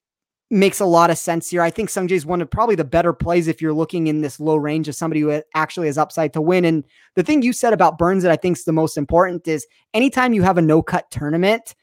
makes 0.50 0.80
a 0.80 0.86
lot 0.86 1.10
of 1.10 1.18
sense 1.18 1.50
here. 1.50 1.62
I 1.62 1.70
think 1.70 1.88
Sungjae 1.88 2.12
is 2.12 2.26
one 2.26 2.40
of 2.40 2.50
probably 2.50 2.74
the 2.74 2.84
better 2.84 3.12
plays 3.12 3.48
if 3.48 3.62
you're 3.62 3.72
looking 3.72 4.06
in 4.06 4.20
this 4.20 4.38
low 4.38 4.56
range 4.56 4.88
of 4.88 4.94
somebody 4.94 5.20
who 5.20 5.42
actually 5.54 5.86
has 5.86 5.98
upside 5.98 6.32
to 6.34 6.40
win. 6.40 6.64
And 6.64 6.84
the 7.16 7.22
thing 7.22 7.42
you 7.42 7.52
said 7.52 7.72
about 7.72 7.98
Burns 7.98 8.22
that 8.22 8.32
I 8.32 8.36
think 8.36 8.58
is 8.58 8.64
the 8.64 8.72
most 8.72 8.96
important 8.96 9.48
is 9.48 9.66
anytime 9.94 10.32
you 10.32 10.42
have 10.42 10.58
a 10.58 10.62
no 10.62 10.82
cut 10.82 11.10
tournament, 11.10 11.74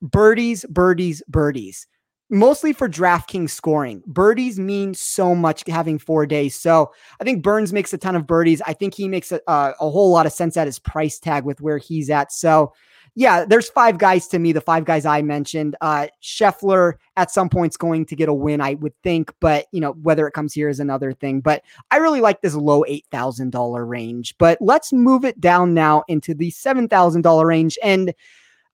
birdies, 0.00 0.64
birdies, 0.68 1.22
birdies 1.28 1.86
mostly 2.32 2.72
for 2.72 2.88
DraftKings 2.88 3.50
scoring. 3.50 4.02
Birdies 4.06 4.58
mean 4.58 4.94
so 4.94 5.34
much 5.34 5.64
having 5.68 5.98
four 5.98 6.24
days. 6.24 6.56
So 6.56 6.90
I 7.20 7.24
think 7.24 7.42
Burns 7.42 7.74
makes 7.74 7.92
a 7.92 7.98
ton 7.98 8.16
of 8.16 8.26
birdies. 8.26 8.62
I 8.62 8.72
think 8.72 8.94
he 8.94 9.06
makes 9.06 9.30
a, 9.32 9.40
a, 9.46 9.74
whole 9.78 10.10
lot 10.10 10.24
of 10.24 10.32
sense 10.32 10.56
at 10.56 10.66
his 10.66 10.78
price 10.78 11.18
tag 11.18 11.44
with 11.44 11.60
where 11.60 11.76
he's 11.76 12.08
at. 12.08 12.32
So 12.32 12.72
yeah, 13.14 13.44
there's 13.44 13.68
five 13.68 13.98
guys 13.98 14.26
to 14.28 14.38
me, 14.38 14.52
the 14.52 14.62
five 14.62 14.86
guys 14.86 15.04
I 15.04 15.20
mentioned. 15.20 15.76
Uh, 15.82 16.06
Scheffler 16.22 16.94
at 17.18 17.30
some 17.30 17.50
point's 17.50 17.76
going 17.76 18.06
to 18.06 18.16
get 18.16 18.30
a 18.30 18.34
win, 18.34 18.62
I 18.62 18.74
would 18.74 18.94
think, 19.02 19.30
but 19.38 19.66
you 19.70 19.82
know, 19.82 19.92
whether 19.92 20.26
it 20.26 20.32
comes 20.32 20.54
here 20.54 20.70
is 20.70 20.80
another 20.80 21.12
thing. 21.12 21.42
But 21.42 21.62
I 21.90 21.98
really 21.98 22.22
like 22.22 22.40
this 22.40 22.54
low 22.54 22.82
$8,000 22.84 23.86
range. 23.86 24.34
But 24.38 24.56
let's 24.62 24.90
move 24.90 25.26
it 25.26 25.38
down 25.38 25.74
now 25.74 26.04
into 26.08 26.32
the 26.32 26.50
$7,000 26.50 27.44
range. 27.44 27.78
And 27.82 28.14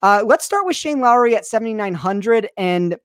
uh, 0.01 0.23
let's 0.25 0.45
start 0.45 0.65
with 0.65 0.77
Shane 0.77 1.01
Lowry 1.01 1.35
at 1.35 1.45
7,900. 1.45 2.49
And 2.57 2.97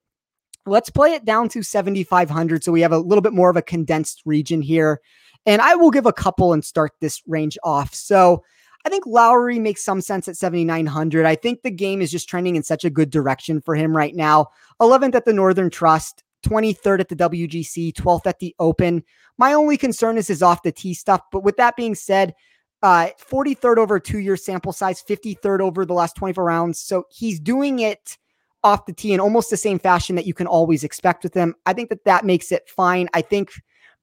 Let's 0.65 0.89
play 0.89 1.13
it 1.13 1.25
down 1.25 1.49
to 1.49 1.63
7,500 1.63 2.63
so 2.63 2.71
we 2.71 2.81
have 2.81 2.91
a 2.91 2.97
little 2.97 3.21
bit 3.21 3.33
more 3.33 3.49
of 3.49 3.57
a 3.57 3.61
condensed 3.61 4.21
region 4.25 4.61
here. 4.61 5.01
And 5.45 5.61
I 5.61 5.75
will 5.75 5.91
give 5.91 6.05
a 6.05 6.13
couple 6.13 6.53
and 6.53 6.63
start 6.63 6.91
this 7.01 7.21
range 7.27 7.57
off. 7.63 7.93
So 7.93 8.43
I 8.85 8.89
think 8.89 9.05
Lowry 9.05 9.59
makes 9.59 9.83
some 9.83 10.01
sense 10.01 10.27
at 10.27 10.37
7,900. 10.37 11.25
I 11.25 11.35
think 11.35 11.61
the 11.61 11.71
game 11.71 12.01
is 12.01 12.11
just 12.11 12.29
trending 12.29 12.55
in 12.55 12.63
such 12.63 12.83
a 12.83 12.89
good 12.89 13.09
direction 13.09 13.61
for 13.61 13.75
him 13.75 13.95
right 13.95 14.15
now. 14.15 14.47
11th 14.81 15.15
at 15.15 15.25
the 15.25 15.33
Northern 15.33 15.69
Trust, 15.69 16.23
23rd 16.45 16.99
at 17.01 17.09
the 17.09 17.15
WGC, 17.15 17.93
12th 17.93 18.27
at 18.27 18.39
the 18.39 18.55
Open. 18.59 19.03
My 19.37 19.53
only 19.53 19.77
concern 19.77 20.17
is 20.17 20.27
his 20.27 20.43
off 20.43 20.63
the 20.63 20.71
tee 20.71 20.93
stuff. 20.93 21.21
But 21.31 21.43
with 21.43 21.57
that 21.57 21.75
being 21.75 21.95
said, 21.95 22.33
uh, 22.81 23.09
43rd 23.17 23.77
over 23.77 23.99
two 23.99 24.19
year 24.19 24.35
sample 24.35 24.73
size, 24.73 25.01
53rd 25.01 25.61
over 25.61 25.85
the 25.85 25.93
last 25.93 26.15
24 26.17 26.43
rounds. 26.43 26.79
So 26.79 27.05
he's 27.09 27.39
doing 27.39 27.79
it 27.79 28.17
off 28.63 28.85
the 28.85 28.93
tee 28.93 29.13
in 29.13 29.19
almost 29.19 29.49
the 29.49 29.57
same 29.57 29.79
fashion 29.79 30.15
that 30.15 30.25
you 30.25 30.33
can 30.33 30.47
always 30.47 30.83
expect 30.83 31.23
with 31.23 31.33
him. 31.33 31.55
I 31.65 31.73
think 31.73 31.89
that 31.89 32.05
that 32.05 32.25
makes 32.25 32.51
it 32.51 32.69
fine. 32.69 33.09
I 33.13 33.21
think, 33.21 33.51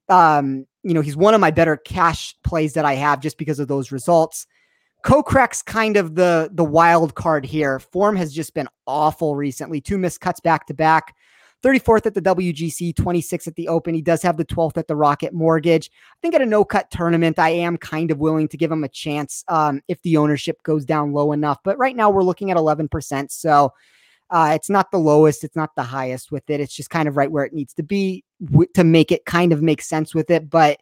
um, 0.09 0.65
you 0.83 0.93
know, 0.93 1.01
he's 1.01 1.17
one 1.17 1.33
of 1.33 1.41
my 1.41 1.51
better 1.51 1.77
cash 1.77 2.35
plays 2.43 2.73
that 2.73 2.85
I 2.85 2.93
have 2.93 3.21
just 3.21 3.37
because 3.37 3.59
of 3.59 3.67
those 3.67 3.91
results. 3.91 4.47
Kokrak's 5.03 5.63
kind 5.63 5.97
of 5.97 6.13
the 6.13 6.49
the 6.53 6.63
wild 6.63 7.15
card 7.15 7.43
here. 7.43 7.79
Form 7.79 8.15
has 8.15 8.31
just 8.31 8.53
been 8.53 8.67
awful 8.85 9.35
recently. 9.35 9.81
Two 9.81 9.97
missed 9.97 10.21
cuts 10.21 10.39
back 10.39 10.67
to 10.67 10.73
back. 10.73 11.15
34th 11.63 12.07
at 12.07 12.13
the 12.15 12.21
WGC, 12.21 12.93
26th 12.93 13.47
at 13.47 13.55
the 13.55 13.67
Open. 13.67 13.93
He 13.93 14.01
does 14.01 14.21
have 14.23 14.37
the 14.37 14.45
12th 14.45 14.77
at 14.77 14.87
the 14.87 14.95
Rocket 14.95 15.31
Mortgage. 15.33 15.91
I 15.93 16.17
think 16.21 16.33
at 16.33 16.41
a 16.41 16.45
no 16.45 16.65
cut 16.65 16.89
tournament, 16.89 17.37
I 17.37 17.49
am 17.49 17.77
kind 17.77 18.09
of 18.09 18.17
willing 18.17 18.47
to 18.47 18.57
give 18.57 18.71
him 18.71 18.83
a 18.83 18.89
chance 18.89 19.43
um, 19.47 19.81
if 19.87 20.01
the 20.01 20.17
ownership 20.17 20.63
goes 20.63 20.85
down 20.85 21.13
low 21.13 21.31
enough. 21.31 21.59
But 21.63 21.77
right 21.77 21.95
now, 21.95 22.09
we're 22.09 22.23
looking 22.23 22.49
at 22.49 22.57
11%. 22.57 23.31
So 23.31 23.73
uh, 24.31 24.53
it's 24.55 24.69
not 24.69 24.91
the 24.91 24.97
lowest, 24.97 25.43
it's 25.43 25.55
not 25.55 25.75
the 25.75 25.83
highest 25.83 26.31
with 26.31 26.49
it. 26.49 26.61
It's 26.61 26.73
just 26.73 26.89
kind 26.89 27.07
of 27.07 27.17
right 27.17 27.29
where 27.29 27.43
it 27.43 27.53
needs 27.53 27.73
to 27.75 27.83
be 27.83 28.23
w- 28.43 28.69
to 28.75 28.83
make 28.83 29.11
it 29.11 29.25
kind 29.25 29.51
of 29.51 29.61
make 29.61 29.81
sense 29.81 30.15
with 30.15 30.31
it. 30.31 30.49
But 30.49 30.79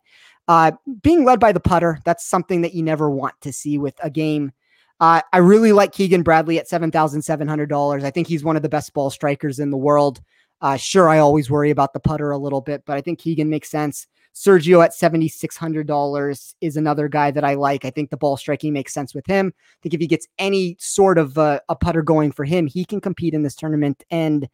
uh, 0.48 0.72
being 1.02 1.26
led 1.26 1.40
by 1.40 1.52
the 1.52 1.60
putter, 1.60 2.00
that's 2.06 2.26
something 2.26 2.62
that 2.62 2.76
you 2.76 2.84
never 2.84 3.10
want 3.10 3.34
to 3.42 3.52
see 3.52 3.78
with 3.80 3.96
a 4.04 4.10
game. 4.10 4.52
Uh, 5.00 5.22
I 5.34 5.38
really 5.38 5.72
like 5.72 5.94
Keegan 5.94 6.24
Bradley 6.24 6.60
at 6.60 6.70
$7,700. 6.70 8.04
I 8.04 8.12
think 8.12 8.28
he's 8.28 8.44
one 8.44 8.56
of 8.56 8.62
the 8.62 8.70
best 8.70 8.94
ball 8.94 9.10
strikers 9.10 9.60
in 9.60 9.72
the 9.72 9.78
world. 9.78 10.22
Uh, 10.62 10.76
sure, 10.76 11.08
I 11.10 11.20
always 11.20 11.50
worry 11.50 11.72
about 11.72 11.94
the 11.94 12.00
putter 12.00 12.32
a 12.32 12.38
little 12.38 12.62
bit, 12.62 12.84
but 12.86 12.98
I 12.98 13.02
think 13.02 13.20
Keegan 13.20 13.50
makes 13.50 13.70
sense. 13.70 14.08
Sergio 14.40 14.82
at 14.82 14.92
$7,600 14.92 16.54
is 16.62 16.78
another 16.78 17.10
guy 17.10 17.30
that 17.30 17.44
I 17.44 17.56
like. 17.56 17.84
I 17.84 17.90
think 17.90 18.10
the 18.10 18.16
ball 18.16 18.38
striking 18.38 18.72
makes 18.72 18.94
sense 18.94 19.14
with 19.14 19.26
him. 19.26 19.54
I 19.54 19.78
think 19.84 19.94
if 19.94 20.00
he 20.00 20.08
gets 20.08 20.28
any 20.38 20.78
sort 20.80 21.18
of 21.18 21.38
uh, 21.38 21.60
a 21.68 21.76
putter 21.76 22.02
going 22.02 22.32
for 22.32 22.46
him, 22.46 22.66
he 22.66 22.86
can 22.86 23.02
compete 23.02 23.34
in 23.34 23.44
this 23.44 23.54
tournament. 23.54 24.02
And 24.10 24.48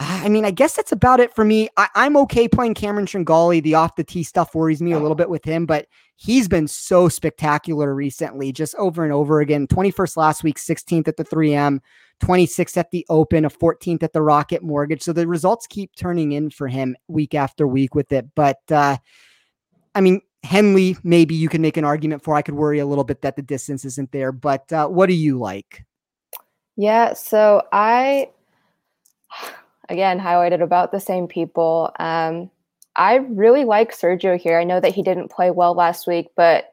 I 0.00 0.28
mean, 0.28 0.44
I 0.44 0.50
guess 0.50 0.74
that's 0.74 0.90
about 0.90 1.20
it 1.20 1.34
for 1.34 1.44
me. 1.44 1.68
I, 1.76 1.88
am 1.94 2.16
okay 2.16 2.48
playing 2.48 2.74
Cameron 2.74 3.06
Tringale. 3.06 3.62
The 3.62 3.74
off 3.74 3.94
the 3.94 4.02
tee 4.02 4.24
stuff 4.24 4.54
worries 4.54 4.82
me 4.82 4.92
a 4.92 4.98
little 4.98 5.14
bit 5.14 5.30
with 5.30 5.44
him, 5.44 5.66
but 5.66 5.86
he's 6.16 6.48
been 6.48 6.66
so 6.66 7.08
spectacular 7.08 7.94
recently, 7.94 8.50
just 8.50 8.74
over 8.74 9.04
and 9.04 9.12
over 9.12 9.40
again. 9.40 9.68
21st 9.68 10.16
last 10.16 10.42
week, 10.42 10.58
16th 10.58 11.06
at 11.06 11.16
the 11.16 11.24
3M, 11.24 11.78
26th 12.20 12.76
at 12.76 12.90
the 12.90 13.06
Open, 13.08 13.44
a 13.44 13.50
14th 13.50 14.02
at 14.02 14.12
the 14.12 14.22
Rocket 14.22 14.64
Mortgage. 14.64 15.02
So 15.02 15.12
the 15.12 15.28
results 15.28 15.66
keep 15.68 15.94
turning 15.94 16.32
in 16.32 16.50
for 16.50 16.66
him 16.66 16.96
week 17.06 17.34
after 17.34 17.66
week 17.66 17.94
with 17.94 18.10
it. 18.10 18.26
But 18.34 18.58
uh, 18.70 18.96
I 19.94 20.00
mean, 20.00 20.20
Henley, 20.42 20.96
maybe 21.04 21.36
you 21.36 21.48
can 21.48 21.62
make 21.62 21.76
an 21.76 21.84
argument 21.84 22.24
for. 22.24 22.34
I 22.34 22.42
could 22.42 22.54
worry 22.54 22.80
a 22.80 22.86
little 22.86 23.04
bit 23.04 23.22
that 23.22 23.36
the 23.36 23.42
distance 23.42 23.84
isn't 23.84 24.10
there. 24.10 24.32
But 24.32 24.72
uh, 24.72 24.88
what 24.88 25.06
do 25.06 25.14
you 25.14 25.38
like? 25.38 25.84
Yeah, 26.76 27.12
so 27.14 27.62
I 27.72 28.30
again 29.88 30.18
highlighted 30.20 30.62
about 30.62 30.92
the 30.92 31.00
same 31.00 31.26
people. 31.26 31.92
Um, 31.98 32.50
I 32.96 33.16
really 33.16 33.64
like 33.64 33.92
Sergio 33.92 34.38
here. 34.38 34.58
I 34.58 34.64
know 34.64 34.80
that 34.80 34.94
he 34.94 35.02
didn't 35.02 35.30
play 35.30 35.50
well 35.50 35.74
last 35.74 36.06
week, 36.06 36.28
but 36.36 36.72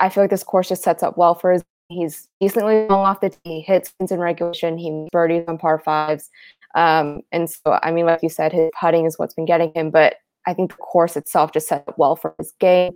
I 0.00 0.08
feel 0.08 0.22
like 0.22 0.30
this 0.30 0.44
course 0.44 0.68
just 0.68 0.82
sets 0.82 1.02
up 1.02 1.16
well 1.16 1.34
for 1.34 1.52
his. 1.52 1.64
He's 1.88 2.28
decently 2.40 2.86
long 2.88 3.04
off 3.04 3.20
the 3.20 3.28
tee, 3.28 3.60
hits 3.60 3.92
in 3.98 4.18
regulation, 4.18 4.78
he 4.78 5.08
birdies 5.12 5.44
on 5.46 5.58
par 5.58 5.78
fives. 5.78 6.30
Um, 6.74 7.20
and 7.32 7.50
so, 7.50 7.78
I 7.82 7.90
mean, 7.90 8.06
like 8.06 8.22
you 8.22 8.30
said, 8.30 8.50
his 8.50 8.70
putting 8.80 9.04
is 9.04 9.18
what's 9.18 9.34
been 9.34 9.44
getting 9.44 9.72
him, 9.74 9.90
but 9.90 10.14
I 10.46 10.54
think 10.54 10.70
the 10.70 10.78
course 10.78 11.18
itself 11.18 11.52
just 11.52 11.68
sets 11.68 11.86
up 11.86 11.98
well 11.98 12.16
for 12.16 12.34
his 12.38 12.52
game. 12.58 12.94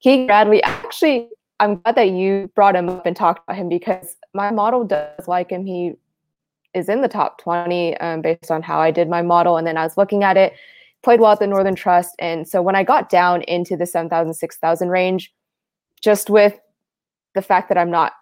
Keegan 0.00 0.28
Bradley, 0.28 0.62
actually, 0.62 1.28
I'm 1.58 1.80
glad 1.80 1.96
that 1.96 2.10
you 2.10 2.50
brought 2.54 2.76
him 2.76 2.88
up 2.88 3.04
and 3.04 3.16
talked 3.16 3.42
about 3.44 3.56
him 3.56 3.68
because 3.68 4.16
my 4.32 4.50
model 4.50 4.84
does 4.84 5.26
like 5.26 5.50
him. 5.50 5.66
He 5.66 5.94
is 6.74 6.88
in 6.88 7.02
the 7.02 7.08
top 7.08 7.38
20 7.38 7.96
um, 7.98 8.22
based 8.22 8.50
on 8.50 8.62
how 8.62 8.80
I 8.80 8.90
did 8.90 9.08
my 9.08 9.22
model. 9.22 9.56
And 9.56 9.66
then 9.66 9.76
I 9.76 9.84
was 9.84 9.96
looking 9.96 10.24
at 10.24 10.36
it, 10.36 10.54
played 11.02 11.20
well 11.20 11.32
at 11.32 11.40
the 11.40 11.46
Northern 11.46 11.74
Trust. 11.74 12.14
And 12.18 12.46
so 12.46 12.62
when 12.62 12.76
I 12.76 12.84
got 12.84 13.08
down 13.08 13.42
into 13.42 13.76
the 13.76 13.86
7,000, 13.86 14.34
6,000 14.34 14.88
range, 14.88 15.32
just 16.00 16.30
with 16.30 16.58
the 17.34 17.42
fact 17.42 17.68
that 17.68 17.78
I'm 17.78 17.90
not 17.90 18.12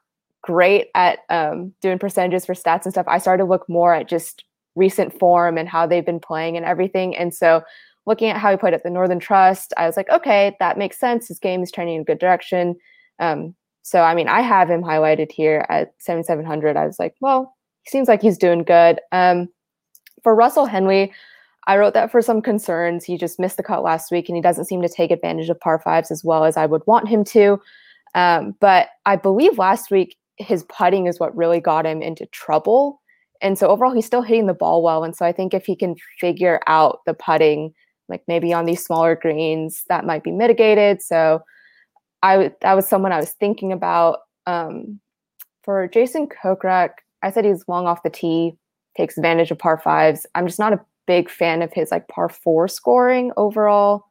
great 0.42 0.88
at 0.94 1.20
um, 1.28 1.74
doing 1.80 1.98
percentages 1.98 2.46
for 2.46 2.54
stats 2.54 2.84
and 2.84 2.92
stuff, 2.92 3.06
I 3.08 3.18
started 3.18 3.44
to 3.44 3.48
look 3.48 3.68
more 3.68 3.94
at 3.94 4.08
just 4.08 4.44
recent 4.74 5.18
form 5.18 5.58
and 5.58 5.68
how 5.68 5.86
they've 5.86 6.06
been 6.06 6.20
playing 6.20 6.56
and 6.56 6.64
everything. 6.64 7.16
And 7.16 7.34
so 7.34 7.62
looking 8.06 8.30
at 8.30 8.38
how 8.38 8.50
he 8.50 8.56
played 8.56 8.74
at 8.74 8.82
the 8.82 8.90
Northern 8.90 9.18
Trust, 9.18 9.74
I 9.76 9.86
was 9.86 9.96
like, 9.96 10.08
okay, 10.10 10.56
that 10.60 10.78
makes 10.78 10.98
sense. 10.98 11.28
His 11.28 11.38
game 11.38 11.62
is 11.62 11.70
trending 11.70 11.96
in 11.96 12.02
a 12.02 12.04
good 12.04 12.18
direction. 12.18 12.76
Um, 13.18 13.54
so, 13.82 14.02
I 14.02 14.14
mean, 14.14 14.28
I 14.28 14.40
have 14.40 14.70
him 14.70 14.82
highlighted 14.82 15.32
here 15.32 15.66
at 15.68 15.92
7,700. 15.98 16.76
I 16.76 16.86
was 16.86 16.98
like, 16.98 17.14
well, 17.20 17.56
seems 17.90 18.08
like 18.08 18.22
he's 18.22 18.38
doing 18.38 18.62
good. 18.62 19.00
Um, 19.12 19.48
for 20.22 20.34
Russell 20.34 20.66
Henley, 20.66 21.12
I 21.66 21.76
wrote 21.76 21.94
that 21.94 22.10
for 22.10 22.22
some 22.22 22.40
concerns. 22.40 23.04
He 23.04 23.18
just 23.18 23.38
missed 23.38 23.56
the 23.58 23.62
cut 23.62 23.82
last 23.82 24.10
week 24.10 24.28
and 24.28 24.36
he 24.36 24.42
doesn't 24.42 24.64
seem 24.64 24.82
to 24.82 24.88
take 24.88 25.10
advantage 25.10 25.50
of 25.50 25.60
par 25.60 25.78
fives 25.78 26.10
as 26.10 26.24
well 26.24 26.44
as 26.44 26.56
I 26.56 26.66
would 26.66 26.82
want 26.86 27.08
him 27.08 27.24
to. 27.24 27.60
Um, 28.14 28.54
but 28.60 28.88
I 29.04 29.16
believe 29.16 29.58
last 29.58 29.90
week 29.90 30.16
his 30.36 30.64
putting 30.64 31.06
is 31.06 31.20
what 31.20 31.36
really 31.36 31.60
got 31.60 31.84
him 31.84 32.00
into 32.00 32.26
trouble. 32.26 33.02
And 33.42 33.58
so 33.58 33.68
overall, 33.68 33.92
he's 33.92 34.06
still 34.06 34.22
hitting 34.22 34.46
the 34.46 34.54
ball 34.54 34.82
well. 34.82 35.04
And 35.04 35.14
so 35.14 35.24
I 35.24 35.32
think 35.32 35.54
if 35.54 35.66
he 35.66 35.76
can 35.76 35.94
figure 36.18 36.60
out 36.66 37.00
the 37.06 37.14
putting, 37.14 37.74
like 38.08 38.22
maybe 38.26 38.52
on 38.52 38.64
these 38.64 38.84
smaller 38.84 39.14
greens, 39.14 39.84
that 39.88 40.06
might 40.06 40.24
be 40.24 40.32
mitigated. 40.32 41.02
So 41.02 41.42
I 42.22 42.52
that 42.62 42.74
was 42.74 42.88
someone 42.88 43.12
I 43.12 43.20
was 43.20 43.32
thinking 43.32 43.72
about. 43.72 44.20
Um, 44.46 45.00
for 45.62 45.86
Jason 45.86 46.26
Kokrak, 46.28 46.92
I 47.22 47.30
said 47.30 47.44
he's 47.44 47.66
long 47.68 47.86
off 47.86 48.02
the 48.02 48.10
tee, 48.10 48.56
takes 48.96 49.16
advantage 49.16 49.50
of 49.50 49.58
par 49.58 49.78
fives. 49.78 50.26
I'm 50.34 50.46
just 50.46 50.58
not 50.58 50.72
a 50.72 50.80
big 51.06 51.30
fan 51.30 51.62
of 51.62 51.72
his 51.72 51.90
like 51.90 52.08
par 52.08 52.28
four 52.28 52.68
scoring 52.68 53.32
overall. 53.36 54.04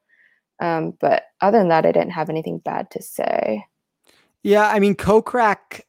Um, 0.60 0.94
but 1.00 1.26
other 1.42 1.60
than 1.60 1.70
that, 1.70 1.86
I 1.86 1.92
didn't 1.92 2.12
have 2.12 2.30
anything 2.30 2.58
bad 2.60 2.90
to 2.92 3.02
say. 3.02 3.66
Yeah, 4.44 4.68
I 4.70 4.80
mean, 4.80 4.96
Kokrak 4.96 5.82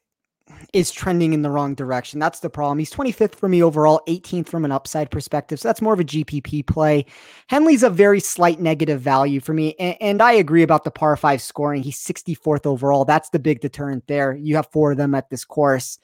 is 0.72 0.90
trending 0.90 1.32
in 1.32 1.42
the 1.42 1.50
wrong 1.50 1.74
direction. 1.74 2.18
That's 2.18 2.40
the 2.40 2.50
problem. 2.50 2.78
He's 2.78 2.92
25th 2.92 3.34
for 3.34 3.48
me 3.48 3.62
overall, 3.62 4.00
18th 4.08 4.48
from 4.48 4.64
an 4.64 4.72
upside 4.72 5.10
perspective. 5.10 5.60
So 5.60 5.68
that's 5.68 5.82
more 5.82 5.94
of 5.94 6.00
a 6.00 6.04
GPP 6.04 6.66
play. 6.66 7.06
Henley's 7.48 7.82
a 7.82 7.90
very 7.90 8.20
slight 8.20 8.60
negative 8.60 9.00
value 9.00 9.40
for 9.40 9.54
me. 9.54 9.74
And, 9.78 9.96
and, 10.00 10.22
I 10.22 10.32
agree 10.32 10.62
about 10.62 10.84
the 10.84 10.90
par 10.90 11.16
five 11.16 11.40
scoring. 11.40 11.82
He's 11.82 11.98
64th 11.98 12.66
overall. 12.66 13.04
That's 13.04 13.30
the 13.30 13.38
big 13.38 13.60
deterrent 13.60 14.06
there. 14.08 14.34
You 14.34 14.56
have 14.56 14.68
four 14.72 14.92
of 14.92 14.98
them 14.98 15.14
at 15.14 15.30
this 15.30 15.44
course. 15.44 15.98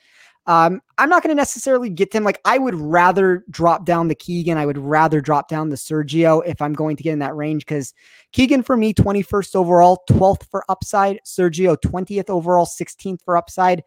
Um, 0.47 0.83
I'm 0.99 1.09
not 1.09 1.23
going 1.23 1.35
to 1.35 1.41
necessarily 1.41 1.89
get 1.89 2.11
to 2.11 2.19
him. 2.19 2.25
Like, 2.25 2.41
I 2.45 2.59
would 2.59 2.75
rather 2.75 3.45
drop 3.49 3.87
down 3.87 4.09
the 4.09 4.15
Keegan. 4.15 4.59
I 4.59 4.67
would 4.67 4.77
rather 4.77 5.21
drop 5.21 5.49
down 5.49 5.71
the 5.71 5.77
Sergio 5.77 6.43
if 6.47 6.61
I'm 6.61 6.75
going 6.75 6.97
to 6.97 7.03
get 7.03 7.13
in 7.13 7.21
that 7.21 7.35
range 7.35 7.65
because 7.65 7.95
Keegan 8.33 8.63
for 8.63 8.77
me, 8.77 8.93
21st 8.93 9.57
overall, 9.57 10.03
12th 10.11 10.49
for 10.51 10.65
upside. 10.69 11.19
Sergio, 11.25 11.77
20th 11.77 12.29
overall, 12.29 12.67
16th 12.67 13.23
for 13.25 13.37
upside. 13.37 13.83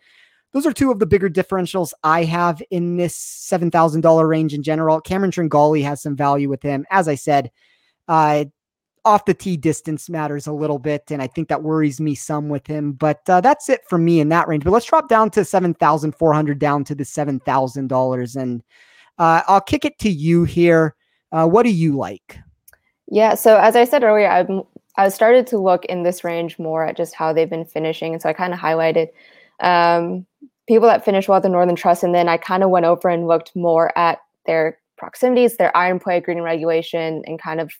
Those 0.54 0.66
are 0.66 0.74
two 0.74 0.92
of 0.92 1.00
the 1.00 1.06
bigger 1.06 1.30
differentials 1.30 1.94
I 2.04 2.24
have 2.24 2.62
in 2.72 2.98
this 2.98 3.18
$7,000 3.52 4.28
range 4.28 4.54
in 4.54 4.64
general. 4.64 5.00
Cameron 5.00 5.32
Tringale 5.32 5.84
has 5.84 6.02
some 6.02 6.16
value 6.16 6.50
with 6.50 6.64
him. 6.64 6.86
As 6.90 7.08
I 7.08 7.16
said, 7.16 7.52
uh, 8.08 8.46
off 9.08 9.26
the 9.26 9.34
tee 9.34 9.58
distance 9.58 10.10
matters 10.10 10.46
a 10.46 10.52
little 10.52 10.80
bit, 10.80 11.10
and 11.10 11.22
I 11.22 11.28
think 11.28 11.48
that 11.48 11.64
worries 11.64 12.00
me 12.02 12.14
some 12.14 12.50
with 12.50 12.68
him. 12.68 12.92
But 12.92 13.22
uh, 13.30 13.42
that's 13.42 13.70
it 13.70 13.82
for 13.88 13.98
me 13.98 14.20
in 14.20 14.30
that 14.30 14.48
range. 14.48 14.64
But 14.64 14.72
let's 14.72 14.86
drop 14.86 15.08
down 15.08 15.32
to 15.32 15.46
seven 15.46 15.74
thousand 15.74 16.14
four 16.14 16.34
hundred, 16.34 16.60
down 16.60 16.84
to 16.84 16.96
the 16.96 17.06
seven 17.06 17.40
thousand 17.40 17.88
dollars, 17.88 18.36
and 18.36 18.62
uh, 19.18 19.42
I'll 19.48 19.62
kick 19.62 19.86
it 19.86 19.98
to 20.00 20.10
you 20.10 20.44
here. 20.44 20.96
Uh, 21.32 21.48
what 21.48 21.64
do 21.64 21.72
you 21.72 21.96
like? 21.96 22.38
Yeah, 23.10 23.36
so 23.36 23.58
as 23.58 23.76
I 23.76 23.86
said 23.86 24.04
earlier, 24.04 24.30
I've 24.30 24.50
I 24.98 25.10
started 25.10 25.48
to 25.48 25.58
look 25.58 25.86
in 25.86 26.04
this 26.04 26.24
range 26.24 26.60
more 26.60 26.86
at 26.86 26.98
just 26.98 27.16
how 27.16 27.32
they've 27.32 27.50
been 27.50 27.66
finishing, 27.66 28.14
and 28.14 28.22
so 28.22 28.30
I 28.30 28.34
kind 28.34 28.54
of 28.54 28.60
highlighted 28.60 29.08
um, 29.62 30.26
people 30.68 30.88
that 30.88 31.06
finish 31.06 31.28
well 31.28 31.38
at 31.38 31.44
the 31.44 31.50
Northern 31.50 31.76
Trust, 31.76 32.04
and 32.04 32.14
then 32.14 32.28
I 32.28 32.38
kind 32.38 32.64
of 32.64 32.70
went 32.70 32.86
over 32.86 33.08
and 33.10 33.28
looked 33.28 33.56
more 33.56 33.98
at 33.98 34.20
their 34.46 34.78
proximities, 34.98 35.58
their 35.58 35.76
iron 35.76 36.00
play, 36.00 36.20
green 36.20 36.42
regulation, 36.42 37.24
and 37.26 37.40
kind 37.40 37.62
of 37.62 37.72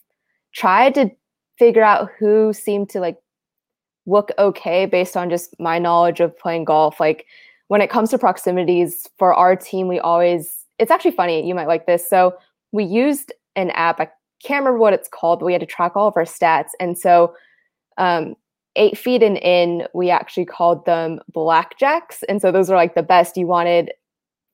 tried 0.58 0.96
to 0.96 1.12
figure 1.60 1.84
out 1.84 2.10
who 2.20 2.52
seemed 2.52 2.90
to 2.90 3.00
like 3.00 3.18
look 4.08 4.32
okay 4.40 4.86
based 4.86 5.16
on 5.16 5.30
just 5.30 5.54
my 5.60 5.78
knowledge 5.78 6.20
of 6.20 6.38
playing 6.38 6.66
golf. 6.66 7.00
Like 7.00 7.26
when 7.68 7.82
it 7.82 7.90
comes 7.90 8.10
to 8.10 8.18
proximities 8.18 9.08
for 9.20 9.34
our 9.34 9.56
team, 9.56 9.88
we 9.88 10.00
always, 10.00 10.66
it's 10.80 10.92
actually 10.92 11.12
funny. 11.12 11.48
You 11.48 11.54
might 11.54 11.68
like 11.68 11.86
this. 11.86 12.10
So 12.10 12.36
we 12.72 12.84
used 12.84 13.32
an 13.56 13.70
app. 13.72 14.00
I 14.00 14.10
can't 14.44 14.64
remember 14.64 14.80
what 14.80 14.94
it's 14.94 15.10
called, 15.10 15.40
but 15.40 15.46
we 15.46 15.54
had 15.54 15.62
to 15.62 15.68
track 15.68 15.96
all 15.96 16.08
of 16.08 16.18
our 16.18 16.24
stats. 16.24 16.70
And 16.80 16.98
so, 16.98 17.36
um, 17.98 18.36
eight 18.76 18.98
feet 18.98 19.24
and 19.24 19.38
in, 19.38 19.88
we 19.94 20.12
actually 20.12 20.46
called 20.46 20.86
them 20.86 21.20
blackjacks. 21.34 22.24
And 22.30 22.42
so 22.42 22.52
those 22.52 22.70
are 22.70 22.78
like 22.78 22.94
the 22.94 23.04
best 23.04 23.36
you 23.36 23.48
wanted 23.48 23.92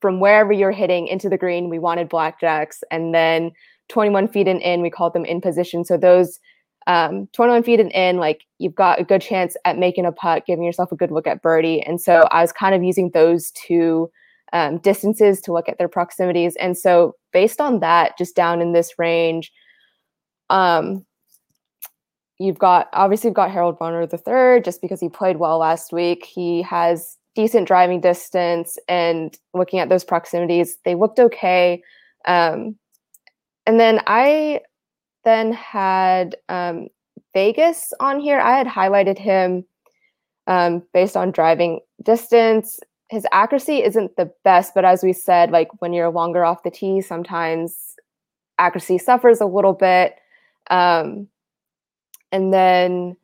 from 0.00 0.18
wherever 0.18 0.52
you're 0.52 0.70
hitting 0.70 1.06
into 1.06 1.28
the 1.28 1.36
green. 1.36 1.68
We 1.68 1.78
wanted 1.78 2.08
blackjacks. 2.08 2.82
And 2.90 3.14
then 3.14 3.52
21 3.88 4.28
feet 4.28 4.48
and 4.48 4.62
in, 4.62 4.82
we 4.82 4.90
called 4.90 5.12
them 5.12 5.24
in 5.24 5.40
position. 5.40 5.84
So 5.84 5.96
those 5.96 6.40
um, 6.86 7.28
21 7.32 7.62
feet 7.62 7.80
and 7.80 7.92
in, 7.92 8.18
like 8.18 8.44
you've 8.58 8.74
got 8.74 9.00
a 9.00 9.04
good 9.04 9.22
chance 9.22 9.56
at 9.64 9.78
making 9.78 10.06
a 10.06 10.12
putt, 10.12 10.46
giving 10.46 10.64
yourself 10.64 10.92
a 10.92 10.96
good 10.96 11.10
look 11.10 11.26
at 11.26 11.42
birdie. 11.42 11.80
And 11.82 12.00
so 12.00 12.28
I 12.30 12.42
was 12.42 12.52
kind 12.52 12.74
of 12.74 12.82
using 12.82 13.10
those 13.10 13.50
two 13.52 14.10
um, 14.52 14.78
distances 14.78 15.40
to 15.42 15.52
look 15.52 15.68
at 15.68 15.78
their 15.78 15.88
proximities. 15.88 16.56
And 16.56 16.76
so 16.76 17.16
based 17.32 17.60
on 17.60 17.80
that, 17.80 18.16
just 18.18 18.36
down 18.36 18.60
in 18.60 18.72
this 18.72 18.98
range, 18.98 19.50
um, 20.50 21.04
you've 22.38 22.58
got 22.58 22.88
obviously 22.92 23.28
you've 23.28 23.34
got 23.34 23.50
Harold 23.50 23.78
Varner 23.78 24.06
the 24.06 24.18
third, 24.18 24.64
just 24.64 24.80
because 24.80 25.00
he 25.00 25.08
played 25.08 25.38
well 25.38 25.58
last 25.58 25.92
week. 25.92 26.24
He 26.24 26.62
has 26.62 27.16
decent 27.34 27.66
driving 27.66 28.00
distance, 28.00 28.78
and 28.88 29.36
looking 29.54 29.80
at 29.80 29.88
those 29.88 30.04
proximities, 30.04 30.76
they 30.84 30.94
looked 30.94 31.18
okay. 31.18 31.82
Um, 32.26 32.76
and 33.66 33.80
then 33.80 34.00
I 34.06 34.60
then 35.24 35.52
had 35.52 36.36
um, 36.48 36.88
Vegas 37.32 37.92
on 38.00 38.20
here. 38.20 38.38
I 38.40 38.56
had 38.56 38.66
highlighted 38.66 39.18
him 39.18 39.64
um, 40.46 40.82
based 40.92 41.16
on 41.16 41.30
driving 41.30 41.80
distance. 42.02 42.78
His 43.08 43.26
accuracy 43.32 43.82
isn't 43.82 44.16
the 44.16 44.30
best, 44.44 44.74
but 44.74 44.84
as 44.84 45.02
we 45.02 45.12
said, 45.12 45.50
like 45.50 45.68
when 45.80 45.92
you're 45.92 46.10
longer 46.10 46.44
off 46.44 46.62
the 46.62 46.70
tee, 46.70 47.00
sometimes 47.00 47.96
accuracy 48.58 48.98
suffers 48.98 49.40
a 49.40 49.46
little 49.46 49.72
bit. 49.72 50.16
Um, 50.70 51.28
and 52.32 52.52
then 52.52 53.16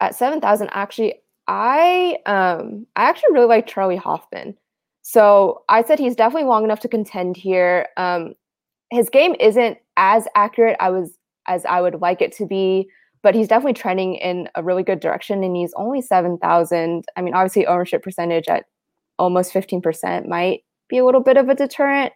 at 0.00 0.14
7,000, 0.14 0.68
actually, 0.72 1.14
I 1.46 2.18
um, 2.26 2.86
I 2.94 3.08
actually 3.08 3.32
really 3.32 3.46
like 3.46 3.66
Charley 3.66 3.96
Hoffman. 3.96 4.56
So 5.02 5.64
I 5.68 5.82
said 5.82 5.98
he's 5.98 6.14
definitely 6.14 6.48
long 6.48 6.64
enough 6.64 6.80
to 6.80 6.88
contend 6.88 7.36
here. 7.36 7.88
Um, 7.96 8.34
his 8.90 9.08
game 9.08 9.34
isn't 9.40 9.78
as 9.96 10.26
accurate 10.34 10.76
I 10.80 10.90
was 10.90 11.16
as 11.46 11.64
I 11.64 11.80
would 11.80 12.00
like 12.00 12.20
it 12.20 12.32
to 12.36 12.46
be, 12.46 12.88
but 13.22 13.34
he's 13.34 13.48
definitely 13.48 13.74
trending 13.74 14.14
in 14.16 14.48
a 14.54 14.62
really 14.62 14.82
good 14.82 15.00
direction. 15.00 15.42
And 15.42 15.56
he's 15.56 15.72
only 15.76 16.02
seven 16.02 16.38
thousand. 16.38 17.04
I 17.16 17.22
mean, 17.22 17.34
obviously, 17.34 17.66
ownership 17.66 18.02
percentage 18.02 18.48
at 18.48 18.64
almost 19.18 19.52
fifteen 19.52 19.80
percent 19.80 20.28
might 20.28 20.64
be 20.88 20.98
a 20.98 21.04
little 21.04 21.22
bit 21.22 21.36
of 21.36 21.48
a 21.48 21.54
deterrent, 21.54 22.12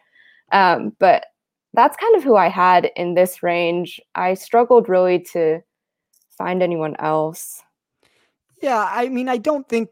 um, 0.53 0.93
but 0.99 1.27
that's 1.75 1.97
kind 1.97 2.15
of 2.17 2.23
who 2.23 2.37
I 2.37 2.49
had 2.49 2.91
in 2.97 3.15
this 3.15 3.43
range. 3.43 4.01
I 4.15 4.35
struggled 4.35 4.89
really 4.89 5.19
to 5.33 5.61
find 6.39 6.63
anyone 6.63 6.97
else. 6.99 7.63
Yeah, 8.63 8.89
I 8.91 9.09
mean, 9.09 9.29
I 9.29 9.37
don't 9.37 9.69
think 9.69 9.91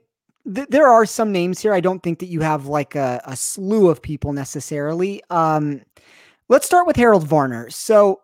th- 0.52 0.68
there 0.68 0.88
are 0.88 1.04
some 1.04 1.32
names 1.32 1.60
here. 1.60 1.74
I 1.74 1.80
don't 1.80 2.02
think 2.02 2.20
that 2.20 2.26
you 2.26 2.40
have 2.40 2.66
like 2.66 2.94
a, 2.94 3.20
a 3.24 3.36
slew 3.36 3.88
of 3.88 4.00
people 4.00 4.32
necessarily. 4.32 5.22
Um, 5.30 5.82
Let's 6.53 6.66
start 6.66 6.86
with 6.86 6.96
Harold 6.96 7.26
Varner. 7.26 7.70
So, 7.70 8.20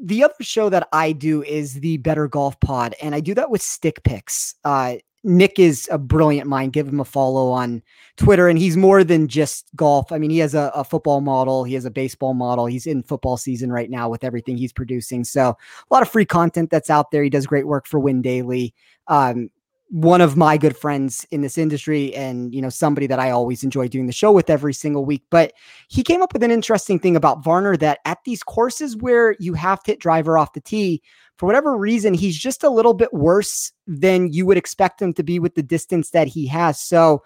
the 0.00 0.22
other 0.22 0.34
show 0.40 0.68
that 0.68 0.86
I 0.92 1.10
do 1.10 1.42
is 1.42 1.80
the 1.80 1.96
Better 1.96 2.28
Golf 2.28 2.60
Pod, 2.60 2.94
and 3.02 3.12
I 3.12 3.18
do 3.18 3.34
that 3.34 3.50
with 3.50 3.60
Stick 3.60 4.04
Picks. 4.04 4.54
Uh, 4.64 4.98
Nick 5.24 5.58
is 5.58 5.88
a 5.90 5.98
brilliant 5.98 6.48
mind. 6.48 6.74
Give 6.74 6.86
him 6.86 7.00
a 7.00 7.04
follow 7.04 7.50
on 7.50 7.82
Twitter, 8.16 8.46
and 8.46 8.56
he's 8.56 8.76
more 8.76 9.02
than 9.02 9.26
just 9.26 9.66
golf. 9.74 10.12
I 10.12 10.18
mean, 10.18 10.30
he 10.30 10.38
has 10.38 10.54
a, 10.54 10.70
a, 10.76 10.84
football 10.84 11.22
model, 11.22 11.64
he 11.64 11.74
has 11.74 11.84
a 11.84 11.90
baseball 11.90 12.34
model. 12.34 12.66
He's 12.66 12.86
in 12.86 13.02
football 13.02 13.36
season 13.36 13.72
right 13.72 13.90
now 13.90 14.08
with 14.08 14.22
everything 14.22 14.56
he's 14.56 14.72
producing. 14.72 15.24
So, 15.24 15.48
a 15.48 15.56
lot 15.92 16.02
of 16.02 16.08
free 16.08 16.24
content 16.24 16.70
that's 16.70 16.88
out 16.88 17.10
there. 17.10 17.24
He 17.24 17.30
does 17.30 17.48
great 17.48 17.66
work 17.66 17.88
for 17.88 17.98
Win 17.98 18.22
Daily. 18.22 18.74
Um, 19.08 19.50
one 19.92 20.22
of 20.22 20.38
my 20.38 20.56
good 20.56 20.74
friends 20.74 21.26
in 21.30 21.42
this 21.42 21.58
industry 21.58 22.14
and 22.14 22.54
you 22.54 22.62
know 22.62 22.70
somebody 22.70 23.06
that 23.06 23.18
I 23.18 23.30
always 23.30 23.62
enjoy 23.62 23.88
doing 23.88 24.06
the 24.06 24.12
show 24.12 24.32
with 24.32 24.48
every 24.48 24.72
single 24.72 25.04
week 25.04 25.22
but 25.28 25.52
he 25.88 26.02
came 26.02 26.22
up 26.22 26.32
with 26.32 26.42
an 26.42 26.50
interesting 26.50 26.98
thing 26.98 27.14
about 27.14 27.44
Varner 27.44 27.76
that 27.76 27.98
at 28.06 28.16
these 28.24 28.42
courses 28.42 28.96
where 28.96 29.36
you 29.38 29.52
have 29.52 29.82
to 29.82 29.90
hit 29.90 30.00
driver 30.00 30.38
off 30.38 30.54
the 30.54 30.62
tee 30.62 31.02
for 31.36 31.44
whatever 31.44 31.76
reason 31.76 32.14
he's 32.14 32.38
just 32.38 32.62
a 32.62 32.70
little 32.70 32.94
bit 32.94 33.12
worse 33.12 33.70
than 33.86 34.32
you 34.32 34.46
would 34.46 34.56
expect 34.56 35.02
him 35.02 35.12
to 35.12 35.22
be 35.22 35.38
with 35.38 35.56
the 35.56 35.62
distance 35.62 36.10
that 36.10 36.28
he 36.28 36.46
has. 36.46 36.80
So 36.80 37.22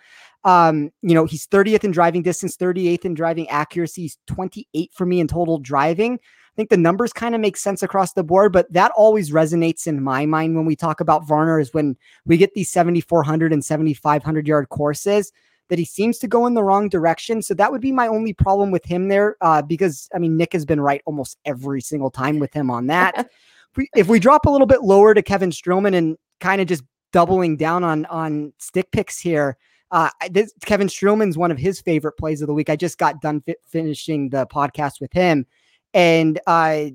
um, 0.47 0.91
you 1.03 1.15
know, 1.15 1.27
he's 1.27 1.47
30th 1.47 1.85
in 1.85 1.91
driving 1.91 2.23
distance, 2.23 2.57
38th 2.57 3.05
in 3.05 3.13
driving 3.13 3.49
accuracy, 3.51 4.03
he's 4.03 4.19
28 4.27 4.91
for 4.95 5.05
me 5.05 5.21
in 5.21 5.29
total 5.29 5.59
driving 5.59 6.19
I 6.57 6.59
think 6.59 6.71
the 6.71 6.79
numbers 6.79 7.13
kind 7.13 7.35
of 7.35 7.43
make 7.43 7.59
sense 7.59 7.83
across 7.83 8.15
the 8.15 8.25
board, 8.25 8.51
but 8.51 8.73
that 8.73 8.91
always 8.97 9.31
resonates 9.31 9.87
in 9.87 10.03
my 10.03 10.25
mind 10.25 10.57
when 10.57 10.65
we 10.65 10.75
talk 10.75 11.03
about 11.03 11.27
Varner 11.27 11.61
is 11.61 11.75
when 11.75 11.99
we 12.25 12.39
get 12.39 12.55
these 12.55 12.71
7,400 12.71 13.53
and 13.53 13.63
7,500 13.63 14.49
yard 14.49 14.71
courses 14.71 15.33
that 15.69 15.79
he 15.79 15.85
seems 15.85 16.17
to 16.21 16.27
go 16.27 16.47
in 16.47 16.55
the 16.55 16.65
wrong 16.65 16.89
direction. 16.89 17.43
So 17.43 17.53
that 17.53 17.71
would 17.71 17.83
be 17.83 17.93
my 17.93 18.09
only 18.09 18.33
problem 18.33 18.71
with 18.71 18.87
him 18.87 19.09
there, 19.09 19.37
uh, 19.43 19.61
because 19.61 20.09
I 20.15 20.19
mean, 20.19 20.39
Nick 20.39 20.55
has 20.55 20.65
been 20.65 20.81
right 20.81 21.03
almost 21.05 21.37
every 21.45 21.83
single 21.83 22.11
time 22.11 22.39
with 22.39 22.55
him 22.55 22.71
on 22.71 22.87
that. 22.87 23.19
if, 23.19 23.27
we, 23.77 23.91
if 23.95 24.09
we 24.09 24.19
drop 24.19 24.47
a 24.47 24.51
little 24.51 24.67
bit 24.67 24.83
lower 24.83 25.13
to 25.13 25.21
Kevin 25.21 25.51
Streelman 25.51 25.95
and 25.95 26.17
kind 26.41 26.63
of 26.63 26.69
just 26.69 26.85
doubling 27.13 27.59
down 27.59 27.85
on 27.85 28.07
on 28.07 28.55
stick 28.57 28.91
picks 28.93 29.19
here, 29.19 29.59
uh, 29.91 30.11
this, 30.31 30.53
Kevin 30.65 30.89
Streelman's 30.89 31.39
one 31.39 31.51
of 31.51 31.59
his 31.59 31.81
favorite 31.81 32.17
plays 32.17 32.41
of 32.41 32.49
the 32.49 32.55
week. 32.55 32.71
I 32.71 32.77
just 32.77 32.99
got 32.99 33.21
done 33.21 33.41
fi- 33.43 33.57
finishing 33.67 34.31
the 34.31 34.47
podcast 34.47 35.01
with 35.01 35.13
him, 35.13 35.47
and 35.95 36.41
uh, 36.47 36.87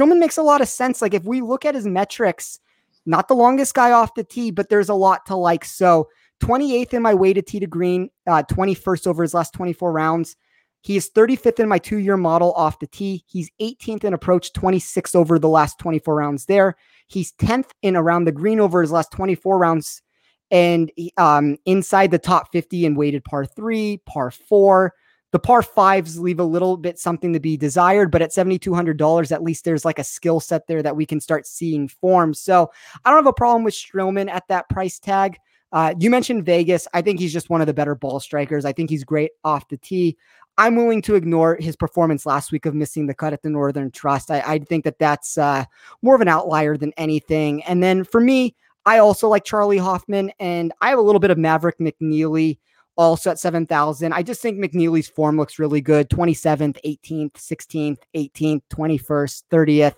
makes 0.00 0.36
a 0.36 0.42
lot 0.42 0.60
of 0.60 0.68
sense. 0.68 1.02
Like 1.02 1.14
if 1.14 1.24
we 1.24 1.40
look 1.40 1.64
at 1.64 1.74
his 1.74 1.86
metrics, 1.86 2.60
not 3.04 3.28
the 3.28 3.34
longest 3.34 3.74
guy 3.74 3.92
off 3.92 4.14
the 4.14 4.24
tee, 4.24 4.50
but 4.50 4.68
there's 4.68 4.88
a 4.88 4.94
lot 4.94 5.26
to 5.26 5.36
like. 5.36 5.64
So 5.64 6.08
28th 6.40 6.94
in 6.94 7.02
my 7.02 7.14
weighted 7.14 7.46
tee 7.46 7.60
to 7.60 7.66
green, 7.66 8.10
uh, 8.26 8.42
21st 8.50 9.06
over 9.06 9.22
his 9.22 9.34
last 9.34 9.52
24 9.54 9.92
rounds. 9.92 10.36
He 10.82 10.96
is 10.96 11.10
35th 11.10 11.58
in 11.58 11.68
my 11.68 11.78
two 11.78 11.98
year 11.98 12.16
model 12.16 12.52
off 12.52 12.78
the 12.78 12.86
tee. 12.86 13.24
He's 13.26 13.50
18th 13.60 14.04
in 14.04 14.14
approach, 14.14 14.52
26 14.52 15.14
over 15.14 15.38
the 15.38 15.48
last 15.48 15.78
24 15.80 16.14
rounds 16.14 16.46
there. 16.46 16.76
He's 17.08 17.32
10th 17.32 17.70
in 17.82 17.96
around 17.96 18.24
the 18.24 18.32
green 18.32 18.60
over 18.60 18.82
his 18.82 18.92
last 18.92 19.10
24 19.10 19.58
rounds 19.58 20.02
and 20.50 20.90
um, 21.16 21.56
inside 21.64 22.10
the 22.10 22.18
top 22.18 22.52
50 22.52 22.86
in 22.86 22.94
weighted 22.94 23.24
par 23.24 23.44
three, 23.44 23.98
par 24.06 24.30
four. 24.30 24.94
The 25.32 25.40
par 25.40 25.62
fives 25.62 26.18
leave 26.18 26.38
a 26.38 26.44
little 26.44 26.76
bit 26.76 26.98
something 26.98 27.32
to 27.32 27.40
be 27.40 27.56
desired, 27.56 28.10
but 28.10 28.22
at 28.22 28.30
$7,200, 28.30 29.32
at 29.32 29.42
least 29.42 29.64
there's 29.64 29.84
like 29.84 29.98
a 29.98 30.04
skill 30.04 30.40
set 30.40 30.66
there 30.66 30.82
that 30.82 30.96
we 30.96 31.04
can 31.04 31.20
start 31.20 31.46
seeing 31.46 31.88
form. 31.88 32.32
So 32.32 32.70
I 33.04 33.10
don't 33.10 33.18
have 33.18 33.26
a 33.26 33.32
problem 33.32 33.64
with 33.64 33.74
Streelman 33.74 34.30
at 34.30 34.48
that 34.48 34.68
price 34.68 34.98
tag. 34.98 35.36
Uh, 35.72 35.94
you 35.98 36.10
mentioned 36.10 36.46
Vegas. 36.46 36.86
I 36.94 37.02
think 37.02 37.18
he's 37.18 37.32
just 37.32 37.50
one 37.50 37.60
of 37.60 37.66
the 37.66 37.74
better 37.74 37.94
ball 37.94 38.20
strikers. 38.20 38.64
I 38.64 38.72
think 38.72 38.88
he's 38.88 39.04
great 39.04 39.32
off 39.44 39.68
the 39.68 39.76
tee. 39.76 40.16
I'm 40.58 40.76
willing 40.76 41.02
to 41.02 41.16
ignore 41.16 41.56
his 41.56 41.76
performance 41.76 42.24
last 42.24 42.50
week 42.50 42.64
of 42.64 42.74
missing 42.74 43.06
the 43.06 43.14
cut 43.14 43.32
at 43.32 43.42
the 43.42 43.50
Northern 43.50 43.90
Trust. 43.90 44.30
I, 44.30 44.40
I 44.46 44.58
think 44.60 44.84
that 44.84 44.98
that's 44.98 45.36
uh, 45.36 45.64
more 46.00 46.14
of 46.14 46.22
an 46.22 46.28
outlier 46.28 46.76
than 46.76 46.92
anything. 46.96 47.62
And 47.64 47.82
then 47.82 48.04
for 48.04 48.20
me, 48.20 48.54
I 48.86 48.98
also 48.98 49.28
like 49.28 49.44
Charley 49.44 49.78
Hoffman, 49.78 50.32
and 50.38 50.72
I 50.80 50.90
have 50.90 50.98
a 50.98 51.02
little 51.02 51.18
bit 51.18 51.32
of 51.32 51.38
Maverick 51.38 51.78
McNealy 51.78 52.58
also 52.96 53.30
at 53.30 53.38
7,000. 53.38 54.12
I 54.12 54.22
just 54.22 54.40
think 54.40 54.58
McNealy's 54.58 55.08
form 55.08 55.36
looks 55.36 55.58
really 55.58 55.80
good 55.80 56.08
27th, 56.08 56.78
18th, 56.84 57.32
16th, 57.32 57.98
18th, 58.14 58.62
21st, 58.72 59.42
30th. 59.50 59.96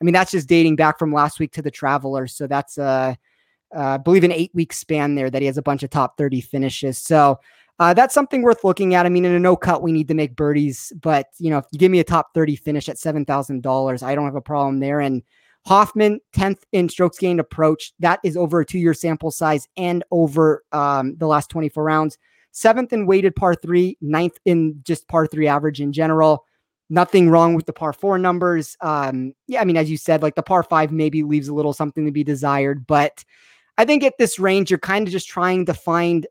I 0.00 0.04
mean, 0.04 0.14
that's 0.14 0.30
just 0.30 0.48
dating 0.48 0.76
back 0.76 0.98
from 0.98 1.12
last 1.12 1.38
week 1.38 1.52
to 1.52 1.62
the 1.62 1.70
Traveler. 1.70 2.26
So 2.26 2.46
that's, 2.46 2.78
uh, 2.78 3.14
uh, 3.76 3.80
I 3.80 3.96
believe, 3.98 4.24
an 4.24 4.32
eight 4.32 4.50
week 4.54 4.72
span 4.72 5.14
there 5.14 5.30
that 5.30 5.42
he 5.42 5.46
has 5.46 5.58
a 5.58 5.62
bunch 5.62 5.82
of 5.82 5.90
top 5.90 6.16
30 6.16 6.40
finishes. 6.40 6.96
So 6.96 7.38
uh, 7.78 7.92
that's 7.92 8.14
something 8.14 8.42
worth 8.42 8.64
looking 8.64 8.94
at. 8.94 9.04
I 9.04 9.10
mean, 9.10 9.26
in 9.26 9.34
a 9.34 9.38
no 9.38 9.54
cut, 9.54 9.82
we 9.82 9.92
need 9.92 10.08
to 10.08 10.14
make 10.14 10.34
birdies, 10.34 10.92
but 11.00 11.26
you 11.38 11.50
know, 11.50 11.58
if 11.58 11.66
you 11.72 11.78
give 11.78 11.92
me 11.92 12.00
a 12.00 12.04
top 12.04 12.32
30 12.34 12.56
finish 12.56 12.88
at 12.88 12.96
$7,000, 12.96 14.02
I 14.02 14.14
don't 14.14 14.24
have 14.24 14.34
a 14.34 14.40
problem 14.40 14.80
there. 14.80 15.00
And 15.00 15.22
Hoffman, 15.66 16.20
10th 16.34 16.62
in 16.72 16.88
strokes 16.88 17.18
gained 17.18 17.40
approach. 17.40 17.92
That 17.98 18.20
is 18.24 18.36
over 18.36 18.60
a 18.60 18.66
two 18.66 18.78
year 18.78 18.94
sample 18.94 19.30
size 19.30 19.68
and 19.76 20.02
over 20.10 20.64
um, 20.72 21.16
the 21.16 21.26
last 21.26 21.50
24 21.50 21.84
rounds. 21.84 22.18
Seventh 22.52 22.92
in 22.92 23.06
weighted 23.06 23.36
par 23.36 23.54
three, 23.54 23.96
ninth 24.00 24.38
in 24.44 24.80
just 24.82 25.06
par 25.08 25.26
three 25.26 25.46
average 25.46 25.80
in 25.80 25.92
general. 25.92 26.44
Nothing 26.88 27.30
wrong 27.30 27.54
with 27.54 27.66
the 27.66 27.72
par 27.72 27.92
four 27.92 28.18
numbers. 28.18 28.76
Um, 28.80 29.34
yeah, 29.46 29.60
I 29.60 29.64
mean, 29.64 29.76
as 29.76 29.88
you 29.88 29.96
said, 29.96 30.22
like 30.22 30.34
the 30.34 30.42
par 30.42 30.64
five 30.64 30.90
maybe 30.90 31.22
leaves 31.22 31.46
a 31.46 31.54
little 31.54 31.72
something 31.72 32.04
to 32.04 32.10
be 32.10 32.24
desired, 32.24 32.86
but 32.86 33.24
I 33.78 33.84
think 33.84 34.02
at 34.02 34.18
this 34.18 34.38
range, 34.38 34.70
you're 34.70 34.78
kind 34.78 35.06
of 35.06 35.12
just 35.12 35.28
trying 35.28 35.64
to 35.66 35.74
find 35.74 36.26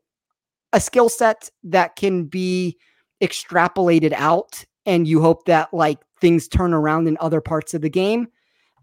a 0.72 0.80
skill 0.80 1.08
set 1.08 1.50
that 1.64 1.96
can 1.96 2.24
be 2.24 2.76
extrapolated 3.22 4.12
out, 4.12 4.64
and 4.84 5.08
you 5.08 5.20
hope 5.20 5.46
that 5.46 5.72
like 5.72 5.98
things 6.20 6.46
turn 6.46 6.74
around 6.74 7.08
in 7.08 7.16
other 7.20 7.40
parts 7.40 7.72
of 7.72 7.80
the 7.80 7.90
game. 7.90 8.28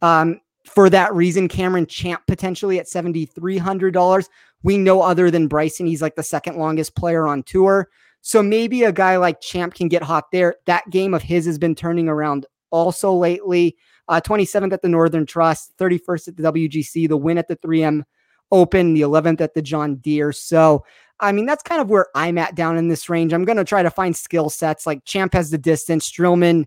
Um, 0.02 0.42
for 0.66 0.90
that 0.90 1.14
reason, 1.14 1.48
Cameron 1.48 1.88
Champ 1.88 2.22
potentially 2.28 2.80
at 2.80 2.88
$7,300. 2.88 4.30
We 4.64 4.78
know 4.78 5.02
other 5.02 5.32
than 5.32 5.48
Bryson, 5.48 5.88
he's 5.88 6.02
like 6.02 6.16
the 6.16 6.24
second 6.24 6.58
longest 6.58 6.96
player 6.96 7.26
on 7.26 7.44
tour. 7.44 7.90
So 8.22 8.44
maybe 8.44 8.84
a 8.84 8.92
guy 8.92 9.18
like 9.18 9.40
Champ 9.40 9.74
can 9.74 9.88
get 9.88 10.04
hot 10.04 10.26
there. 10.32 10.56
That 10.66 10.90
game 10.90 11.14
of 11.14 11.22
his 11.22 11.46
has 11.46 11.58
been 11.58 11.76
turning 11.76 12.10
around 12.10 12.46
also 12.72 13.14
lately. 13.14 13.78
Uh, 14.10 14.22
27th 14.22 14.74
at 14.74 14.82
the 14.82 14.90
Northern 14.90 15.26
Trust, 15.26 15.78
31st 15.78 16.28
at 16.30 16.38
the 16.38 16.44
WGC, 16.44 17.08
the 17.08 17.18
win 17.18 17.38
at 17.38 17.48
the 17.48 17.58
3M 17.58 18.04
Open, 18.52 18.94
the 18.94 19.02
11th 19.02 19.42
at 19.42 19.54
the 19.54 19.62
John 19.62 19.96
Deere. 19.96 20.32
So, 20.32 20.86
I 21.20 21.32
mean, 21.32 21.46
that's 21.46 21.64
kind 21.64 21.82
of 21.82 21.90
where 21.90 22.08
I'm 22.16 22.38
at 22.38 22.56
down 22.56 22.78
in 22.78 22.88
this 22.88 23.10
range. 23.10 23.34
I'm 23.34 23.44
going 23.44 23.58
to 23.58 23.66
try 23.66 23.84
to 23.84 23.92
find 23.92 24.16
skill 24.16 24.50
sets 24.50 24.86
like 24.86 25.04
Champ 25.04 25.34
has 25.34 25.50
the 25.50 25.58
distance, 25.58 26.10
Streelman 26.10 26.66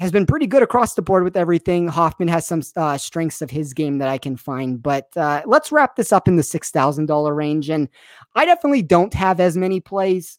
has 0.00 0.10
been 0.10 0.24
pretty 0.24 0.46
good 0.46 0.62
across 0.62 0.94
the 0.94 1.02
board 1.02 1.24
with 1.24 1.36
everything. 1.36 1.86
Hoffman 1.86 2.28
has 2.28 2.46
some 2.46 2.62
uh, 2.74 2.96
strengths 2.96 3.42
of 3.42 3.50
his 3.50 3.74
game 3.74 3.98
that 3.98 4.08
I 4.08 4.16
can 4.16 4.34
find, 4.34 4.82
but 4.82 5.14
uh, 5.14 5.42
let's 5.44 5.70
wrap 5.70 5.96
this 5.96 6.10
up 6.10 6.26
in 6.26 6.36
the 6.36 6.42
six 6.42 6.70
thousand 6.70 7.06
dollar 7.06 7.34
range. 7.34 7.68
And 7.68 7.88
I 8.34 8.46
definitely 8.46 8.82
don't 8.82 9.12
have 9.12 9.40
as 9.40 9.56
many 9.58 9.78
plays 9.78 10.38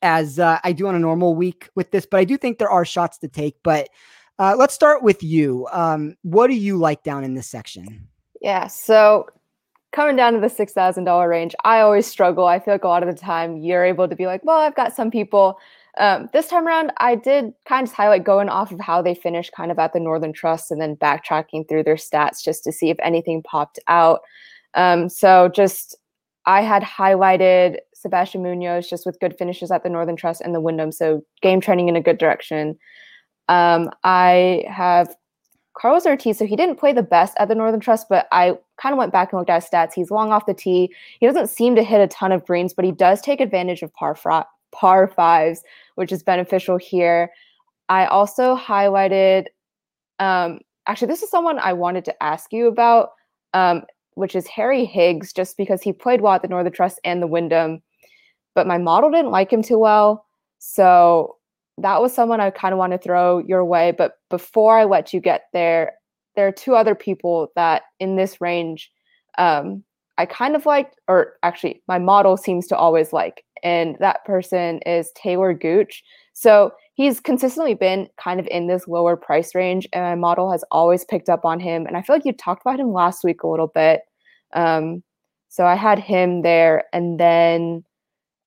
as 0.00 0.38
uh, 0.38 0.60
I 0.62 0.72
do 0.72 0.86
on 0.86 0.94
a 0.94 1.00
normal 1.00 1.34
week 1.34 1.68
with 1.74 1.90
this, 1.90 2.06
but 2.06 2.20
I 2.20 2.24
do 2.24 2.36
think 2.36 2.58
there 2.58 2.70
are 2.70 2.84
shots 2.84 3.18
to 3.18 3.28
take. 3.28 3.56
But 3.64 3.88
uh, 4.38 4.54
let's 4.56 4.74
start 4.74 5.02
with 5.02 5.24
you. 5.24 5.66
Um, 5.72 6.14
what 6.22 6.46
do 6.46 6.54
you 6.54 6.76
like 6.76 7.02
down 7.02 7.24
in 7.24 7.34
this 7.34 7.48
section? 7.48 8.06
Yeah, 8.40 8.68
so 8.68 9.26
coming 9.90 10.14
down 10.14 10.34
to 10.34 10.40
the 10.40 10.48
six 10.48 10.72
thousand 10.72 11.02
dollar 11.02 11.28
range, 11.28 11.56
I 11.64 11.80
always 11.80 12.06
struggle. 12.06 12.46
I 12.46 12.60
feel 12.60 12.74
like 12.74 12.84
a 12.84 12.88
lot 12.88 13.02
of 13.02 13.12
the 13.12 13.20
time 13.20 13.56
you're 13.56 13.84
able 13.84 14.06
to 14.06 14.14
be 14.14 14.26
like, 14.26 14.44
well, 14.44 14.60
I've 14.60 14.76
got 14.76 14.94
some 14.94 15.10
people 15.10 15.58
um, 15.98 16.28
this 16.32 16.48
time 16.48 16.66
around, 16.66 16.92
I 16.98 17.14
did 17.14 17.52
kind 17.66 17.86
of 17.86 17.92
highlight 17.92 18.24
going 18.24 18.48
off 18.48 18.72
of 18.72 18.80
how 18.80 19.02
they 19.02 19.14
finished 19.14 19.52
kind 19.52 19.70
of 19.70 19.78
at 19.78 19.92
the 19.92 20.00
Northern 20.00 20.32
Trust 20.32 20.70
and 20.70 20.80
then 20.80 20.96
backtracking 20.96 21.68
through 21.68 21.84
their 21.84 21.96
stats 21.96 22.42
just 22.42 22.64
to 22.64 22.72
see 22.72 22.90
if 22.90 22.96
anything 23.02 23.42
popped 23.42 23.78
out. 23.88 24.20
Um, 24.74 25.08
so 25.08 25.48
just 25.48 25.96
I 26.46 26.62
had 26.62 26.82
highlighted 26.82 27.78
Sebastian 27.94 28.42
Munoz 28.42 28.88
just 28.88 29.04
with 29.04 29.20
good 29.20 29.36
finishes 29.36 29.70
at 29.70 29.82
the 29.82 29.90
Northern 29.90 30.16
Trust 30.16 30.40
and 30.40 30.54
the 30.54 30.60
Wyndham. 30.60 30.92
So 30.92 31.22
game 31.42 31.60
trending 31.60 31.88
in 31.88 31.96
a 31.96 32.00
good 32.00 32.18
direction. 32.18 32.78
Um, 33.48 33.90
I 34.04 34.64
have 34.68 35.14
Carlos 35.78 36.06
Ortiz. 36.06 36.38
So 36.38 36.46
he 36.46 36.56
didn't 36.56 36.76
play 36.76 36.92
the 36.92 37.02
best 37.02 37.34
at 37.38 37.48
the 37.48 37.54
Northern 37.54 37.80
Trust, 37.80 38.08
but 38.08 38.26
I 38.32 38.58
kind 38.80 38.92
of 38.92 38.98
went 38.98 39.12
back 39.12 39.32
and 39.32 39.38
looked 39.38 39.50
at 39.50 39.62
his 39.62 39.70
stats. 39.70 39.94
He's 39.94 40.10
long 40.10 40.32
off 40.32 40.46
the 40.46 40.54
tee. 40.54 40.92
He 41.20 41.26
doesn't 41.26 41.48
seem 41.48 41.76
to 41.76 41.82
hit 41.82 42.00
a 42.00 42.08
ton 42.08 42.32
of 42.32 42.44
greens, 42.44 42.74
but 42.74 42.84
he 42.84 42.92
does 42.92 43.20
take 43.20 43.40
advantage 43.40 43.82
of 43.82 43.92
par, 43.94 44.14
fr- 44.14 44.42
par 44.72 45.08
fives, 45.08 45.62
which 45.94 46.12
is 46.12 46.22
beneficial 46.22 46.76
here. 46.76 47.30
I 47.88 48.06
also 48.06 48.56
highlighted, 48.56 49.46
um, 50.18 50.60
actually, 50.86 51.08
this 51.08 51.22
is 51.22 51.30
someone 51.30 51.58
I 51.58 51.72
wanted 51.72 52.04
to 52.06 52.22
ask 52.22 52.52
you 52.52 52.66
about, 52.66 53.10
um, 53.54 53.82
which 54.14 54.34
is 54.34 54.46
Harry 54.46 54.84
Higgs, 54.84 55.32
just 55.32 55.56
because 55.56 55.82
he 55.82 55.92
played 55.92 56.20
well 56.20 56.34
at 56.34 56.42
the 56.42 56.48
Northern 56.48 56.72
Trust 56.72 57.00
and 57.04 57.22
the 57.22 57.26
Wyndham, 57.26 57.82
but 58.54 58.66
my 58.66 58.78
model 58.78 59.10
didn't 59.10 59.30
like 59.30 59.52
him 59.52 59.62
too 59.62 59.78
well. 59.78 60.26
So 60.58 61.36
that 61.78 62.02
was 62.02 62.12
someone 62.12 62.40
I 62.40 62.50
kind 62.50 62.72
of 62.72 62.78
want 62.78 62.92
to 62.92 62.98
throw 62.98 63.38
your 63.38 63.64
way. 63.64 63.92
But 63.96 64.14
before 64.30 64.76
I 64.76 64.84
let 64.84 65.14
you 65.14 65.20
get 65.20 65.44
there, 65.52 65.92
there 66.34 66.46
are 66.46 66.52
two 66.52 66.74
other 66.74 66.94
people 66.94 67.52
that 67.54 67.82
in 68.00 68.16
this 68.16 68.40
range 68.40 68.90
um, 69.38 69.84
I 70.18 70.26
kind 70.26 70.56
of 70.56 70.66
liked, 70.66 70.96
or 71.06 71.34
actually, 71.44 71.80
my 71.86 71.98
model 71.98 72.36
seems 72.36 72.66
to 72.66 72.76
always 72.76 73.12
like 73.12 73.44
and 73.62 73.96
that 74.00 74.24
person 74.24 74.80
is 74.86 75.10
Taylor 75.14 75.52
Gooch. 75.54 76.02
So 76.32 76.72
he's 76.94 77.20
consistently 77.20 77.74
been 77.74 78.08
kind 78.16 78.38
of 78.38 78.46
in 78.48 78.66
this 78.66 78.86
lower 78.86 79.16
price 79.16 79.54
range, 79.54 79.88
and 79.92 80.04
my 80.04 80.14
model 80.14 80.50
has 80.52 80.64
always 80.70 81.04
picked 81.04 81.28
up 81.28 81.44
on 81.44 81.60
him. 81.60 81.86
And 81.86 81.96
I 81.96 82.02
feel 82.02 82.16
like 82.16 82.24
you 82.24 82.32
talked 82.32 82.62
about 82.62 82.80
him 82.80 82.92
last 82.92 83.24
week 83.24 83.42
a 83.42 83.48
little 83.48 83.68
bit. 83.68 84.02
Um, 84.52 85.02
so 85.48 85.66
I 85.66 85.74
had 85.74 85.98
him 85.98 86.42
there, 86.42 86.84
and 86.92 87.18
then 87.18 87.84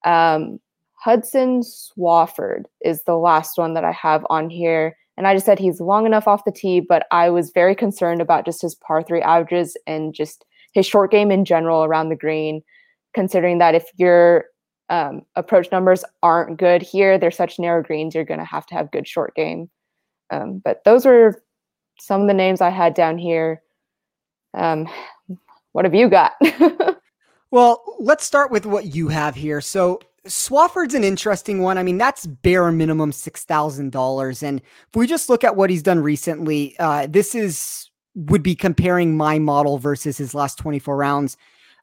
um, 0.05 0.59
Hudson 0.93 1.61
Swafford 1.61 2.65
is 2.81 3.03
the 3.03 3.17
last 3.17 3.57
one 3.57 3.73
that 3.73 3.83
I 3.83 3.91
have 3.91 4.25
on 4.29 4.49
here. 4.49 4.95
And 5.17 5.27
I 5.27 5.33
just 5.33 5.45
said 5.45 5.59
he's 5.59 5.81
long 5.81 6.05
enough 6.05 6.27
off 6.27 6.45
the 6.45 6.51
tee, 6.51 6.79
but 6.79 7.05
I 7.11 7.29
was 7.29 7.51
very 7.51 7.75
concerned 7.75 8.21
about 8.21 8.45
just 8.45 8.61
his 8.61 8.75
par 8.75 9.03
three 9.03 9.21
averages 9.21 9.75
and 9.85 10.13
just 10.13 10.45
his 10.73 10.85
short 10.85 11.11
game 11.11 11.31
in 11.31 11.43
general 11.43 11.83
around 11.83 12.09
the 12.09 12.15
green, 12.15 12.63
considering 13.13 13.57
that 13.57 13.75
if 13.75 13.85
you're 13.97 14.45
um, 14.91 15.21
approach 15.37 15.71
numbers 15.71 16.03
aren't 16.21 16.59
good 16.59 16.81
here. 16.81 17.17
They're 17.17 17.31
such 17.31 17.57
narrow 17.57 17.81
greens. 17.81 18.13
You're 18.13 18.25
going 18.25 18.41
to 18.41 18.45
have 18.45 18.65
to 18.67 18.75
have 18.75 18.91
good 18.91 19.07
short 19.07 19.33
game. 19.35 19.69
Um, 20.29 20.61
but 20.63 20.83
those 20.83 21.05
are 21.05 21.41
some 21.99 22.21
of 22.21 22.27
the 22.27 22.33
names 22.33 22.59
I 22.59 22.69
had 22.69 22.93
down 22.93 23.17
here. 23.17 23.61
Um, 24.53 24.89
what 25.71 25.85
have 25.85 25.95
you 25.95 26.09
got? 26.09 26.33
well, 27.51 27.83
let's 27.99 28.25
start 28.25 28.51
with 28.51 28.65
what 28.65 28.93
you 28.93 29.07
have 29.07 29.33
here. 29.33 29.61
So 29.61 30.01
Swafford's 30.27 30.93
an 30.93 31.05
interesting 31.05 31.61
one. 31.61 31.77
I 31.77 31.83
mean, 31.83 31.97
that's 31.97 32.27
bare 32.27 32.69
minimum 32.71 33.13
six 33.13 33.45
thousand 33.45 33.91
dollars, 33.91 34.43
and 34.43 34.59
if 34.59 34.95
we 34.95 35.07
just 35.07 35.29
look 35.29 35.43
at 35.43 35.55
what 35.55 35.71
he's 35.71 35.81
done 35.81 35.99
recently, 35.99 36.75
uh, 36.77 37.07
this 37.09 37.33
is 37.33 37.89
would 38.13 38.43
be 38.43 38.53
comparing 38.53 39.17
my 39.17 39.39
model 39.39 39.79
versus 39.79 40.17
his 40.17 40.35
last 40.35 40.59
twenty 40.59 40.77
four 40.77 40.95
rounds. 40.95 41.37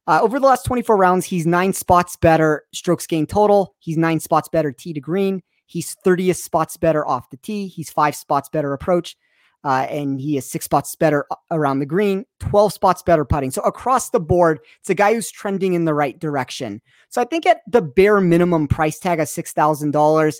Uh, 0.08 0.20
over 0.22 0.40
the 0.40 0.46
last 0.46 0.64
24 0.64 0.96
rounds, 0.96 1.26
he's 1.26 1.46
nine 1.46 1.74
spots 1.74 2.16
better 2.16 2.64
strokes 2.72 3.06
gained 3.06 3.28
total. 3.28 3.74
He's 3.78 3.98
nine 3.98 4.20
spots 4.20 4.48
better 4.48 4.72
tee 4.72 4.94
to 4.94 5.00
green. 5.00 5.42
He's 5.66 5.94
30th 5.96 6.36
spots 6.36 6.78
better 6.78 7.06
off 7.06 7.28
the 7.28 7.36
tee. 7.36 7.68
He's 7.68 7.90
five 7.90 8.16
spots 8.16 8.48
better 8.48 8.72
approach. 8.72 9.18
Uh, 9.64 9.86
and 9.90 10.18
he 10.18 10.38
is 10.38 10.50
six 10.50 10.64
spots 10.64 10.96
better 10.96 11.26
around 11.50 11.80
the 11.80 11.86
green, 11.86 12.24
12 12.40 12.72
spots 12.72 13.02
better 13.02 13.24
putting. 13.26 13.50
So 13.50 13.60
across 13.62 14.08
the 14.08 14.20
board, 14.20 14.60
it's 14.80 14.88
a 14.88 14.94
guy 14.94 15.12
who's 15.12 15.30
trending 15.30 15.74
in 15.74 15.84
the 15.84 15.92
right 15.92 16.18
direction. 16.18 16.80
So 17.10 17.20
I 17.20 17.24
think 17.24 17.44
at 17.44 17.60
the 17.68 17.82
bare 17.82 18.20
minimum 18.22 18.66
price 18.66 18.98
tag 18.98 19.20
of 19.20 19.26
$6,000, 19.26 20.36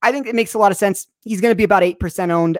I 0.00 0.12
think 0.12 0.28
it 0.28 0.34
makes 0.34 0.54
a 0.54 0.58
lot 0.58 0.72
of 0.72 0.78
sense. 0.78 1.08
He's 1.24 1.42
going 1.42 1.52
to 1.52 1.56
be 1.56 1.64
about 1.64 1.82
8% 1.82 2.30
owned. 2.30 2.56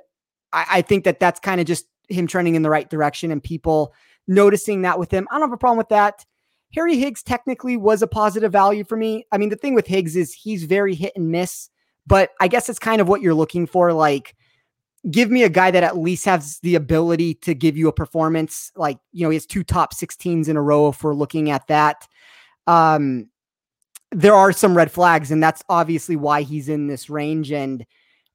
I, 0.52 0.66
I 0.70 0.82
think 0.82 1.04
that 1.04 1.20
that's 1.20 1.40
kind 1.40 1.58
of 1.58 1.66
just 1.66 1.86
him 2.10 2.26
trending 2.26 2.54
in 2.54 2.62
the 2.62 2.70
right 2.70 2.90
direction 2.90 3.30
and 3.30 3.42
people 3.42 3.94
noticing 4.28 4.82
that 4.82 4.98
with 4.98 5.10
him. 5.10 5.26
I 5.30 5.34
don't 5.34 5.48
have 5.48 5.52
a 5.52 5.56
problem 5.56 5.78
with 5.78 5.88
that. 5.88 6.26
Harry 6.74 6.96
Higgs 6.96 7.22
technically 7.22 7.76
was 7.76 8.02
a 8.02 8.06
positive 8.06 8.52
value 8.52 8.84
for 8.84 8.96
me. 8.96 9.26
I 9.32 9.38
mean, 9.38 9.48
the 9.48 9.56
thing 9.56 9.74
with 9.74 9.86
Higgs 9.86 10.16
is 10.16 10.32
he's 10.32 10.64
very 10.64 10.94
hit 10.94 11.12
and 11.16 11.30
miss, 11.30 11.68
but 12.06 12.30
I 12.40 12.48
guess 12.48 12.68
it's 12.68 12.78
kind 12.78 13.00
of 13.00 13.08
what 13.08 13.20
you're 13.20 13.34
looking 13.34 13.66
for. 13.66 13.92
Like, 13.92 14.36
give 15.10 15.30
me 15.30 15.42
a 15.42 15.48
guy 15.48 15.70
that 15.70 15.82
at 15.82 15.98
least 15.98 16.24
has 16.26 16.58
the 16.60 16.74
ability 16.74 17.34
to 17.34 17.54
give 17.54 17.76
you 17.76 17.88
a 17.88 17.92
performance. 17.92 18.70
Like, 18.76 18.98
you 19.12 19.24
know, 19.24 19.30
he 19.30 19.36
has 19.36 19.46
two 19.46 19.64
top 19.64 19.94
16s 19.94 20.48
in 20.48 20.56
a 20.56 20.62
row 20.62 20.88
if 20.88 21.02
we're 21.02 21.14
looking 21.14 21.50
at 21.50 21.66
that. 21.68 22.06
Um, 22.66 23.30
there 24.12 24.34
are 24.34 24.52
some 24.52 24.76
red 24.76 24.90
flags, 24.90 25.30
and 25.30 25.42
that's 25.42 25.62
obviously 25.68 26.16
why 26.16 26.42
he's 26.42 26.68
in 26.68 26.86
this 26.86 27.08
range. 27.08 27.50
And 27.52 27.84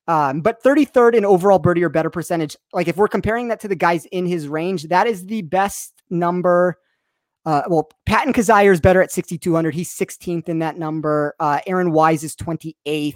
um, 0.07 0.41
but 0.41 0.61
33rd 0.61 1.15
in 1.15 1.25
overall 1.25 1.59
birdie 1.59 1.83
or 1.83 1.89
better 1.89 2.09
percentage. 2.09 2.55
Like 2.73 2.87
if 2.87 2.97
we're 2.97 3.07
comparing 3.07 3.47
that 3.47 3.59
to 3.61 3.67
the 3.67 3.75
guys 3.75 4.05
in 4.05 4.25
his 4.25 4.47
range, 4.47 4.83
that 4.83 5.07
is 5.07 5.25
the 5.25 5.41
best 5.41 5.93
number. 6.09 6.77
Uh, 7.45 7.61
well, 7.67 7.89
Patton 8.05 8.33
Kizzire 8.33 8.71
is 8.71 8.81
better 8.81 9.01
at 9.01 9.11
6,200. 9.11 9.73
He's 9.73 9.93
16th 9.93 10.49
in 10.49 10.59
that 10.59 10.77
number. 10.77 11.35
Uh, 11.39 11.59
Aaron 11.67 11.91
Wise 11.91 12.23
is 12.23 12.35
28th. 12.35 13.13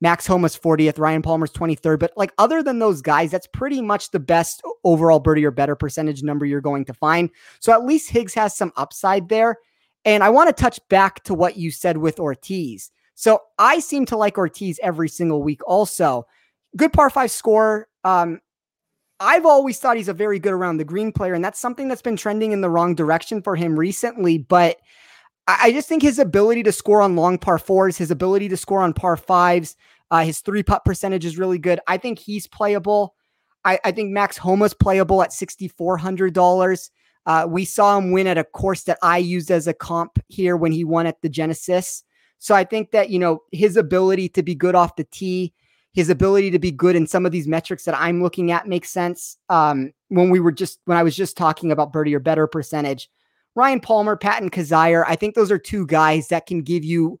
Max 0.00 0.26
Homa's 0.26 0.56
40th. 0.56 0.98
Ryan 0.98 1.22
Palmer's 1.22 1.50
23rd. 1.52 1.98
But 1.98 2.12
like 2.16 2.32
other 2.38 2.62
than 2.62 2.78
those 2.78 3.00
guys, 3.00 3.30
that's 3.30 3.48
pretty 3.48 3.80
much 3.80 4.10
the 4.10 4.20
best 4.20 4.62
overall 4.84 5.18
birdie 5.18 5.44
or 5.44 5.50
better 5.50 5.74
percentage 5.74 6.22
number 6.22 6.44
you're 6.44 6.60
going 6.60 6.84
to 6.84 6.94
find. 6.94 7.30
So 7.60 7.72
at 7.72 7.84
least 7.84 8.10
Higgs 8.10 8.34
has 8.34 8.56
some 8.56 8.72
upside 8.76 9.28
there. 9.28 9.56
And 10.04 10.22
I 10.22 10.28
want 10.28 10.48
to 10.48 10.62
touch 10.62 10.78
back 10.88 11.24
to 11.24 11.34
what 11.34 11.56
you 11.56 11.70
said 11.70 11.96
with 11.96 12.20
Ortiz. 12.20 12.90
So 13.14 13.40
I 13.58 13.80
seem 13.80 14.06
to 14.06 14.16
like 14.16 14.38
Ortiz 14.38 14.78
every 14.82 15.08
single 15.08 15.42
week. 15.42 15.60
Also, 15.66 16.26
good 16.76 16.92
par 16.92 17.10
five 17.10 17.30
score. 17.30 17.88
Um, 18.04 18.40
I've 19.20 19.46
always 19.46 19.78
thought 19.78 19.96
he's 19.96 20.08
a 20.08 20.14
very 20.14 20.38
good 20.38 20.52
around 20.52 20.76
the 20.76 20.84
green 20.84 21.12
player, 21.12 21.34
and 21.34 21.44
that's 21.44 21.58
something 21.58 21.88
that's 21.88 22.02
been 22.02 22.16
trending 22.16 22.52
in 22.52 22.60
the 22.60 22.70
wrong 22.70 22.94
direction 22.94 23.42
for 23.42 23.56
him 23.56 23.78
recently. 23.78 24.38
But 24.38 24.78
I 25.46 25.72
just 25.72 25.88
think 25.88 26.02
his 26.02 26.18
ability 26.18 26.62
to 26.64 26.72
score 26.72 27.02
on 27.02 27.16
long 27.16 27.38
par 27.38 27.58
fours, 27.58 27.96
his 27.96 28.10
ability 28.10 28.48
to 28.50 28.56
score 28.56 28.82
on 28.82 28.92
par 28.92 29.16
fives, 29.16 29.76
uh, 30.10 30.22
his 30.24 30.40
three 30.40 30.62
putt 30.62 30.84
percentage 30.84 31.24
is 31.24 31.38
really 31.38 31.58
good. 31.58 31.80
I 31.86 31.96
think 31.96 32.18
he's 32.18 32.46
playable. 32.46 33.14
I, 33.64 33.80
I 33.84 33.92
think 33.92 34.10
Max 34.10 34.36
Homa's 34.36 34.74
playable 34.74 35.22
at 35.22 35.32
sixty 35.32 35.68
four 35.68 35.96
hundred 35.96 36.34
dollars. 36.34 36.90
Uh, 37.26 37.46
we 37.48 37.64
saw 37.64 37.98
him 37.98 38.12
win 38.12 38.26
at 38.26 38.38
a 38.38 38.44
course 38.44 38.84
that 38.84 38.98
I 39.02 39.18
used 39.18 39.50
as 39.50 39.66
a 39.66 39.74
comp 39.74 40.18
here 40.28 40.56
when 40.56 40.72
he 40.72 40.84
won 40.84 41.06
at 41.06 41.20
the 41.20 41.28
Genesis. 41.28 42.02
So 42.38 42.54
I 42.54 42.64
think 42.64 42.92
that, 42.92 43.10
you 43.10 43.18
know, 43.18 43.42
his 43.52 43.76
ability 43.76 44.28
to 44.30 44.42
be 44.42 44.54
good 44.54 44.74
off 44.74 44.96
the 44.96 45.04
tee, 45.04 45.52
his 45.92 46.10
ability 46.10 46.50
to 46.50 46.58
be 46.58 46.70
good 46.70 46.96
in 46.96 47.06
some 47.06 47.26
of 47.26 47.32
these 47.32 47.48
metrics 47.48 47.84
that 47.84 47.98
I'm 47.98 48.22
looking 48.22 48.52
at 48.52 48.68
makes 48.68 48.90
sense. 48.90 49.36
Um, 49.48 49.92
when 50.08 50.30
we 50.30 50.40
were 50.40 50.52
just, 50.52 50.80
when 50.84 50.98
I 50.98 51.02
was 51.02 51.16
just 51.16 51.36
talking 51.36 51.72
about 51.72 51.92
birdie 51.92 52.14
or 52.14 52.20
better 52.20 52.46
percentage, 52.46 53.10
Ryan 53.54 53.80
Palmer, 53.80 54.16
Patton 54.16 54.50
Kizzire, 54.50 55.04
I 55.06 55.16
think 55.16 55.34
those 55.34 55.50
are 55.50 55.58
two 55.58 55.86
guys 55.86 56.28
that 56.28 56.46
can 56.46 56.62
give 56.62 56.84
you 56.84 57.18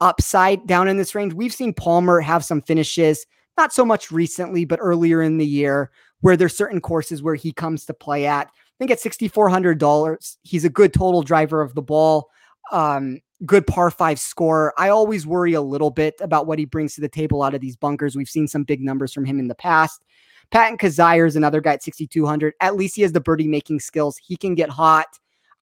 upside 0.00 0.66
down 0.66 0.88
in 0.88 0.96
this 0.96 1.14
range. 1.14 1.34
We've 1.34 1.52
seen 1.52 1.74
Palmer 1.74 2.20
have 2.20 2.44
some 2.44 2.62
finishes, 2.62 3.26
not 3.58 3.72
so 3.72 3.84
much 3.84 4.10
recently, 4.10 4.64
but 4.64 4.78
earlier 4.80 5.20
in 5.22 5.38
the 5.38 5.46
year, 5.46 5.90
where 6.20 6.36
there's 6.36 6.56
certain 6.56 6.80
courses 6.80 7.22
where 7.22 7.34
he 7.34 7.52
comes 7.52 7.84
to 7.86 7.94
play 7.94 8.26
at. 8.26 8.46
I 8.46 8.52
think 8.78 8.90
at 8.90 9.00
$6,400, 9.00 10.36
he's 10.42 10.64
a 10.64 10.70
good 10.70 10.94
total 10.94 11.22
driver 11.22 11.60
of 11.60 11.74
the 11.74 11.82
ball. 11.82 12.30
Um, 12.72 13.20
good 13.46 13.66
par 13.66 13.90
five 13.90 14.18
scorer. 14.18 14.74
I 14.76 14.88
always 14.88 15.26
worry 15.26 15.54
a 15.54 15.62
little 15.62 15.90
bit 15.90 16.14
about 16.20 16.46
what 16.46 16.58
he 16.58 16.64
brings 16.64 16.94
to 16.94 17.00
the 17.00 17.08
table 17.08 17.42
out 17.42 17.54
of 17.54 17.60
these 17.60 17.76
bunkers. 17.76 18.16
We've 18.16 18.28
seen 18.28 18.48
some 18.48 18.64
big 18.64 18.80
numbers 18.80 19.12
from 19.12 19.24
him 19.24 19.38
in 19.38 19.48
the 19.48 19.54
past. 19.54 20.02
Patton 20.50 20.78
Kizzire 20.78 21.26
is 21.26 21.36
another 21.36 21.60
guy 21.60 21.74
at 21.74 21.82
6,200. 21.82 22.54
At 22.60 22.74
least 22.74 22.96
he 22.96 23.02
has 23.02 23.12
the 23.12 23.20
birdie 23.20 23.46
making 23.46 23.80
skills. 23.80 24.18
He 24.18 24.36
can 24.36 24.54
get 24.54 24.68
hot. 24.68 25.06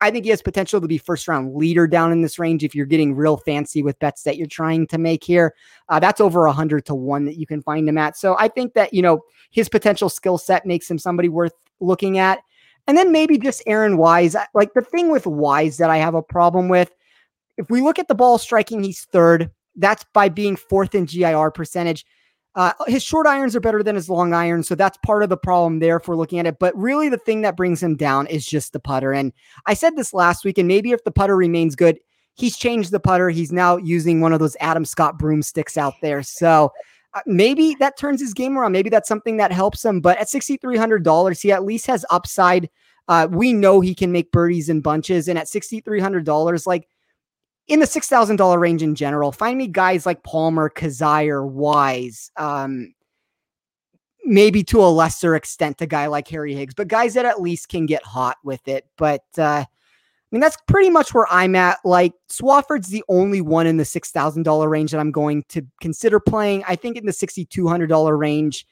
I 0.01 0.11
think 0.11 0.25
he 0.25 0.31
has 0.31 0.43
potential 0.43 0.81
to 0.81 0.87
be 0.87 0.97
first 0.97 1.27
round 1.27 1.55
leader 1.55 1.87
down 1.87 2.13
in 2.13 2.23
this 2.23 2.39
range 2.39 2.63
if 2.63 2.75
you're 2.75 2.87
getting 2.87 3.15
real 3.15 3.37
fancy 3.37 3.83
with 3.83 3.99
bets 3.99 4.23
that 4.23 4.37
you're 4.37 4.47
trying 4.47 4.87
to 4.89 4.99
make 4.99 5.25
here. 5.25 5.55
Uh, 5.89 5.99
that's 5.99 6.21
over 6.21 6.47
100 6.47 6.87
to 6.87 6.95
1 6.95 7.25
that 7.25 7.37
you 7.37 7.47
can 7.47 7.63
find 7.63 7.89
him 7.89 7.99
at. 7.99 8.17
So 8.17 8.37
I 8.39 8.49
think 8.49 8.75
that, 8.75 8.95
you 8.95 9.03
know, 9.03 9.25
his 9.51 9.69
potential 9.69 10.09
skill 10.09 10.39
set 10.39 10.65
makes 10.65 10.89
him 10.89 10.99
somebody 10.99 11.29
worth 11.29 11.55
looking 11.81 12.19
at. 12.19 12.39
And 12.87 12.97
then 12.97 13.13
maybe 13.13 13.39
just 13.39 13.63
Aaron 13.67 13.99
Wise. 13.99 14.37
Like 14.55 14.73
the 14.73 14.83
thing 14.83 15.11
with 15.11 15.27
Wise 15.27 15.79
that 15.79 15.91
I 15.91 15.99
have 15.99 16.15
a 16.15 16.23
problem 16.23 16.69
with 16.69 16.93
if 17.59 17.69
we 17.69 17.83
look 17.83 17.99
at 17.99 18.09
the 18.09 18.15
ball 18.15 18.39
striking, 18.39 18.83
he's 18.83 19.05
third. 19.05 19.51
That's 19.77 20.05
by 20.15 20.29
being 20.29 20.57
fourth 20.57 20.95
in 20.95 21.05
GIR 21.05 21.51
percentage. 21.51 22.07
Uh, 22.55 22.73
his 22.87 23.03
short 23.03 23.27
irons 23.27 23.55
are 23.55 23.61
better 23.61 23.83
than 23.83 23.95
his 23.95 24.09
long 24.09 24.33
irons, 24.33 24.67
so 24.67 24.75
that's 24.75 24.99
part 25.05 25.23
of 25.23 25.29
the 25.29 25.37
problem 25.37 25.79
there 25.79 25.99
if 25.99 26.09
we're 26.09 26.17
looking 26.17 26.39
at 26.39 26.47
it. 26.47 26.59
But 26.59 26.77
really, 26.77 27.09
the 27.09 27.19
thing 27.19 27.43
that 27.43 27.57
brings 27.57 27.83
him 27.83 27.95
down 27.95 28.27
is 28.27 28.47
just 28.47 28.73
the 28.73 28.81
putter. 28.81 29.13
And 29.13 29.33
I 29.67 29.75
said 29.75 29.95
this 29.95 30.13
last 30.13 30.45
week, 30.45 30.59
and 30.59 30.67
maybe 30.67 30.91
if 30.91 31.05
the 31.05 31.13
putter 31.13 31.37
remains 31.37 31.77
good, 31.77 31.99
he's 32.35 32.57
changed 32.57 32.91
the 32.91 33.01
putter. 33.01 33.29
He's 33.29 33.53
now 33.53 33.77
using 33.77 34.21
one 34.21 34.33
of 34.33 34.41
those 34.41 34.57
Adam 34.61 34.85
Scott 34.85 35.19
broomsticks 35.19 35.77
out 35.77 35.95
there. 36.03 36.23
So 36.23 36.73
uh, 37.15 37.21
maybe 37.27 37.77
that 37.79 37.99
turns 37.99 38.21
his 38.21 38.35
game 38.35 38.59
around. 38.59 38.73
Maybe 38.73 38.91
that's 38.91 39.09
something 39.09 39.37
that 39.37 39.53
helps 39.53 39.85
him. 39.85 40.01
But 40.01 40.19
at 40.19 40.29
sixty 40.29 40.57
three 40.57 40.79
hundred 40.79 41.05
dollars, 41.05 41.41
he 41.41 41.53
at 41.53 41.65
least 41.65 41.87
has 41.87 42.05
upside. 42.11 42.69
Uh, 43.07 43.29
we 43.31 43.53
know 43.53 43.81
he 43.81 43.95
can 43.95 44.11
make 44.11 44.33
birdies 44.33 44.69
in 44.69 44.81
bunches, 44.81 45.29
and 45.29 45.39
at 45.39 45.49
sixty 45.49 45.81
three 45.81 46.01
hundred 46.01 46.25
dollars, 46.25 46.67
like 46.67 46.89
in 47.69 47.81
the 47.81 47.87
six 47.87 48.09
thousand 48.09 48.37
dollar 48.37 48.59
range 48.59 48.83
in 48.83 48.95
general. 48.95 49.31
Find 49.31 49.57
me 49.57 49.69
guys 49.69 50.07
like 50.07 50.23
Palmer, 50.25 50.71
Kizzire, 50.71 51.47
Wise, 51.47 52.31
um, 52.37 52.95
maybe 54.25 54.65
to 54.65 54.81
a 54.81 54.89
lesser 54.89 55.35
extent, 55.37 55.81
a 55.81 55.87
guy 55.87 56.07
like 56.07 56.29
Harry 56.29 56.55
Higgs, 56.55 56.75
but 56.75 56.89
guys 56.89 57.15
that 57.15 57.25
at 57.25 57.41
least 57.41 57.69
can 57.69 57.87
get 57.87 58.03
hot 58.05 58.37
with 58.43 58.67
it. 58.67 58.87
But 58.97 59.25
uh, 59.37 59.65
I 59.65 59.67
mean, 60.31 60.41
that's 60.41 60.59
pretty 60.67 60.91
much 60.91 61.15
where 61.15 61.27
I'm 61.31 61.55
at. 61.55 61.79
Like 61.85 62.13
Swafford's 62.29 62.89
the 62.89 63.05
only 63.09 63.41
one 63.41 63.67
in 63.67 63.77
the 63.77 63.85
six 63.85 64.11
thousand 64.11 64.43
dollar 64.43 64.69
range 64.69 64.91
that 64.91 65.01
I'm 65.01 65.13
going 65.13 65.45
to 65.51 65.63
consider 65.81 66.21
playing. 66.21 66.65
I 66.67 66.77
think 66.77 66.97
in 66.97 67.07
the 67.07 67.13
sixty 67.13 67.45
two 67.45 67.69
hundred 67.69 67.89
dollar 67.89 68.17
range, 68.17 68.67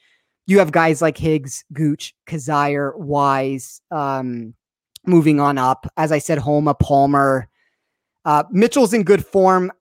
you 0.47 0.59
have 0.59 0.71
guys 0.71 1.01
like 1.01 1.17
Higgs, 1.17 1.63
Gooch, 1.73 2.15
Kizzire, 2.27 2.97
Wise. 2.97 3.81
Um, 3.91 4.53
moving 5.05 5.39
on 5.39 5.57
up, 5.57 5.91
as 5.97 6.11
I 6.11 6.19
said, 6.19 6.37
Homa, 6.37 6.73
Palmer. 6.73 7.47
Uh, 8.27 8.43
Mitchell's 8.51 8.93
in 8.93 9.03
good 9.03 9.25
form. 9.25 9.71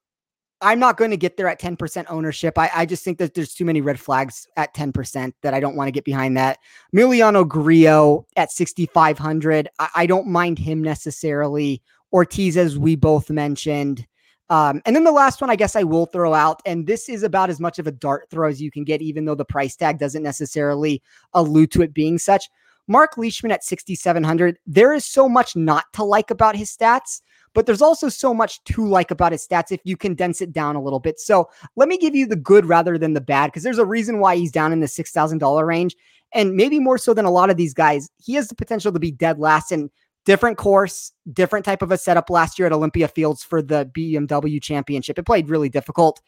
I'm 0.61 0.79
not 0.79 0.97
going 0.97 1.11
to 1.11 1.17
get 1.17 1.37
there 1.37 1.49
at 1.49 1.61
10% 1.61 2.07
ownership. 2.09 2.57
I, 2.57 2.71
I, 2.73 2.87
just 2.87 3.03
think 3.03 3.19
that 3.19 3.35
there's 3.35 3.53
too 3.53 3.65
many 3.65 3.81
red 3.81 3.99
flags 3.99 4.47
at 4.57 4.73
10% 4.73 5.33
that 5.43 5.53
I 5.53 5.59
don't 5.59 5.75
want 5.75 5.89
to 5.89 5.93
get 5.93 6.05
behind 6.05 6.37
that. 6.37 6.59
Emiliano 6.95 7.47
Grillo 7.47 8.25
at 8.37 8.53
6,500. 8.53 9.69
I, 9.81 9.89
I, 9.97 10.07
don't 10.07 10.29
mind 10.29 10.61
him 10.61 10.81
necessarily. 10.81 11.83
Ortiz, 12.13 12.57
as 12.57 12.79
we 12.79 12.95
both 12.95 13.31
mentioned. 13.31 14.07
Um, 14.49 14.81
and 14.87 14.95
then 14.95 15.03
the 15.03 15.11
last 15.11 15.41
one, 15.41 15.51
I 15.51 15.57
guess 15.57 15.75
I 15.75 15.83
will 15.83 16.07
throw 16.07 16.33
out, 16.33 16.63
and 16.65 16.87
this 16.87 17.09
is 17.09 17.25
about 17.25 17.51
as 17.51 17.59
much 17.59 17.81
of 17.81 17.89
a 17.89 17.93
dart 17.93 18.31
throw 18.31 18.49
as 18.49 18.63
you 18.63 18.71
can 18.71 18.85
get, 18.85 19.03
even 19.03 19.25
though 19.25 19.35
the 19.35 19.45
price 19.45 19.75
tag 19.75 19.99
doesn't 19.99 20.23
necessarily 20.23 21.03
allude 21.35 21.73
to 21.73 21.83
it 21.83 21.93
being 21.93 22.17
such. 22.17 22.49
Mark 22.87 23.19
Leishman 23.19 23.51
at 23.51 23.65
6,700. 23.65 24.59
There 24.65 24.93
is 24.93 25.05
so 25.05 25.29
much 25.29 25.57
not 25.57 25.87
to 25.95 26.05
like 26.05 26.31
about 26.31 26.55
his 26.55 26.71
stats 26.71 27.23
but 27.57 27.65
there's 27.65 27.81
also 27.81 28.11
so 28.11 28.35
much 28.35 28.63
to 28.65 28.87
like 28.87 29.11
about 29.11 29.33
his 29.33 29.45
stats 29.45 29.73
if 29.73 29.81
you 29.83 29.97
condense 29.97 30.43
it 30.43 30.53
down 30.53 30.77
a 30.77 30.83
little 30.83 31.01
bit. 31.01 31.19
So 31.19 31.49
let 31.75 31.89
me 31.89 31.97
give 31.97 32.15
you 32.15 32.27
the 32.27 32.37
good 32.37 32.67
rather 32.67 32.99
than 32.99 33.15
the 33.15 33.21
bad, 33.23 33.47
because 33.47 33.63
there's 33.63 33.79
a 33.79 33.85
reason 33.87 34.21
why 34.21 34.37
he's 34.37 34.53
down 34.53 34.75
in 34.75 34.81
the 34.81 34.87
$6,000 34.87 35.67
range. 35.67 35.97
And 36.35 36.55
maybe 36.55 36.79
more 36.79 36.99
so 36.99 37.15
than 37.15 37.25
a 37.25 37.31
lot 37.31 37.49
of 37.49 37.57
these 37.57 37.73
guys, 37.73 38.11
he 38.19 38.35
has 38.35 38.49
the 38.49 38.55
potential 38.55 38.93
to 38.93 38.99
be 38.99 39.11
dead 39.11 39.39
last 39.39 39.73
in 39.73 39.91
different 40.27 40.59
course, 40.59 41.13
different 41.33 41.65
type 41.65 41.81
of 41.81 41.91
a 41.91 41.97
setup 41.97 42.29
last 42.29 42.59
year 42.59 42.67
at 42.67 42.75
Olympia 42.75 43.09
Fields 43.09 43.43
for 43.43 43.63
the 43.63 43.91
BMW 43.97 44.61
championship. 44.61 45.19
It 45.19 45.25
played 45.25 45.49
really 45.49 45.71
difficult. 45.71 46.21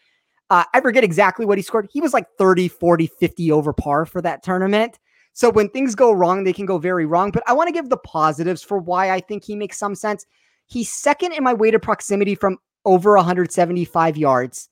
Uh, 0.48 0.64
I 0.72 0.80
forget 0.80 1.04
exactly 1.04 1.44
what 1.44 1.58
he 1.58 1.62
scored. 1.62 1.90
He 1.92 2.00
was 2.00 2.14
like 2.14 2.24
30, 2.38 2.68
40, 2.68 3.06
50 3.06 3.52
over 3.52 3.74
par 3.74 4.06
for 4.06 4.22
that 4.22 4.42
tournament. 4.42 4.98
So 5.34 5.50
when 5.50 5.68
things 5.68 5.94
go 5.94 6.10
wrong, 6.10 6.44
they 6.44 6.54
can 6.54 6.64
go 6.64 6.78
very 6.78 7.04
wrong. 7.04 7.32
But 7.32 7.42
I 7.46 7.52
want 7.52 7.68
to 7.68 7.72
give 7.74 7.90
the 7.90 7.98
positives 7.98 8.62
for 8.62 8.78
why 8.78 9.10
I 9.10 9.20
think 9.20 9.44
he 9.44 9.56
makes 9.56 9.78
some 9.78 9.94
sense. 9.94 10.24
He's 10.68 10.92
second 10.92 11.32
in 11.32 11.42
my 11.42 11.54
weighted 11.54 11.82
proximity 11.82 12.34
from 12.34 12.58
over 12.84 13.16
175 13.16 14.16
yards. 14.16 14.68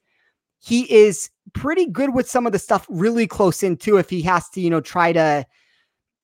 He 0.59 0.91
is 0.93 1.31
pretty 1.55 1.87
good 1.87 2.15
with 2.15 2.31
some 2.31 2.47
of 2.47 2.53
the 2.53 2.59
stuff 2.59 2.87
really 2.89 3.27
close 3.27 3.63
in 3.63 3.77
too. 3.77 3.97
If 3.97 4.11
he 4.11 4.23
has 4.23 4.49
to, 4.51 4.61
you 4.61 4.71
know, 4.71 4.81
try 4.81 5.13
to 5.13 5.47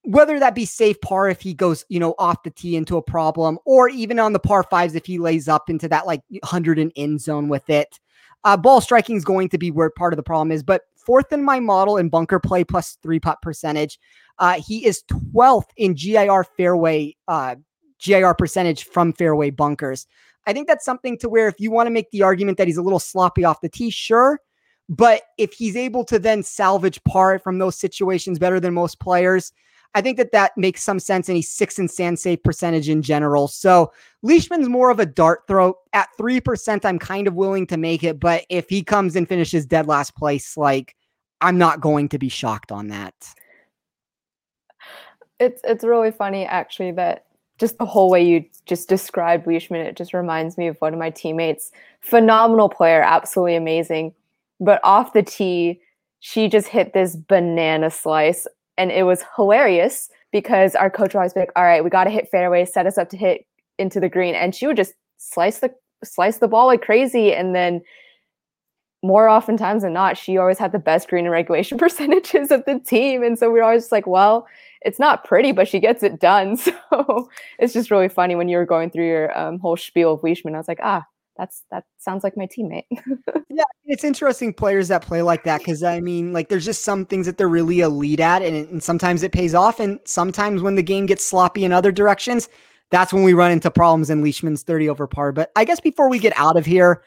whether 0.04 0.38
that 0.38 0.54
be 0.54 0.64
safe 0.64 1.00
par 1.00 1.28
if 1.28 1.40
he 1.40 1.54
goes, 1.54 1.84
you 1.88 2.00
know, 2.00 2.14
off 2.18 2.42
the 2.42 2.50
tee 2.50 2.76
into 2.76 2.96
a 2.96 3.02
problem, 3.02 3.58
or 3.64 3.88
even 3.88 4.18
on 4.18 4.32
the 4.32 4.38
par 4.38 4.64
fives 4.64 4.94
if 4.94 5.06
he 5.06 5.18
lays 5.18 5.48
up 5.48 5.70
into 5.70 5.88
that 5.88 6.06
like 6.06 6.22
100 6.28 6.78
and 6.78 6.92
in 6.94 7.18
zone 7.18 7.48
with 7.48 7.68
it. 7.70 7.98
Uh, 8.44 8.56
ball 8.56 8.80
striking 8.80 9.16
is 9.16 9.24
going 9.24 9.48
to 9.48 9.58
be 9.58 9.70
where 9.70 9.90
part 9.90 10.12
of 10.12 10.16
the 10.16 10.22
problem 10.22 10.50
is, 10.50 10.64
but 10.64 10.82
fourth 10.96 11.32
in 11.32 11.44
my 11.44 11.60
model 11.60 11.96
in 11.96 12.08
bunker 12.08 12.40
play 12.40 12.64
plus 12.64 12.98
three 13.02 13.20
putt 13.20 13.40
percentage. 13.42 13.98
Uh, 14.38 14.60
he 14.60 14.84
is 14.84 15.04
12th 15.32 15.68
in 15.76 15.94
GIR 15.94 16.44
fairway 16.56 17.14
uh, 17.28 17.54
GIR 18.02 18.34
percentage 18.34 18.84
from 18.84 19.12
fairway 19.12 19.50
bunkers. 19.50 20.06
I 20.46 20.52
think 20.52 20.66
that's 20.66 20.84
something 20.84 21.18
to 21.18 21.28
where 21.28 21.48
if 21.48 21.60
you 21.60 21.70
want 21.70 21.86
to 21.86 21.92
make 21.92 22.10
the 22.10 22.22
argument 22.22 22.58
that 22.58 22.66
he's 22.66 22.76
a 22.76 22.82
little 22.82 22.98
sloppy 22.98 23.44
off 23.44 23.60
the 23.60 23.68
tee, 23.68 23.90
sure. 23.90 24.40
But 24.88 25.22
if 25.38 25.52
he's 25.52 25.76
able 25.76 26.04
to 26.06 26.18
then 26.18 26.42
salvage 26.42 27.02
par 27.04 27.38
from 27.38 27.58
those 27.58 27.78
situations 27.78 28.38
better 28.38 28.58
than 28.58 28.74
most 28.74 28.98
players, 28.98 29.52
I 29.94 30.00
think 30.00 30.16
that 30.16 30.32
that 30.32 30.56
makes 30.56 30.82
some 30.82 30.98
sense. 30.98 31.28
And 31.28 31.36
he's 31.36 31.52
six 31.52 31.78
in 31.78 31.86
sand 31.86 32.18
save 32.18 32.42
percentage 32.42 32.88
in 32.88 33.02
general. 33.02 33.46
So 33.46 33.92
Leishman's 34.22 34.68
more 34.68 34.90
of 34.90 34.98
a 34.98 35.06
dart 35.06 35.42
throw. 35.46 35.76
At 35.92 36.08
3%, 36.18 36.84
I'm 36.84 36.98
kind 36.98 37.28
of 37.28 37.34
willing 37.34 37.66
to 37.68 37.76
make 37.76 38.02
it. 38.02 38.18
But 38.18 38.44
if 38.48 38.68
he 38.68 38.82
comes 38.82 39.16
and 39.16 39.28
finishes 39.28 39.66
dead 39.66 39.86
last 39.86 40.16
place, 40.16 40.56
like 40.56 40.96
I'm 41.40 41.58
not 41.58 41.80
going 41.80 42.08
to 42.10 42.18
be 42.18 42.28
shocked 42.28 42.72
on 42.72 42.88
that. 42.88 43.14
It's 45.38 45.60
it's 45.64 45.82
really 45.82 46.12
funny 46.12 46.46
actually 46.46 46.92
that 46.92 47.26
just 47.62 47.78
the 47.78 47.86
whole 47.86 48.10
way 48.10 48.20
you 48.20 48.44
just 48.66 48.88
described 48.88 49.46
Leishman, 49.46 49.82
it 49.82 49.96
just 49.96 50.12
reminds 50.12 50.58
me 50.58 50.66
of 50.66 50.76
one 50.80 50.92
of 50.92 50.98
my 50.98 51.10
teammates. 51.10 51.70
Phenomenal 52.00 52.68
player, 52.68 53.00
absolutely 53.02 53.54
amazing. 53.54 54.12
But 54.58 54.80
off 54.82 55.12
the 55.12 55.22
tee, 55.22 55.80
she 56.18 56.48
just 56.48 56.66
hit 56.66 56.92
this 56.92 57.14
banana 57.14 57.88
slice 57.88 58.48
and 58.76 58.90
it 58.90 59.04
was 59.04 59.24
hilarious 59.36 60.10
because 60.32 60.74
our 60.74 60.90
coach 60.90 61.12
be 61.12 61.18
like, 61.36 61.52
"All 61.54 61.62
right, 61.62 61.84
we 61.84 61.88
got 61.88 62.04
to 62.04 62.10
hit 62.10 62.28
fairway, 62.30 62.64
set 62.64 62.84
us 62.84 62.98
up 62.98 63.08
to 63.10 63.16
hit 63.16 63.46
into 63.78 64.00
the 64.00 64.08
green," 64.08 64.34
and 64.34 64.56
she 64.56 64.66
would 64.66 64.76
just 64.76 64.94
slice 65.18 65.60
the 65.60 65.72
slice 66.02 66.38
the 66.38 66.48
ball 66.48 66.66
like 66.66 66.82
crazy, 66.82 67.32
and 67.32 67.54
then 67.54 67.80
more 69.04 69.28
oftentimes 69.28 69.82
than 69.84 69.92
not, 69.92 70.18
she 70.18 70.36
always 70.36 70.58
had 70.58 70.72
the 70.72 70.80
best 70.80 71.08
green 71.08 71.26
and 71.26 71.32
regulation 71.32 71.78
percentages 71.86 72.50
of 72.50 72.64
the 72.64 72.80
team, 72.80 73.22
and 73.22 73.38
so 73.38 73.52
we 73.52 73.60
were 73.60 73.64
always 73.64 73.92
like, 73.92 74.08
"Well." 74.08 74.48
It's 74.84 74.98
not 74.98 75.24
pretty, 75.24 75.52
but 75.52 75.68
she 75.68 75.80
gets 75.80 76.02
it 76.02 76.20
done. 76.20 76.58
So 76.92 77.30
it's 77.58 77.72
just 77.72 77.90
really 77.90 78.08
funny 78.10 78.34
when 78.34 78.48
you 78.48 78.58
were 78.58 78.66
going 78.66 78.90
through 78.90 79.06
your 79.06 79.38
um, 79.38 79.58
whole 79.58 79.78
spiel 79.78 80.12
of 80.12 80.22
Leishman. 80.22 80.54
I 80.54 80.58
was 80.58 80.68
like, 80.68 80.80
ah, 80.82 81.06
that's 81.36 81.64
that 81.70 81.84
sounds 81.98 82.22
like 82.22 82.36
my 82.36 82.46
teammate. 82.46 82.84
yeah, 83.50 83.64
it's 83.86 84.04
interesting 84.04 84.52
players 84.52 84.88
that 84.88 85.02
play 85.02 85.22
like 85.22 85.44
that 85.44 85.58
because 85.58 85.82
I 85.82 86.00
mean, 86.00 86.32
like, 86.32 86.48
there's 86.48 86.64
just 86.64 86.84
some 86.84 87.06
things 87.06 87.24
that 87.26 87.38
they're 87.38 87.48
really 87.48 87.80
elite 87.80 88.20
at, 88.20 88.42
and, 88.42 88.68
and 88.68 88.82
sometimes 88.82 89.22
it 89.22 89.32
pays 89.32 89.54
off, 89.54 89.80
and 89.80 89.98
sometimes 90.04 90.60
when 90.62 90.74
the 90.74 90.82
game 90.82 91.06
gets 91.06 91.24
sloppy 91.24 91.64
in 91.64 91.72
other 91.72 91.92
directions, 91.92 92.48
that's 92.90 93.12
when 93.12 93.22
we 93.22 93.32
run 93.32 93.50
into 93.50 93.70
problems. 93.70 94.10
in 94.10 94.22
Leishman's 94.22 94.62
30 94.62 94.88
over 94.88 95.06
par. 95.06 95.32
But 95.32 95.50
I 95.56 95.64
guess 95.64 95.80
before 95.80 96.10
we 96.10 96.18
get 96.18 96.34
out 96.36 96.56
of 96.56 96.66
here, 96.66 97.02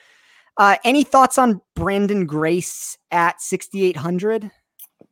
uh, 0.58 0.78
any 0.84 1.04
thoughts 1.04 1.38
on 1.38 1.62
Branden 1.78 2.26
Grace 2.26 2.98
at 3.12 3.42
6,800? 3.42 4.52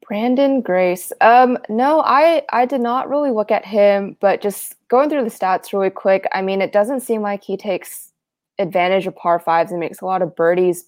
Branden 0.09 0.63
Grace. 0.63 1.11
Um, 1.21 1.57
no, 1.69 2.01
I 2.01 2.43
I 2.51 2.65
did 2.65 2.81
not 2.81 3.09
really 3.09 3.31
look 3.31 3.51
at 3.51 3.65
him, 3.65 4.17
but 4.19 4.41
just 4.41 4.75
going 4.89 5.09
through 5.09 5.23
the 5.23 5.29
stats 5.29 5.73
really 5.73 5.89
quick. 5.89 6.27
I 6.33 6.41
mean, 6.41 6.61
it 6.61 6.71
doesn't 6.71 7.01
seem 7.01 7.21
like 7.21 7.43
he 7.43 7.57
takes 7.57 8.11
advantage 8.59 9.07
of 9.07 9.15
par 9.15 9.39
fives 9.39 9.71
and 9.71 9.79
makes 9.79 10.01
a 10.01 10.05
lot 10.05 10.21
of 10.21 10.35
birdies. 10.35 10.85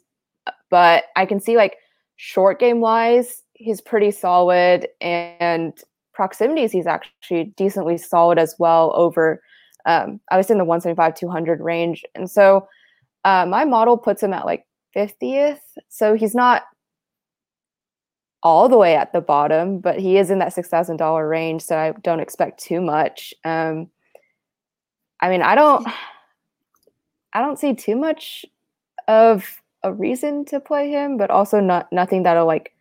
But 0.70 1.06
I 1.16 1.26
can 1.26 1.40
see 1.40 1.58
like 1.58 1.78
short 2.18 2.60
game 2.60 2.82
wise, 2.82 3.44
he's 3.54 3.82
pretty 3.82 4.12
solid, 4.12 4.88
and 5.02 5.74
proximities, 6.14 6.72
he's 6.72 6.88
actually 6.88 7.46
decently 7.58 7.98
solid 7.98 8.38
as 8.38 8.56
well. 8.60 8.94
Over, 8.96 9.42
um, 9.86 10.20
I 10.32 10.38
was 10.38 10.50
in 10.50 10.58
the 10.58 10.66
175 10.66 11.16
200 11.16 11.62
range, 11.62 12.04
and 12.16 12.30
so 12.30 12.68
uh, 13.24 13.46
my 13.46 13.66
model 13.66 13.98
puts 13.98 14.22
him 14.22 14.34
at 14.34 14.46
like 14.46 14.66
50th. 14.96 15.60
So 15.90 16.14
he's 16.14 16.36
not 16.36 16.64
all 18.46 18.70
the 18.70 18.78
way 18.78 18.96
at 18.96 19.12
the 19.12 19.22
bottom, 19.22 19.80
but 19.80 20.00
he 20.00 20.18
is 20.18 20.30
in 20.30 20.38
that 20.38 20.54
six 20.54 20.70
thousand 20.70 20.98
dollar 20.98 21.28
range, 21.28 21.64
so 21.64 21.78
I 21.78 21.94
don't 22.04 22.20
expect 22.20 22.64
too 22.64 22.80
much. 22.80 23.34
Um, 23.44 23.90
I 25.20 25.30
mean, 25.30 25.42
I 25.42 25.56
don't. 25.56 25.86
I 27.34 27.42
don't 27.42 27.60
see 27.60 27.74
too 27.74 27.98
much 27.98 28.46
of 29.10 29.62
a 29.84 29.92
reason 29.92 30.46
to 30.46 30.60
play 30.62 30.90
him, 30.90 31.18
but 31.18 31.32
also 31.32 31.60
not 31.60 31.92
nothing 31.92 32.24
that'll 32.24 32.46
like 32.46 32.74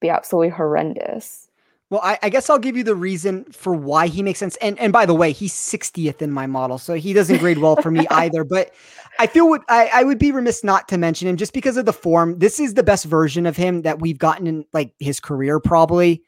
be 0.00 0.10
absolutely 0.10 0.50
horrendous. 0.50 1.48
Well, 1.88 2.00
I, 2.02 2.18
I, 2.20 2.30
guess 2.30 2.50
I'll 2.50 2.58
give 2.58 2.76
you 2.76 2.82
the 2.82 2.96
reason 2.96 3.44
for 3.52 3.72
why 3.72 4.08
he 4.08 4.20
makes 4.20 4.40
sense. 4.40 4.56
And 4.56 4.76
and 4.80 4.92
by 4.92 5.06
the 5.06 5.14
way, 5.14 5.30
he's 5.30 5.54
60th 5.54 6.20
in 6.20 6.32
my 6.32 6.46
model, 6.46 6.78
so 6.78 6.94
he 6.94 7.12
doesn't 7.12 7.38
grade 7.38 7.58
well 7.58 7.76
for 7.76 7.92
me 7.92 8.06
either. 8.10 8.42
But 8.42 8.72
I 9.20 9.28
feel 9.28 9.48
what 9.48 9.62
I, 9.68 9.88
I 9.94 10.02
would 10.02 10.18
be 10.18 10.32
remiss 10.32 10.64
not 10.64 10.88
to 10.88 10.98
mention 10.98 11.28
him 11.28 11.36
just 11.36 11.52
because 11.52 11.76
of 11.76 11.86
the 11.86 11.92
form. 11.92 12.40
This 12.40 12.58
is 12.58 12.74
the 12.74 12.82
best 12.82 13.04
version 13.04 13.46
of 13.46 13.56
him 13.56 13.82
that 13.82 14.00
we've 14.00 14.18
gotten 14.18 14.48
in 14.48 14.64
like 14.72 14.94
his 14.98 15.20
career, 15.20 15.60
probably. 15.60 16.24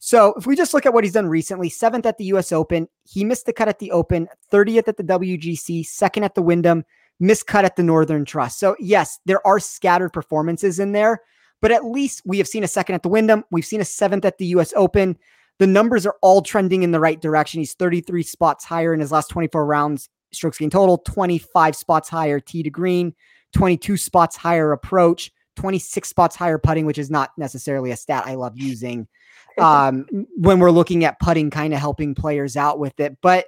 So 0.00 0.34
if 0.34 0.46
we 0.46 0.56
just 0.56 0.74
look 0.74 0.86
at 0.86 0.92
what 0.92 1.04
he's 1.04 1.12
done 1.12 1.28
recently, 1.28 1.68
seventh 1.70 2.04
at 2.04 2.18
the 2.18 2.24
US 2.26 2.50
Open, 2.50 2.88
he 3.04 3.24
missed 3.24 3.46
the 3.46 3.52
cut 3.52 3.68
at 3.68 3.78
the 3.78 3.92
Open, 3.92 4.28
30th 4.52 4.88
at 4.88 4.96
the 4.96 5.04
WGC, 5.04 5.86
second 5.86 6.24
at 6.24 6.34
the 6.34 6.42
Wyndham, 6.42 6.84
missed 7.20 7.46
cut 7.46 7.64
at 7.64 7.76
the 7.76 7.82
Northern 7.82 8.24
Trust. 8.24 8.58
So 8.58 8.76
yes, 8.78 9.20
there 9.24 9.44
are 9.46 9.60
scattered 9.60 10.12
performances 10.12 10.78
in 10.80 10.92
there, 10.92 11.22
but 11.60 11.72
at 11.72 11.84
least 11.84 12.22
we 12.24 12.38
have 12.38 12.48
seen 12.48 12.64
a 12.64 12.68
second 12.68 12.94
at 12.94 13.02
the 13.02 13.08
Wyndham. 13.08 13.44
We've 13.50 13.64
seen 13.64 13.80
a 13.80 13.84
seventh 13.84 14.24
at 14.24 14.38
the 14.38 14.46
US 14.46 14.72
Open. 14.76 15.16
The 15.58 15.66
numbers 15.66 16.06
are 16.06 16.16
all 16.22 16.42
trending 16.42 16.82
in 16.82 16.90
the 16.90 17.00
right 17.00 17.20
direction. 17.20 17.60
He's 17.60 17.74
33 17.74 18.22
spots 18.22 18.64
higher 18.64 18.92
in 18.92 19.00
his 19.00 19.12
last 19.12 19.28
24 19.30 19.64
rounds, 19.64 20.08
strokes 20.32 20.58
gain 20.58 20.70
total, 20.70 20.98
25 20.98 21.74
spots 21.74 22.08
higher 22.08 22.40
tee 22.40 22.62
to 22.62 22.70
green, 22.70 23.14
22 23.54 23.96
spots 23.96 24.36
higher 24.36 24.72
approach, 24.72 25.32
26 25.56 26.08
spots 26.08 26.36
higher 26.36 26.58
putting, 26.58 26.84
which 26.84 26.98
is 26.98 27.10
not 27.10 27.30
necessarily 27.38 27.90
a 27.90 27.96
stat 27.96 28.24
I 28.26 28.34
love 28.34 28.52
using 28.56 29.08
um, 29.58 30.06
when 30.36 30.58
we're 30.58 30.70
looking 30.70 31.04
at 31.04 31.18
putting, 31.20 31.50
kind 31.50 31.72
of 31.72 31.80
helping 31.80 32.14
players 32.14 32.56
out 32.56 32.78
with 32.78 33.00
it. 33.00 33.16
But 33.22 33.46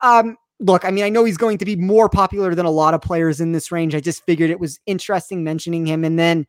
um, 0.00 0.36
look, 0.58 0.84
I 0.84 0.90
mean, 0.90 1.04
I 1.04 1.10
know 1.10 1.24
he's 1.24 1.36
going 1.36 1.58
to 1.58 1.64
be 1.64 1.76
more 1.76 2.08
popular 2.08 2.54
than 2.54 2.66
a 2.66 2.70
lot 2.70 2.94
of 2.94 3.02
players 3.02 3.40
in 3.40 3.52
this 3.52 3.70
range. 3.70 3.94
I 3.94 4.00
just 4.00 4.24
figured 4.24 4.50
it 4.50 4.60
was 4.60 4.80
interesting 4.86 5.44
mentioning 5.44 5.84
him. 5.84 6.04
And 6.04 6.18
then 6.18 6.46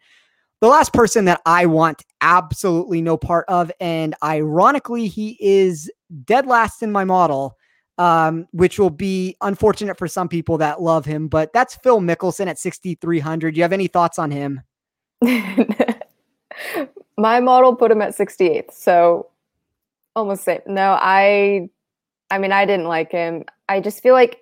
the 0.64 0.70
last 0.70 0.94
person 0.94 1.26
that 1.26 1.42
I 1.46 1.66
want 1.66 2.06
absolutely 2.22 3.02
no 3.02 3.18
part 3.18 3.44
of, 3.50 3.70
and 3.82 4.16
ironically, 4.24 5.10
he 5.10 5.36
is 5.42 5.92
dead 6.24 6.48
last 6.48 6.82
in 6.82 6.90
my 6.90 7.04
model, 7.04 7.58
um, 7.98 8.48
which 8.54 8.80
will 8.80 8.90
be 8.90 9.36
unfortunate 9.42 9.98
for 9.98 10.08
some 10.08 10.30
people 10.30 10.58
that 10.60 10.82
love 10.82 11.04
him. 11.04 11.28
But 11.28 11.52
that's 11.52 11.76
Phil 11.76 12.00
Mickelson 12.00 12.48
at 12.48 12.58
6,300. 12.58 13.54
Do 13.54 13.58
you 13.58 13.62
have 13.62 13.74
any 13.74 13.88
thoughts 13.88 14.18
on 14.18 14.32
him? 14.32 14.62
my 17.18 17.42
model 17.42 17.76
put 17.76 17.92
him 17.92 18.02
at 18.02 18.16
68th. 18.16 18.72
So 18.72 19.28
almost 20.16 20.46
same. 20.46 20.62
No, 20.66 20.98
I 20.98 21.68
I 22.32 22.38
mean 22.38 22.54
I 22.54 22.66
didn't 22.66 22.88
like 22.88 23.12
him. 23.12 23.44
I 23.68 23.82
just 23.82 24.02
feel 24.02 24.14
like 24.14 24.40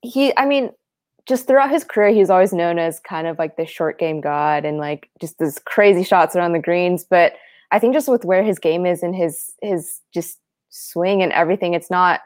he 0.00 0.36
I 0.36 0.44
mean 0.44 0.72
just 1.28 1.46
throughout 1.46 1.70
his 1.70 1.84
career 1.84 2.10
he's 2.10 2.30
always 2.30 2.52
known 2.52 2.78
as 2.78 3.00
kind 3.00 3.26
of 3.26 3.38
like 3.38 3.56
the 3.56 3.66
short 3.66 3.98
game 3.98 4.20
god 4.20 4.64
and 4.64 4.78
like 4.78 5.08
just 5.20 5.38
these 5.38 5.58
crazy 5.64 6.04
shots 6.04 6.34
around 6.36 6.52
the 6.52 6.58
greens, 6.58 7.04
but 7.04 7.34
I 7.70 7.78
think 7.78 7.94
just 7.94 8.08
with 8.08 8.24
where 8.24 8.42
his 8.42 8.58
game 8.58 8.86
is 8.86 9.02
and 9.02 9.14
his 9.14 9.52
his 9.62 10.00
just 10.12 10.38
swing 10.70 11.22
and 11.22 11.32
everything 11.32 11.74
it's 11.74 11.90
not 11.90 12.20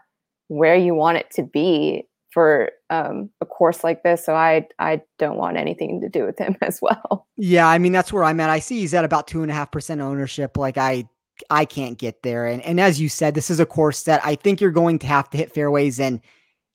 where 0.48 0.76
you 0.76 0.94
want 0.94 1.18
it 1.18 1.30
to 1.32 1.42
be 1.42 2.04
for 2.36 2.70
um, 2.90 3.30
a 3.40 3.46
course 3.46 3.82
like 3.82 4.02
this. 4.02 4.24
So 4.24 4.34
I 4.34 4.68
I 4.78 5.00
don't 5.18 5.38
want 5.38 5.56
anything 5.56 6.02
to 6.02 6.08
do 6.10 6.24
with 6.24 6.38
him 6.38 6.56
as 6.62 6.80
well. 6.82 7.26
Yeah, 7.36 7.66
I 7.66 7.78
mean 7.78 7.92
that's 7.92 8.12
where 8.12 8.24
I'm 8.24 8.40
at. 8.40 8.50
I 8.50 8.58
see 8.58 8.80
he's 8.80 8.94
at 8.94 9.04
about 9.04 9.26
two 9.26 9.42
and 9.42 9.50
a 9.50 9.54
half 9.54 9.70
percent 9.70 10.00
ownership. 10.00 10.56
Like 10.56 10.76
I 10.76 11.08
I 11.48 11.64
can't 11.64 11.96
get 11.96 12.22
there. 12.22 12.46
And 12.46 12.60
and 12.62 12.80
as 12.80 13.00
you 13.00 13.08
said, 13.08 13.34
this 13.34 13.50
is 13.50 13.60
a 13.60 13.66
course 13.66 14.02
that 14.02 14.20
I 14.24 14.34
think 14.34 14.60
you're 14.60 14.70
going 14.70 14.98
to 15.00 15.06
have 15.06 15.30
to 15.30 15.38
hit 15.38 15.54
fairways 15.54 15.98
and 15.98 16.20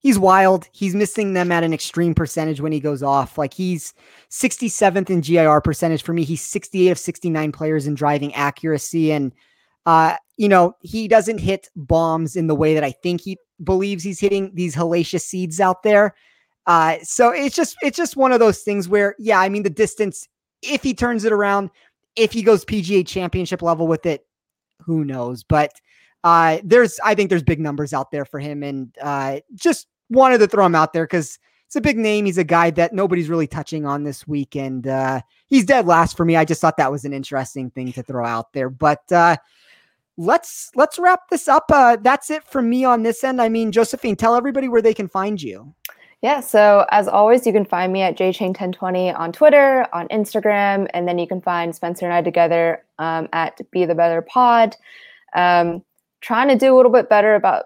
he's 0.02 0.20
wild. 0.20 0.68
He's 0.72 0.96
missing 0.96 1.34
them 1.34 1.52
at 1.52 1.64
an 1.64 1.74
extreme 1.74 2.14
percentage 2.14 2.60
when 2.60 2.72
he 2.72 2.80
goes 2.80 3.02
off. 3.02 3.38
Like 3.38 3.54
he's 3.54 3.94
67th 4.30 5.10
in 5.10 5.22
GIR 5.22 5.62
percentage 5.62 6.04
for 6.04 6.14
me. 6.14 6.24
He's 6.24 6.42
68 6.42 6.90
of 6.90 7.00
69 7.00 7.52
players 7.52 7.88
in 7.88 7.96
driving 7.96 8.34
accuracy. 8.34 9.12
And 9.12 9.32
uh, 9.86 10.18
you 10.38 10.50
know, 10.50 10.76
he 10.82 11.08
doesn't 11.08 11.40
hit 11.40 11.70
bombs 11.76 12.36
in 12.36 12.48
the 12.48 12.56
way 12.56 12.74
that 12.74 12.84
I 12.84 12.92
think 12.92 13.22
he 13.22 13.38
believes 13.64 14.04
he's 14.04 14.20
hitting 14.20 14.52
these 14.54 14.76
hellacious 14.76 15.22
seeds 15.22 15.60
out 15.60 15.84
there. 15.84 16.16
Uh, 16.68 16.98
so 17.04 17.32
it's 17.32 17.56
just 17.56 17.76
it's 17.82 17.98
just 17.98 18.16
one 18.16 18.32
of 18.32 18.40
those 18.40 18.60
things 18.60 18.88
where, 18.88 19.16
yeah, 19.18 19.40
I 19.40 19.50
mean 19.50 19.64
the 19.64 19.70
distance. 19.70 20.28
If 20.62 20.84
he 20.84 20.94
turns 20.94 21.26
it 21.26 21.32
around, 21.32 21.72
if 22.16 22.32
he 22.32 22.44
goes 22.44 22.66
PGA 22.66 23.06
Championship 23.08 23.64
level 23.64 23.88
with 23.88 24.06
it, 24.06 24.26
who 24.80 25.04
knows? 25.04 25.44
But 25.44 25.72
uh, 26.24 26.60
there's 26.64 27.00
I 27.04 27.16
think 27.16 27.30
there's 27.30 27.44
big 27.44 27.60
numbers 27.60 27.94
out 27.94 28.12
there 28.12 28.26
for 28.26 28.40
him, 28.40 28.64
and 28.64 28.96
uh, 29.02 29.40
just 29.56 29.88
wanted 30.10 30.40
to 30.40 30.48
throw 30.48 30.66
him 30.66 30.76
out 30.76 30.94
there 30.94 31.06
because 31.06 31.40
it's 31.68 31.76
a 31.76 31.82
big 31.82 31.98
name. 31.98 32.26
He's 32.26 32.38
a 32.38 32.44
guy 32.44 32.72
that 32.72 32.94
nobody's 32.94 33.30
really 33.30 33.48
touching 33.48 33.86
on 33.86 34.04
this 34.04 34.28
week, 34.28 34.56
and 34.56 34.88
uh, 34.88 35.22
he's 35.48 35.66
dead 35.66 35.88
last 35.88 36.18
for 36.18 36.26
me. 36.26 36.36
I 36.36 36.46
just 36.46 36.62
thought 36.62 36.78
that 36.78 36.92
was 36.92 37.06
an 37.06 37.14
interesting 37.14 37.70
thing 37.72 37.92
to 37.94 38.04
throw 38.04 38.26
out 38.26 38.54
there, 38.54 38.70
but. 38.70 39.12
Uh, 39.12 39.38
let's 40.18 40.70
let's 40.76 41.00
wrap 41.00 41.30
this 41.30 41.48
up. 41.48 41.66
Uh, 41.70 41.98
that's 42.00 42.30
it 42.30 42.44
from 42.44 42.70
me 42.70 42.84
on 42.84 43.02
this 43.02 43.24
end. 43.24 43.42
I 43.42 43.50
mean, 43.50 43.72
Josephine, 43.72 44.16
tell 44.16 44.36
everybody 44.36 44.68
where 44.68 44.82
they 44.82 44.94
can 44.94 45.08
find 45.08 45.42
you. 45.42 45.74
Yeah, 46.22 46.40
so 46.40 46.86
as 46.92 47.08
always, 47.08 47.48
you 47.48 47.54
can 47.54 47.66
find 47.66 47.92
me 47.92 48.04
at 48.04 48.16
jchain1020 48.16 49.18
on 49.18 49.32
Twitter, 49.32 49.88
on 49.92 50.08
Instagram, 50.10 50.88
and 50.94 51.08
then 51.08 51.18
you 51.18 51.28
can 51.28 51.42
find 51.42 51.76
Spencer 51.76 52.06
and 52.06 52.14
I 52.14 52.22
together 52.22 52.84
um, 53.00 53.28
at 53.34 53.60
Be 53.72 53.86
the 53.86 53.96
Better 53.96 54.22
Pod. 54.22 54.76
Um, 55.34 55.84
trying 56.22 56.48
to 56.48 56.56
do 56.56 56.74
a 56.74 56.76
little 56.76 56.92
bit 56.92 57.10
better 57.10 57.36
about 57.36 57.66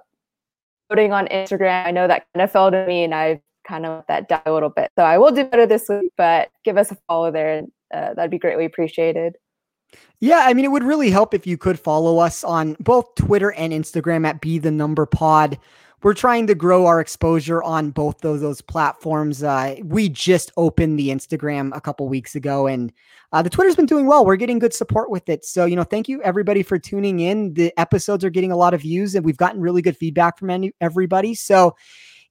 putting 0.89 1.11
on 1.11 1.27
Instagram. 1.27 1.85
I 1.85 1.91
know 1.91 2.07
that 2.07 2.25
kind 2.33 2.43
of 2.43 2.51
fell 2.51 2.71
to 2.71 2.85
me, 2.87 3.03
and 3.03 3.13
I 3.13 3.41
kind 3.67 3.85
of 3.85 3.97
let 3.97 4.07
that 4.07 4.29
die 4.29 4.41
a 4.45 4.53
little 4.53 4.69
bit. 4.69 4.91
So 4.97 5.03
I 5.03 5.17
will 5.17 5.31
do 5.31 5.45
better 5.45 5.65
this 5.65 5.87
week, 5.89 6.11
but 6.17 6.49
give 6.63 6.77
us 6.77 6.91
a 6.91 6.97
follow 7.07 7.31
there, 7.31 7.57
and 7.57 7.71
uh, 7.93 8.13
that'd 8.13 8.31
be 8.31 8.39
greatly 8.39 8.65
appreciated. 8.65 9.35
Yeah, 10.19 10.43
I 10.45 10.53
mean, 10.53 10.65
it 10.65 10.71
would 10.71 10.83
really 10.83 11.09
help 11.09 11.33
if 11.33 11.45
you 11.45 11.57
could 11.57 11.79
follow 11.79 12.19
us 12.19 12.43
on 12.43 12.75
both 12.79 13.15
Twitter 13.15 13.51
and 13.53 13.71
Instagram 13.71 14.25
at 14.25 14.41
Be 14.41 14.57
the 14.57 14.71
Number 14.71 15.05
Pod. 15.05 15.57
We're 16.03 16.13
trying 16.13 16.47
to 16.47 16.55
grow 16.55 16.85
our 16.85 16.99
exposure 16.99 17.63
on 17.63 17.91
both 17.91 18.19
those 18.19 18.41
those 18.41 18.61
platforms. 18.61 19.41
Uh, 19.41 19.75
we 19.83 20.09
just 20.09 20.51
opened 20.57 20.99
the 20.99 21.09
Instagram 21.09 21.75
a 21.75 21.81
couple 21.81 22.07
weeks 22.07 22.35
ago, 22.35 22.67
and 22.67 22.93
uh, 23.31 23.41
the 23.41 23.49
Twitter's 23.49 23.75
been 23.75 23.85
doing 23.85 24.05
well. 24.05 24.25
We're 24.25 24.35
getting 24.35 24.59
good 24.59 24.73
support 24.73 25.09
with 25.09 25.29
it. 25.29 25.43
So, 25.45 25.65
you 25.65 25.75
know, 25.75 25.83
thank 25.83 26.07
you 26.07 26.21
everybody 26.23 26.63
for 26.63 26.77
tuning 26.77 27.19
in. 27.21 27.53
The 27.53 27.77
episodes 27.79 28.23
are 28.23 28.29
getting 28.29 28.51
a 28.51 28.57
lot 28.57 28.73
of 28.73 28.81
views, 28.81 29.15
and 29.15 29.25
we've 29.25 29.37
gotten 29.37 29.61
really 29.61 29.81
good 29.81 29.97
feedback 29.97 30.37
from 30.37 30.49
any, 30.49 30.73
everybody. 30.79 31.33
So, 31.33 31.75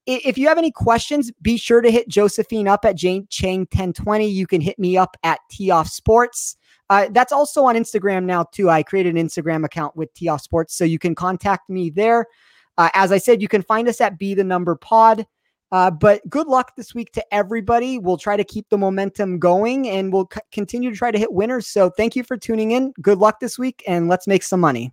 if 0.06 0.36
you 0.36 0.48
have 0.48 0.58
any 0.58 0.70
questions, 0.70 1.32
be 1.40 1.56
sure 1.56 1.80
to 1.80 1.90
hit 1.90 2.08
Josephine 2.08 2.68
up 2.68 2.84
at 2.84 2.96
Jane 2.96 3.26
Chang 3.30 3.60
1020. 3.60 4.28
You 4.28 4.46
can 4.46 4.60
hit 4.60 4.78
me 4.78 4.96
up 4.96 5.16
at 5.22 5.40
T 5.50 5.70
Off 5.70 5.88
Sports. 5.88 6.56
Uh, 6.90 7.08
that's 7.12 7.32
also 7.32 7.64
on 7.64 7.74
Instagram 7.74 8.24
now 8.24 8.44
too. 8.44 8.68
I 8.68 8.82
created 8.82 9.16
an 9.16 9.26
Instagram 9.26 9.64
account 9.64 9.96
with 9.96 10.12
T 10.14 10.28
Off 10.28 10.42
Sports, 10.42 10.74
so 10.74 10.84
you 10.84 10.98
can 10.98 11.14
contact 11.14 11.70
me 11.70 11.90
there. 11.90 12.26
Uh, 12.78 12.90
as 12.94 13.12
I 13.12 13.18
said, 13.18 13.40
you 13.40 13.48
can 13.48 13.62
find 13.62 13.88
us 13.88 14.00
at 14.00 14.18
Be 14.18 14.34
the 14.34 14.44
Number 14.44 14.74
Pod. 14.74 15.26
Uh, 15.72 15.90
but 15.90 16.20
good 16.28 16.46
luck 16.46 16.76
this 16.76 16.94
week 16.94 17.10
to 17.12 17.34
everybody. 17.34 17.98
We'll 17.98 18.16
try 18.16 18.36
to 18.36 18.44
keep 18.44 18.68
the 18.68 18.78
momentum 18.78 19.38
going, 19.38 19.88
and 19.88 20.12
we'll 20.12 20.28
c- 20.32 20.40
continue 20.52 20.90
to 20.90 20.96
try 20.96 21.10
to 21.10 21.18
hit 21.18 21.32
winners. 21.32 21.66
So 21.66 21.90
thank 21.90 22.14
you 22.14 22.22
for 22.22 22.36
tuning 22.36 22.70
in. 22.72 22.92
Good 23.02 23.18
luck 23.18 23.40
this 23.40 23.58
week, 23.58 23.82
and 23.86 24.08
let's 24.08 24.26
make 24.26 24.44
some 24.44 24.60
money. 24.60 24.92